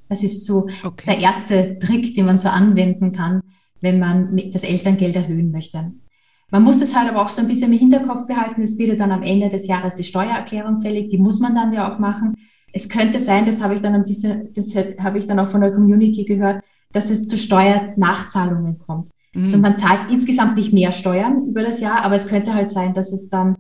Das 0.09 0.21
ist 0.21 0.45
so 0.45 0.67
okay. 0.83 1.05
der 1.07 1.19
erste 1.21 1.79
Trick, 1.79 2.13
den 2.13 2.25
man 2.25 2.39
so 2.39 2.49
anwenden 2.49 3.13
kann, 3.13 3.39
wenn 3.79 3.99
man 3.99 4.35
das 4.51 4.65
Elterngeld 4.65 5.15
erhöhen 5.15 5.49
möchte. 5.49 5.93
Man 6.51 6.63
muss 6.63 6.81
es 6.81 6.93
halt 6.93 7.09
aber 7.09 7.21
auch 7.21 7.29
so 7.29 7.41
ein 7.41 7.47
bisschen 7.47 7.71
im 7.71 7.79
Hinterkopf 7.79 8.27
behalten. 8.27 8.61
Es 8.61 8.77
wird 8.77 8.99
dann 8.99 9.13
am 9.13 9.23
Ende 9.23 9.49
des 9.49 9.65
Jahres 9.67 9.95
die 9.95 10.03
Steuererklärung 10.03 10.77
fällig. 10.77 11.07
Die 11.07 11.17
muss 11.17 11.39
man 11.39 11.55
dann 11.55 11.71
ja 11.71 11.89
auch 11.91 11.99
machen. 11.99 12.35
Es 12.73 12.89
könnte 12.89 13.19
sein, 13.19 13.45
das 13.45 13.63
habe 13.63 13.75
ich 13.75 13.81
dann, 13.81 14.03
diese, 14.03 14.43
das 14.53 14.75
habe 14.99 15.19
ich 15.19 15.25
dann 15.25 15.39
auch 15.39 15.47
von 15.47 15.61
der 15.61 15.71
Community 15.71 16.25
gehört, 16.25 16.65
dass 16.91 17.11
es 17.11 17.27
zu 17.27 17.37
Steuernachzahlungen 17.37 18.77
kommt. 18.79 19.09
Mhm. 19.33 19.43
Also 19.43 19.57
man 19.57 19.77
zahlt 19.77 20.11
insgesamt 20.11 20.57
nicht 20.57 20.73
mehr 20.73 20.91
Steuern 20.91 21.47
über 21.47 21.63
das 21.63 21.79
Jahr, 21.79 22.03
aber 22.03 22.15
es 22.15 22.27
könnte 22.27 22.53
halt 22.53 22.71
sein, 22.71 22.93
dass 22.93 23.13
es 23.13 23.29
dann 23.29 23.55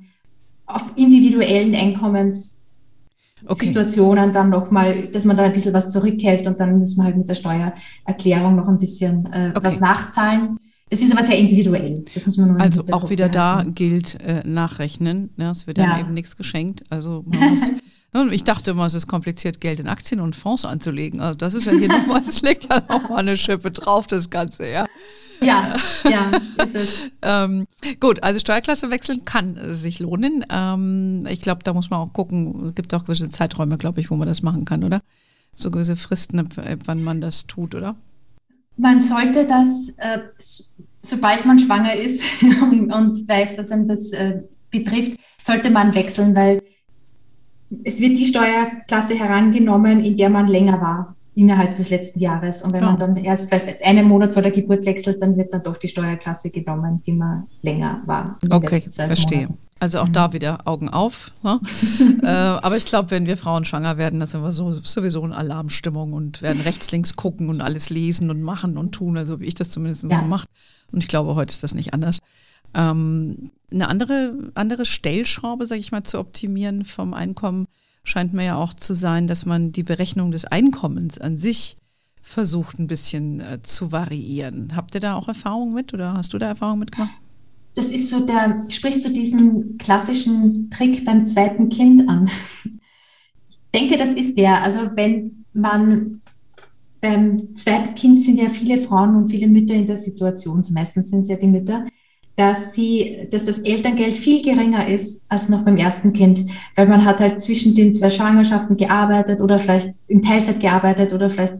auf 0.65 0.83
individuellen 0.95 1.75
Einkommenssituationen 1.75 4.25
okay. 4.25 4.33
dann 4.33 4.49
nochmal, 4.49 5.07
dass 5.11 5.25
man 5.25 5.37
da 5.37 5.43
ein 5.43 5.53
bisschen 5.53 5.73
was 5.73 5.89
zurückhält 5.89 6.47
und 6.47 6.59
dann 6.59 6.79
muss 6.79 6.95
man 6.95 7.07
halt 7.07 7.17
mit 7.17 7.29
der 7.29 7.35
Steuererklärung 7.35 8.55
noch 8.55 8.67
ein 8.67 8.77
bisschen 8.77 9.25
äh, 9.31 9.51
okay. 9.55 9.67
was 9.67 9.79
nachzahlen. 9.79 10.57
Das 10.89 11.01
ist 11.01 11.11
aber 11.11 11.23
sehr 11.23 11.37
individuell. 11.37 12.05
Das 12.13 12.25
muss 12.25 12.37
man 12.37 12.49
nur 12.49 12.61
Also 12.61 12.83
auch 12.91 13.09
wieder 13.09 13.29
behalten. 13.29 13.69
da 13.69 13.73
gilt 13.73 14.21
äh, 14.21 14.43
nachrechnen. 14.45 15.31
Ne? 15.37 15.49
Es 15.49 15.65
wird 15.65 15.79
dann 15.79 15.89
ja. 15.89 15.99
eben 15.99 16.13
nichts 16.13 16.37
geschenkt. 16.37 16.83
Also 16.89 17.23
man 17.25 17.49
muss 17.49 17.71
Ich 18.31 18.43
dachte 18.43 18.71
immer, 18.71 18.85
es 18.85 18.93
ist 18.93 19.07
kompliziert, 19.07 19.59
Geld 19.59 19.79
in 19.79 19.87
Aktien 19.87 20.19
und 20.19 20.35
Fonds 20.35 20.65
anzulegen. 20.65 21.19
Also 21.19 21.35
das 21.35 21.55
ist 21.55 21.65
ja 21.65 21.71
hier 21.71 21.87
nochmal, 21.97 22.21
es 22.21 22.43
legt 22.43 22.69
ja 22.69 22.79
nochmal 22.87 23.19
eine 23.19 23.37
Schippe 23.37 23.71
drauf, 23.71 24.05
das 24.05 24.29
Ganze, 24.29 24.69
ja. 24.69 24.85
Ja, 25.41 25.73
ja, 26.09 26.31
ist 26.63 26.75
es. 26.75 27.01
ähm, 27.21 27.65
gut, 27.99 28.23
also 28.23 28.39
Steuerklasse 28.39 28.89
wechseln 28.89 29.25
kann 29.25 29.57
sich 29.61 29.99
lohnen. 29.99 30.45
Ähm, 30.51 31.25
ich 31.29 31.41
glaube, 31.41 31.61
da 31.63 31.73
muss 31.73 31.89
man 31.89 31.99
auch 31.99 32.13
gucken, 32.13 32.67
es 32.67 32.75
gibt 32.75 32.93
auch 32.93 33.05
gewisse 33.05 33.29
Zeiträume, 33.29 33.77
glaube 33.77 33.99
ich, 33.99 34.09
wo 34.09 34.15
man 34.15 34.27
das 34.27 34.41
machen 34.41 34.65
kann, 34.65 34.83
oder? 34.83 35.01
So 35.53 35.69
gewisse 35.69 35.95
Fristen, 35.95 36.43
wann 36.85 37.03
man 37.03 37.21
das 37.21 37.45
tut, 37.45 37.75
oder? 37.75 37.95
Man 38.75 39.01
sollte 39.01 39.45
das, 39.45 39.93
äh, 39.97 40.19
sobald 40.99 41.45
man 41.45 41.59
schwanger 41.59 41.95
ist 41.95 42.43
und, 42.61 42.91
und, 42.91 43.27
weiß, 43.27 43.55
dass 43.55 43.71
einem 43.71 43.87
das 43.87 44.11
äh, 44.11 44.41
betrifft, 44.71 45.19
sollte 45.39 45.69
man 45.69 45.93
wechseln, 45.93 46.35
weil 46.35 46.61
es 47.83 47.99
wird 47.99 48.17
die 48.17 48.25
Steuerklasse 48.25 49.15
herangenommen, 49.15 50.03
in 50.03 50.17
der 50.17 50.29
man 50.29 50.47
länger 50.47 50.81
war 50.81 51.15
innerhalb 51.35 51.75
des 51.75 51.89
letzten 51.89 52.19
Jahres. 52.19 52.61
Und 52.61 52.73
wenn 52.73 52.83
ja. 52.83 52.91
man 52.91 52.99
dann 52.99 53.15
erst 53.15 53.49
vielleicht 53.49 53.83
einen 53.83 54.07
Monat 54.07 54.33
vor 54.33 54.41
der 54.41 54.51
Geburt 54.51 54.85
wechselt, 54.85 55.21
dann 55.21 55.35
wird 55.37 55.53
dann 55.53 55.63
doch 55.63 55.77
die 55.77 55.87
Steuerklasse 55.87 56.49
genommen, 56.49 57.01
die 57.05 57.13
man 57.13 57.47
länger 57.61 58.01
war. 58.05 58.37
Okay, 58.49 58.81
verstehe. 58.81 59.43
Monaten. 59.43 59.57
Also 59.79 59.99
auch 59.99 60.07
mhm. 60.07 60.13
da 60.13 60.31
wieder 60.31 60.59
Augen 60.65 60.87
auf. 60.87 61.31
Ne? 61.43 61.59
äh, 62.23 62.27
aber 62.27 62.77
ich 62.77 62.85
glaube, 62.85 63.11
wenn 63.11 63.27
wir 63.27 63.35
Frauen 63.35 63.65
schwanger 63.65 63.97
werden, 63.97 64.19
dann 64.19 64.29
sind 64.29 64.41
wir 64.41 64.53
so, 64.53 64.71
sowieso 64.71 65.25
in 65.25 65.33
Alarmstimmung 65.33 66.13
und 66.13 66.41
werden 66.41 66.61
rechts, 66.65 66.91
links 66.91 67.17
gucken 67.17 67.49
und 67.49 67.59
alles 67.59 67.89
lesen 67.89 68.29
und 68.29 68.41
machen 68.41 68.77
und 68.77 68.93
tun, 68.93 69.17
also 69.17 69.41
wie 69.41 69.45
ich 69.45 69.55
das 69.55 69.71
zumindest 69.71 70.05
ja. 70.09 70.21
so 70.21 70.27
mache. 70.27 70.45
Und 70.93 71.03
ich 71.03 71.09
glaube, 71.09 71.35
heute 71.35 71.51
ist 71.51 71.63
das 71.63 71.73
nicht 71.73 71.93
anders. 71.93 72.19
Ähm, 72.73 73.51
eine 73.73 73.89
andere, 73.89 74.51
andere 74.53 74.85
Stellschraube, 74.85 75.65
sage 75.65 75.81
ich 75.81 75.91
mal, 75.91 76.03
zu 76.03 76.17
optimieren 76.19 76.85
vom 76.85 77.13
Einkommen 77.13 77.67
scheint 78.03 78.33
mir 78.33 78.45
ja 78.45 78.57
auch 78.57 78.73
zu 78.73 78.93
sein, 78.93 79.27
dass 79.27 79.45
man 79.45 79.71
die 79.71 79.83
Berechnung 79.83 80.31
des 80.31 80.45
Einkommens 80.45 81.17
an 81.17 81.37
sich 81.37 81.77
versucht 82.21 82.79
ein 82.79 82.87
bisschen 82.87 83.41
äh, 83.41 83.61
zu 83.61 83.91
variieren. 83.91 84.75
Habt 84.75 84.95
ihr 84.95 85.01
da 85.01 85.15
auch 85.15 85.27
Erfahrungen 85.27 85.73
mit 85.73 85.93
oder 85.93 86.13
hast 86.13 86.33
du 86.33 86.37
da 86.37 86.47
Erfahrungen 86.47 86.79
mitgemacht? 86.79 87.11
Das 87.75 87.87
ist 87.87 88.09
so 88.09 88.25
der, 88.25 88.65
sprichst 88.69 89.05
du 89.05 89.09
diesen 89.09 89.77
klassischen 89.77 90.69
Trick 90.69 91.03
beim 91.05 91.25
zweiten 91.25 91.69
Kind 91.69 92.07
an? 92.09 92.29
Ich 93.75 93.79
denke, 93.79 93.97
das 93.97 94.13
ist 94.13 94.37
der. 94.37 94.61
Also 94.61 94.81
wenn 94.93 95.45
man 95.51 96.21
beim 97.01 97.55
zweiten 97.55 97.95
Kind 97.95 98.21
sind 98.21 98.39
ja 98.39 98.47
viele 98.47 98.77
Frauen 98.77 99.15
und 99.15 99.25
viele 99.25 99.47
Mütter 99.47 99.73
in 99.73 99.87
der 99.87 99.97
Situation, 99.97 100.63
meistens 100.73 101.09
sind 101.09 101.21
es 101.21 101.29
ja 101.29 101.37
die 101.37 101.47
Mütter, 101.47 101.83
dass 102.35 102.73
sie, 102.73 103.27
dass 103.31 103.43
das 103.43 103.59
Elterngeld 103.59 104.17
viel 104.17 104.41
geringer 104.41 104.87
ist 104.87 105.25
als 105.29 105.49
noch 105.49 105.63
beim 105.63 105.77
ersten 105.77 106.13
Kind, 106.13 106.39
weil 106.75 106.87
man 106.87 107.05
hat 107.05 107.19
halt 107.19 107.41
zwischen 107.41 107.75
den 107.75 107.93
zwei 107.93 108.09
Schwangerschaften 108.09 108.75
gearbeitet 108.75 109.39
oder 109.39 109.59
vielleicht 109.59 109.89
in 110.07 110.21
Teilzeit 110.21 110.59
gearbeitet 110.59 111.13
oder 111.13 111.29
vielleicht 111.29 111.55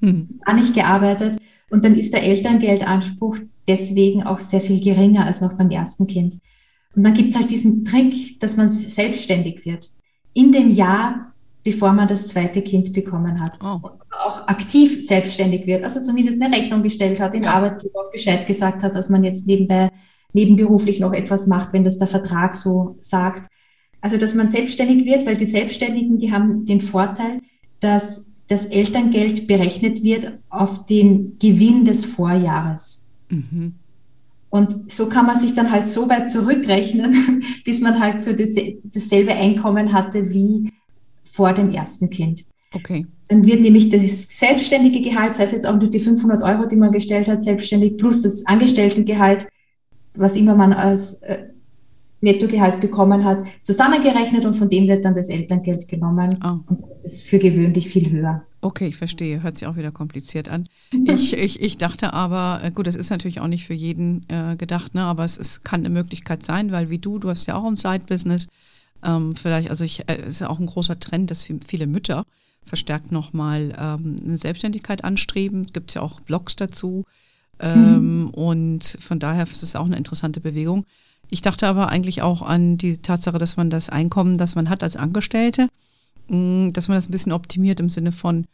hm. 0.00 0.40
gar 0.44 0.54
nicht 0.54 0.74
gearbeitet 0.74 1.38
und 1.70 1.84
dann 1.84 1.94
ist 1.94 2.14
der 2.14 2.22
Elterngeldanspruch 2.22 3.38
deswegen 3.68 4.22
auch 4.22 4.38
sehr 4.40 4.60
viel 4.60 4.82
geringer 4.82 5.26
als 5.26 5.40
noch 5.40 5.54
beim 5.54 5.70
ersten 5.70 6.06
Kind. 6.06 6.38
Und 6.94 7.02
dann 7.02 7.14
gibt 7.14 7.30
es 7.30 7.36
halt 7.36 7.50
diesen 7.50 7.84
Trick, 7.84 8.38
dass 8.40 8.56
man 8.56 8.70
selbstständig 8.70 9.64
wird. 9.64 9.90
In 10.32 10.52
dem 10.52 10.70
Jahr, 10.70 11.32
bevor 11.64 11.92
man 11.92 12.08
das 12.08 12.28
zweite 12.28 12.62
Kind 12.62 12.92
bekommen 12.92 13.42
hat. 13.42 13.58
Oh. 13.60 13.80
Auch 14.10 14.46
aktiv 14.46 15.04
selbstständig 15.04 15.66
wird. 15.66 15.82
Also 15.82 16.00
zumindest 16.00 16.40
eine 16.40 16.54
Rechnung 16.54 16.82
gestellt 16.82 17.18
hat, 17.18 17.34
den 17.34 17.42
ja. 17.42 17.54
Arbeitgeber 17.54 18.00
auch 18.00 18.12
Bescheid 18.12 18.46
gesagt 18.46 18.82
hat, 18.82 18.94
dass 18.94 19.08
man 19.08 19.24
jetzt 19.24 19.46
nebenbei 19.46 19.90
nebenberuflich 20.34 21.00
noch 21.00 21.12
etwas 21.12 21.46
macht, 21.46 21.72
wenn 21.72 21.84
das 21.84 21.98
der 21.98 22.08
Vertrag 22.08 22.54
so 22.54 22.96
sagt. 23.00 23.48
Also, 24.00 24.18
dass 24.18 24.34
man 24.34 24.50
selbstständig 24.50 25.06
wird, 25.06 25.24
weil 25.24 25.36
die 25.36 25.46
Selbstständigen, 25.46 26.18
die 26.18 26.32
haben 26.32 26.66
den 26.66 26.82
Vorteil, 26.82 27.40
dass 27.80 28.26
das 28.48 28.66
Elterngeld 28.66 29.46
berechnet 29.46 30.02
wird 30.02 30.32
auf 30.50 30.84
den 30.86 31.38
Gewinn 31.38 31.84
des 31.86 32.04
Vorjahres. 32.04 33.14
Mhm. 33.30 33.74
Und 34.50 34.92
so 34.92 35.08
kann 35.08 35.26
man 35.26 35.38
sich 35.38 35.54
dann 35.54 35.72
halt 35.72 35.88
so 35.88 36.08
weit 36.08 36.30
zurückrechnen, 36.30 37.42
bis 37.64 37.80
man 37.80 37.98
halt 37.98 38.20
so 38.20 38.32
das, 38.32 38.56
dasselbe 38.84 39.32
Einkommen 39.32 39.92
hatte 39.92 40.30
wie 40.30 40.70
vor 41.24 41.52
dem 41.52 41.70
ersten 41.70 42.10
Kind. 42.10 42.44
Okay. 42.72 43.06
Dann 43.28 43.46
wird 43.46 43.62
nämlich 43.62 43.88
das 43.88 44.38
selbstständige 44.38 45.00
Gehalt, 45.00 45.34
sei 45.34 45.44
es 45.44 45.52
jetzt 45.52 45.66
auch 45.66 45.76
nur 45.76 45.88
die 45.88 45.98
500 45.98 46.42
Euro, 46.42 46.66
die 46.66 46.76
man 46.76 46.92
gestellt 46.92 47.26
hat, 47.26 47.42
selbstständig, 47.42 47.96
plus 47.96 48.22
das 48.22 48.46
Angestelltengehalt, 48.46 49.48
was 50.14 50.36
immer 50.36 50.54
man 50.54 50.72
als 50.72 51.22
äh, 51.22 51.44
Nettogehalt 52.20 52.80
bekommen 52.80 53.24
hat, 53.24 53.44
zusammengerechnet 53.62 54.44
und 54.44 54.54
von 54.54 54.68
dem 54.68 54.88
wird 54.88 55.04
dann 55.04 55.14
das 55.14 55.28
Elterngeld 55.28 55.86
genommen. 55.88 56.38
Oh. 56.42 56.58
Und 56.66 56.82
das 56.88 57.04
ist 57.04 57.22
für 57.22 57.38
gewöhnlich 57.38 57.88
viel 57.88 58.10
höher. 58.10 58.42
Okay, 58.62 58.86
ich 58.86 58.96
verstehe. 58.96 59.42
Hört 59.42 59.58
sich 59.58 59.68
auch 59.68 59.76
wieder 59.76 59.92
kompliziert 59.92 60.48
an. 60.48 60.66
Ich, 61.06 61.34
ich, 61.34 61.60
ich 61.60 61.76
dachte 61.76 62.14
aber, 62.14 62.62
äh, 62.64 62.70
gut, 62.70 62.86
das 62.86 62.96
ist 62.96 63.10
natürlich 63.10 63.40
auch 63.40 63.46
nicht 63.46 63.66
für 63.66 63.74
jeden 63.74 64.24
äh, 64.28 64.56
gedacht, 64.56 64.94
ne, 64.94 65.02
aber 65.02 65.24
es, 65.24 65.36
es 65.36 65.62
kann 65.64 65.80
eine 65.80 65.90
Möglichkeit 65.90 66.44
sein, 66.44 66.72
weil 66.72 66.88
wie 66.88 66.98
du, 66.98 67.18
du 67.18 67.28
hast 67.28 67.46
ja 67.46 67.56
auch 67.56 67.66
ein 67.66 67.76
Side-Business. 67.76 68.48
Ähm, 69.04 69.36
vielleicht, 69.36 69.68
also 69.68 69.84
ich, 69.84 70.08
äh, 70.08 70.16
es 70.22 70.36
ist 70.36 70.40
ja 70.40 70.48
auch 70.48 70.60
ein 70.60 70.66
großer 70.66 70.98
Trend, 70.98 71.30
dass 71.30 71.46
viele 71.66 71.86
Mütter 71.86 72.24
verstärkt 72.62 73.12
nochmal 73.12 73.74
ähm, 73.78 74.16
eine 74.24 74.38
Selbstständigkeit 74.38 75.04
anstreben. 75.04 75.64
Es 75.64 75.74
gibt 75.74 75.92
ja 75.92 76.00
auch 76.00 76.20
Blogs 76.20 76.56
dazu. 76.56 77.04
Ähm, 77.60 78.24
mhm. 78.24 78.30
Und 78.30 78.84
von 79.00 79.18
daher 79.18 79.44
ist 79.44 79.62
es 79.62 79.76
auch 79.76 79.86
eine 79.86 79.96
interessante 79.96 80.40
Bewegung. 80.40 80.84
Ich 81.30 81.42
dachte 81.42 81.66
aber 81.66 81.88
eigentlich 81.88 82.22
auch 82.22 82.42
an 82.42 82.76
die 82.76 82.98
Tatsache, 82.98 83.38
dass 83.38 83.56
man 83.56 83.70
das 83.70 83.88
Einkommen, 83.88 84.38
das 84.38 84.54
man 84.54 84.68
hat 84.68 84.82
als 84.82 84.96
Angestellte, 84.96 85.68
mh, 86.28 86.70
dass 86.72 86.88
man 86.88 86.96
das 86.96 87.08
ein 87.08 87.12
bisschen 87.12 87.32
optimiert 87.32 87.80
im 87.80 87.90
Sinne 87.90 88.12
von, 88.12 88.46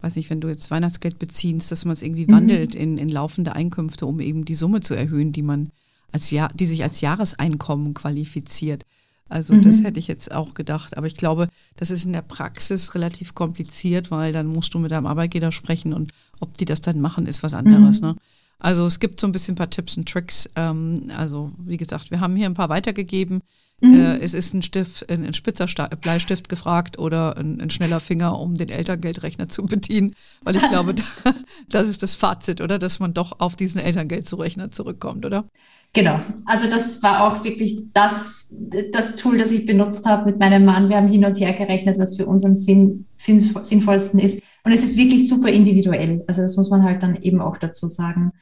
weiß 0.00 0.16
nicht, 0.16 0.30
wenn 0.30 0.40
du 0.40 0.48
jetzt 0.48 0.70
Weihnachtsgeld 0.70 1.18
beziehst, 1.18 1.70
dass 1.70 1.84
man 1.84 1.92
es 1.92 2.02
irgendwie 2.02 2.26
mhm. 2.26 2.32
wandelt 2.32 2.74
in, 2.74 2.98
in 2.98 3.08
laufende 3.08 3.54
Einkünfte, 3.54 4.06
um 4.06 4.20
eben 4.20 4.44
die 4.44 4.54
Summe 4.54 4.80
zu 4.80 4.94
erhöhen, 4.94 5.32
die 5.32 5.42
man 5.42 5.70
als 6.12 6.30
Jahr, 6.30 6.50
die 6.54 6.66
sich 6.66 6.82
als 6.82 7.00
Jahreseinkommen 7.00 7.94
qualifiziert. 7.94 8.84
Also 9.28 9.54
mhm. 9.54 9.62
das 9.62 9.82
hätte 9.82 9.98
ich 9.98 10.06
jetzt 10.06 10.30
auch 10.32 10.54
gedacht. 10.54 10.96
Aber 10.96 11.06
ich 11.06 11.16
glaube, 11.16 11.48
das 11.76 11.90
ist 11.90 12.04
in 12.04 12.12
der 12.12 12.22
Praxis 12.22 12.94
relativ 12.94 13.34
kompliziert, 13.34 14.10
weil 14.10 14.32
dann 14.32 14.46
musst 14.46 14.74
du 14.74 14.78
mit 14.78 14.92
deinem 14.92 15.06
Arbeitgeber 15.06 15.50
sprechen 15.52 15.92
und 15.92 16.12
ob 16.40 16.56
die 16.58 16.64
das 16.64 16.80
dann 16.80 17.00
machen, 17.00 17.26
ist 17.26 17.42
was 17.42 17.54
anderes. 17.54 18.00
Mhm. 18.00 18.08
Ne? 18.08 18.16
Also 18.58 18.86
es 18.86 19.00
gibt 19.00 19.20
so 19.20 19.26
ein 19.26 19.32
bisschen 19.32 19.54
ein 19.54 19.58
paar 19.58 19.70
Tipps 19.70 19.96
und 19.96 20.08
Tricks. 20.08 20.48
Ähm, 20.56 21.10
also 21.16 21.52
wie 21.58 21.76
gesagt, 21.76 22.10
wir 22.10 22.20
haben 22.20 22.36
hier 22.36 22.46
ein 22.46 22.54
paar 22.54 22.68
weitergegeben. 22.68 23.42
Mhm. 23.80 23.94
Äh, 23.94 24.18
es 24.18 24.32
ist 24.32 24.54
ein 24.54 24.62
Stift, 24.62 25.10
ein, 25.10 25.26
ein 25.26 25.34
spitzer 25.34 25.66
Bleistift 26.00 26.48
gefragt 26.48 26.98
oder 26.98 27.36
ein, 27.36 27.60
ein, 27.60 27.68
schneller 27.68 28.00
Finger, 28.00 28.38
um 28.38 28.56
den 28.56 28.70
Elterngeldrechner 28.70 29.50
zu 29.50 29.66
bedienen, 29.66 30.14
weil 30.42 30.56
ich 30.56 30.62
glaube, 30.70 30.94
das 31.68 31.88
ist 31.88 32.02
das 32.02 32.14
Fazit, 32.14 32.62
oder? 32.62 32.78
Dass 32.78 33.00
man 33.00 33.12
doch 33.12 33.38
auf 33.40 33.54
diesen 33.54 33.80
Elterngeldzurechner 33.82 34.70
zurückkommt, 34.70 35.26
oder? 35.26 35.44
Genau. 35.92 36.20
Also 36.46 36.68
das 36.68 37.02
war 37.02 37.26
auch 37.26 37.44
wirklich 37.44 37.78
das, 37.92 38.54
das 38.92 39.14
Tool, 39.16 39.38
das 39.38 39.50
ich 39.50 39.66
benutzt 39.66 40.06
habe 40.06 40.26
mit 40.26 40.38
meinem 40.38 40.64
Mann. 40.64 40.88
Wir 40.88 40.96
haben 40.96 41.08
hin 41.08 41.24
und 41.24 41.38
her 41.38 41.52
gerechnet, 41.52 41.98
was 41.98 42.16
für 42.16 42.26
uns 42.26 42.44
am 42.44 42.54
Sinn, 42.54 43.06
sinnvollsten 43.18 44.20
ist. 44.20 44.42
Und 44.66 44.72
es 44.72 44.82
ist 44.82 44.96
wirklich 44.96 45.28
super 45.28 45.48
individuell. 45.48 46.24
Also 46.26 46.42
das 46.42 46.56
muss 46.56 46.70
man 46.70 46.82
halt 46.82 47.00
dann 47.00 47.14
eben 47.22 47.40
auch 47.40 47.56
dazu 47.56 47.86
sagen. 47.86 48.32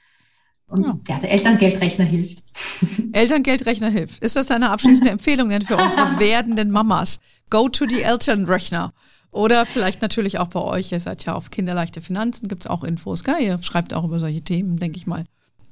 Und 0.67 0.83
ja, 0.83 0.99
ja 1.07 1.19
der 1.19 1.33
Elterngeldrechner 1.33 2.07
hilft. 2.07 2.43
Elterngeldrechner 3.13 3.91
hilft. 3.91 4.25
Ist 4.25 4.35
das 4.35 4.51
eine 4.51 4.71
abschließende 4.71 5.11
Empfehlung 5.13 5.51
für 5.51 5.77
unsere 5.77 6.19
werdenden 6.19 6.71
Mamas? 6.71 7.21
Go 7.51 7.69
to 7.69 7.87
the 7.87 8.01
Elternrechner. 8.01 8.95
Oder 9.33 9.67
vielleicht 9.67 10.01
natürlich 10.01 10.39
auch 10.39 10.49
bei 10.49 10.63
euch, 10.63 10.93
ihr 10.93 11.01
seid 11.01 11.27
ja 11.27 11.35
auf 11.35 11.51
Kinderleichte 11.51 12.01
Finanzen, 12.01 12.49
gibt 12.49 12.65
es 12.65 12.71
auch 12.71 12.85
Infos, 12.85 13.23
gell? 13.23 13.43
Ihr 13.43 13.63
schreibt 13.63 13.93
auch 13.93 14.05
über 14.05 14.19
solche 14.19 14.41
Themen, 14.41 14.79
denke 14.79 14.97
ich 14.97 15.07
mal. 15.07 15.27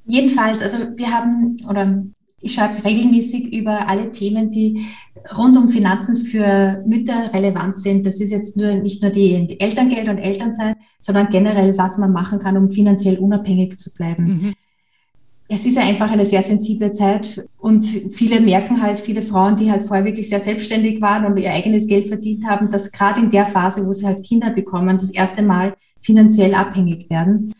Jedenfalls, 0.05 0.61
also 0.61 0.77
wir 0.95 1.09
haben, 1.09 1.55
oder 1.67 2.03
ich 2.43 2.53
schreibe 2.53 2.83
regelmäßig 2.83 3.53
über 3.53 3.89
alle 3.89 4.11
Themen, 4.11 4.49
die 4.49 4.81
rund 5.37 5.55
um 5.57 5.69
Finanzen 5.69 6.13
für 6.13 6.83
Mütter 6.85 7.33
relevant 7.33 7.79
sind. 7.79 8.05
Das 8.05 8.19
ist 8.19 8.31
jetzt 8.31 8.57
nur 8.57 8.75
nicht 8.75 9.01
nur 9.01 9.11
die, 9.11 9.47
die 9.47 9.59
Elterngeld 9.59 10.09
und 10.09 10.17
Elternzeit, 10.17 10.75
sondern 10.99 11.29
generell, 11.29 11.77
was 11.77 11.97
man 11.97 12.11
machen 12.11 12.39
kann, 12.39 12.57
um 12.57 12.69
finanziell 12.69 13.17
unabhängig 13.17 13.77
zu 13.77 13.93
bleiben. 13.93 14.25
Mhm. 14.25 14.53
Es 15.47 15.65
ist 15.65 15.77
ja 15.77 15.83
einfach 15.83 16.09
eine 16.09 16.25
sehr 16.25 16.41
sensible 16.41 16.91
Zeit 16.91 17.45
und 17.59 17.85
viele 17.85 18.41
merken 18.41 18.81
halt, 18.81 18.99
viele 18.99 19.21
Frauen, 19.21 19.55
die 19.55 19.71
halt 19.71 19.85
vorher 19.85 20.05
wirklich 20.05 20.27
sehr 20.27 20.39
selbstständig 20.39 21.01
waren 21.01 21.25
und 21.25 21.37
ihr 21.37 21.51
eigenes 21.53 21.87
Geld 21.87 22.07
verdient 22.07 22.45
haben, 22.47 22.69
dass 22.69 22.91
gerade 22.91 23.21
in 23.21 23.29
der 23.29 23.45
Phase, 23.45 23.85
wo 23.85 23.93
sie 23.93 24.05
halt 24.05 24.25
Kinder 24.25 24.51
bekommen, 24.51 24.97
das 24.97 25.11
erste 25.11 25.43
Mal 25.43 25.75
finanziell 26.01 26.55
abhängig 26.55 27.09
werden. 27.09 27.53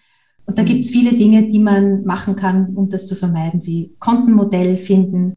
Und 0.45 0.57
da 0.57 0.63
gibt 0.63 0.81
es 0.81 0.89
viele 0.89 1.15
Dinge, 1.15 1.47
die 1.47 1.59
man 1.59 2.03
machen 2.03 2.35
kann, 2.35 2.75
um 2.75 2.89
das 2.89 3.07
zu 3.07 3.15
vermeiden, 3.15 3.65
wie 3.65 3.91
Kontenmodell 3.99 4.77
finden, 4.77 5.35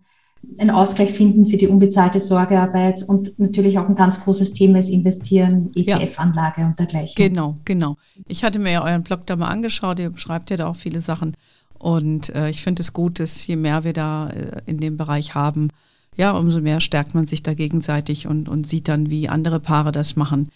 einen 0.58 0.70
Ausgleich 0.70 1.10
finden 1.10 1.46
für 1.46 1.56
die 1.56 1.68
unbezahlte 1.68 2.20
Sorgearbeit 2.20 3.02
und 3.06 3.38
natürlich 3.38 3.78
auch 3.78 3.88
ein 3.88 3.94
ganz 3.94 4.22
großes 4.22 4.52
Thema 4.52 4.78
ist 4.78 4.90
Investieren, 4.90 5.70
ETF-Anlage 5.74 6.64
und 6.64 6.78
dergleichen. 6.78 7.14
Genau, 7.16 7.54
genau. 7.64 7.96
Ich 8.26 8.44
hatte 8.44 8.58
mir 8.58 8.72
ja 8.72 8.84
euren 8.84 9.02
Blog 9.02 9.26
da 9.26 9.36
mal 9.36 9.48
angeschaut, 9.48 9.98
ihr 9.98 10.10
beschreibt 10.10 10.50
ja 10.50 10.56
da 10.56 10.68
auch 10.68 10.76
viele 10.76 11.00
Sachen 11.00 11.36
und 11.78 12.34
äh, 12.34 12.50
ich 12.50 12.62
finde 12.62 12.82
es 12.82 12.92
gut, 12.92 13.18
dass 13.18 13.46
je 13.46 13.56
mehr 13.56 13.84
wir 13.84 13.92
da 13.92 14.28
äh, 14.28 14.62
in 14.66 14.78
dem 14.78 14.96
Bereich 14.96 15.34
haben, 15.34 15.70
ja, 16.16 16.32
umso 16.32 16.60
mehr 16.60 16.80
stärkt 16.80 17.14
man 17.14 17.26
sich 17.26 17.42
da 17.42 17.54
gegenseitig 17.54 18.26
und, 18.26 18.48
und 18.48 18.66
sieht 18.66 18.88
dann, 18.88 19.10
wie 19.10 19.28
andere 19.28 19.60
Paare 19.60 19.92
das 19.92 20.16
machen 20.16 20.50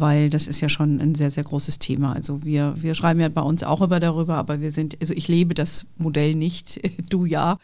weil 0.00 0.30
das 0.30 0.46
ist 0.46 0.60
ja 0.60 0.68
schon 0.68 1.00
ein 1.00 1.14
sehr, 1.14 1.30
sehr 1.30 1.44
großes 1.44 1.78
Thema. 1.78 2.12
Also 2.12 2.44
wir, 2.44 2.74
wir 2.76 2.94
schreiben 2.94 3.20
ja 3.20 3.28
bei 3.28 3.40
uns 3.40 3.62
auch 3.62 3.80
über 3.80 4.00
darüber, 4.00 4.34
aber 4.34 4.60
wir 4.60 4.70
sind, 4.70 4.96
also 5.00 5.14
ich 5.14 5.28
lebe 5.28 5.54
das 5.54 5.86
Modell 5.98 6.34
nicht, 6.34 6.80
du 7.10 7.24
ja. 7.24 7.58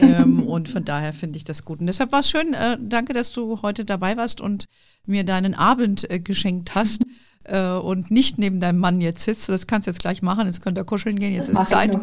Ähm, 0.00 0.42
und 0.46 0.68
von 0.68 0.84
daher 0.84 1.12
finde 1.12 1.36
ich 1.36 1.44
das 1.44 1.64
gut. 1.64 1.80
Und 1.80 1.86
deshalb 1.86 2.12
war 2.12 2.20
es 2.20 2.30
schön, 2.30 2.54
äh, 2.54 2.78
danke, 2.80 3.12
dass 3.12 3.32
du 3.32 3.62
heute 3.62 3.84
dabei 3.84 4.16
warst 4.16 4.40
und 4.40 4.66
mir 5.06 5.24
deinen 5.24 5.54
Abend 5.54 6.10
äh, 6.10 6.18
geschenkt 6.18 6.74
hast. 6.74 7.02
Äh, 7.48 7.74
und 7.74 8.10
nicht 8.10 8.38
neben 8.38 8.58
deinem 8.58 8.80
Mann 8.80 9.00
jetzt 9.00 9.22
sitzt. 9.22 9.48
Das 9.48 9.68
kannst 9.68 9.86
du 9.86 9.92
jetzt 9.92 10.00
gleich 10.00 10.20
machen. 10.20 10.46
Jetzt 10.48 10.62
könnt 10.62 10.78
ihr 10.78 10.82
kuscheln 10.82 11.16
gehen. 11.16 11.32
Jetzt 11.32 11.48
das 11.50 11.60
ist 11.60 11.68
Zeit. 11.68 11.94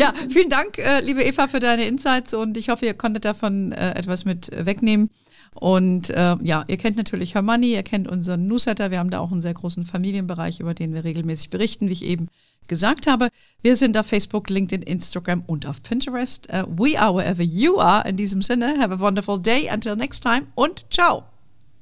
ja, 0.00 0.12
vielen 0.28 0.50
Dank, 0.50 0.78
äh, 0.78 1.00
liebe 1.02 1.22
Eva, 1.22 1.46
für 1.46 1.60
deine 1.60 1.86
Insights 1.86 2.34
und 2.34 2.56
ich 2.56 2.70
hoffe, 2.70 2.86
ihr 2.86 2.94
konntet 2.94 3.24
davon 3.24 3.70
äh, 3.70 3.92
etwas 3.92 4.24
mit 4.24 4.50
wegnehmen. 4.66 5.10
Und 5.54 6.10
äh, 6.10 6.36
ja, 6.42 6.64
ihr 6.66 6.76
kennt 6.76 6.96
natürlich 6.96 7.34
Hermoney, 7.34 7.74
ihr 7.74 7.82
kennt 7.82 8.08
unseren 8.08 8.46
Newsletter. 8.46 8.90
Wir 8.90 8.98
haben 8.98 9.10
da 9.10 9.20
auch 9.20 9.32
einen 9.32 9.42
sehr 9.42 9.54
großen 9.54 9.84
Familienbereich, 9.84 10.60
über 10.60 10.74
den 10.74 10.94
wir 10.94 11.04
regelmäßig 11.04 11.50
berichten, 11.50 11.88
wie 11.88 11.92
ich 11.92 12.04
eben 12.04 12.28
gesagt 12.68 13.06
habe. 13.06 13.28
Wir 13.60 13.76
sind 13.76 13.98
auf 13.98 14.06
Facebook, 14.06 14.48
LinkedIn, 14.48 14.82
Instagram 14.82 15.42
und 15.46 15.66
auf 15.66 15.82
Pinterest. 15.82 16.48
Uh, 16.52 16.64
we 16.68 16.98
are 16.98 17.14
wherever 17.14 17.42
you 17.42 17.78
are. 17.78 18.08
In 18.08 18.16
diesem 18.16 18.42
Sinne, 18.42 18.78
have 18.78 18.92
a 18.92 18.98
wonderful 18.98 19.40
day. 19.40 19.68
Until 19.72 19.96
next 19.96 20.22
time 20.22 20.46
und 20.54 20.84
ciao. 20.90 21.24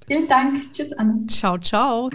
Vielen 0.06 0.26
Dank. 0.26 0.72
Tschüss, 0.72 0.92
Anna. 0.94 1.14
Ciao, 1.28 1.56
ciao. 1.58 2.10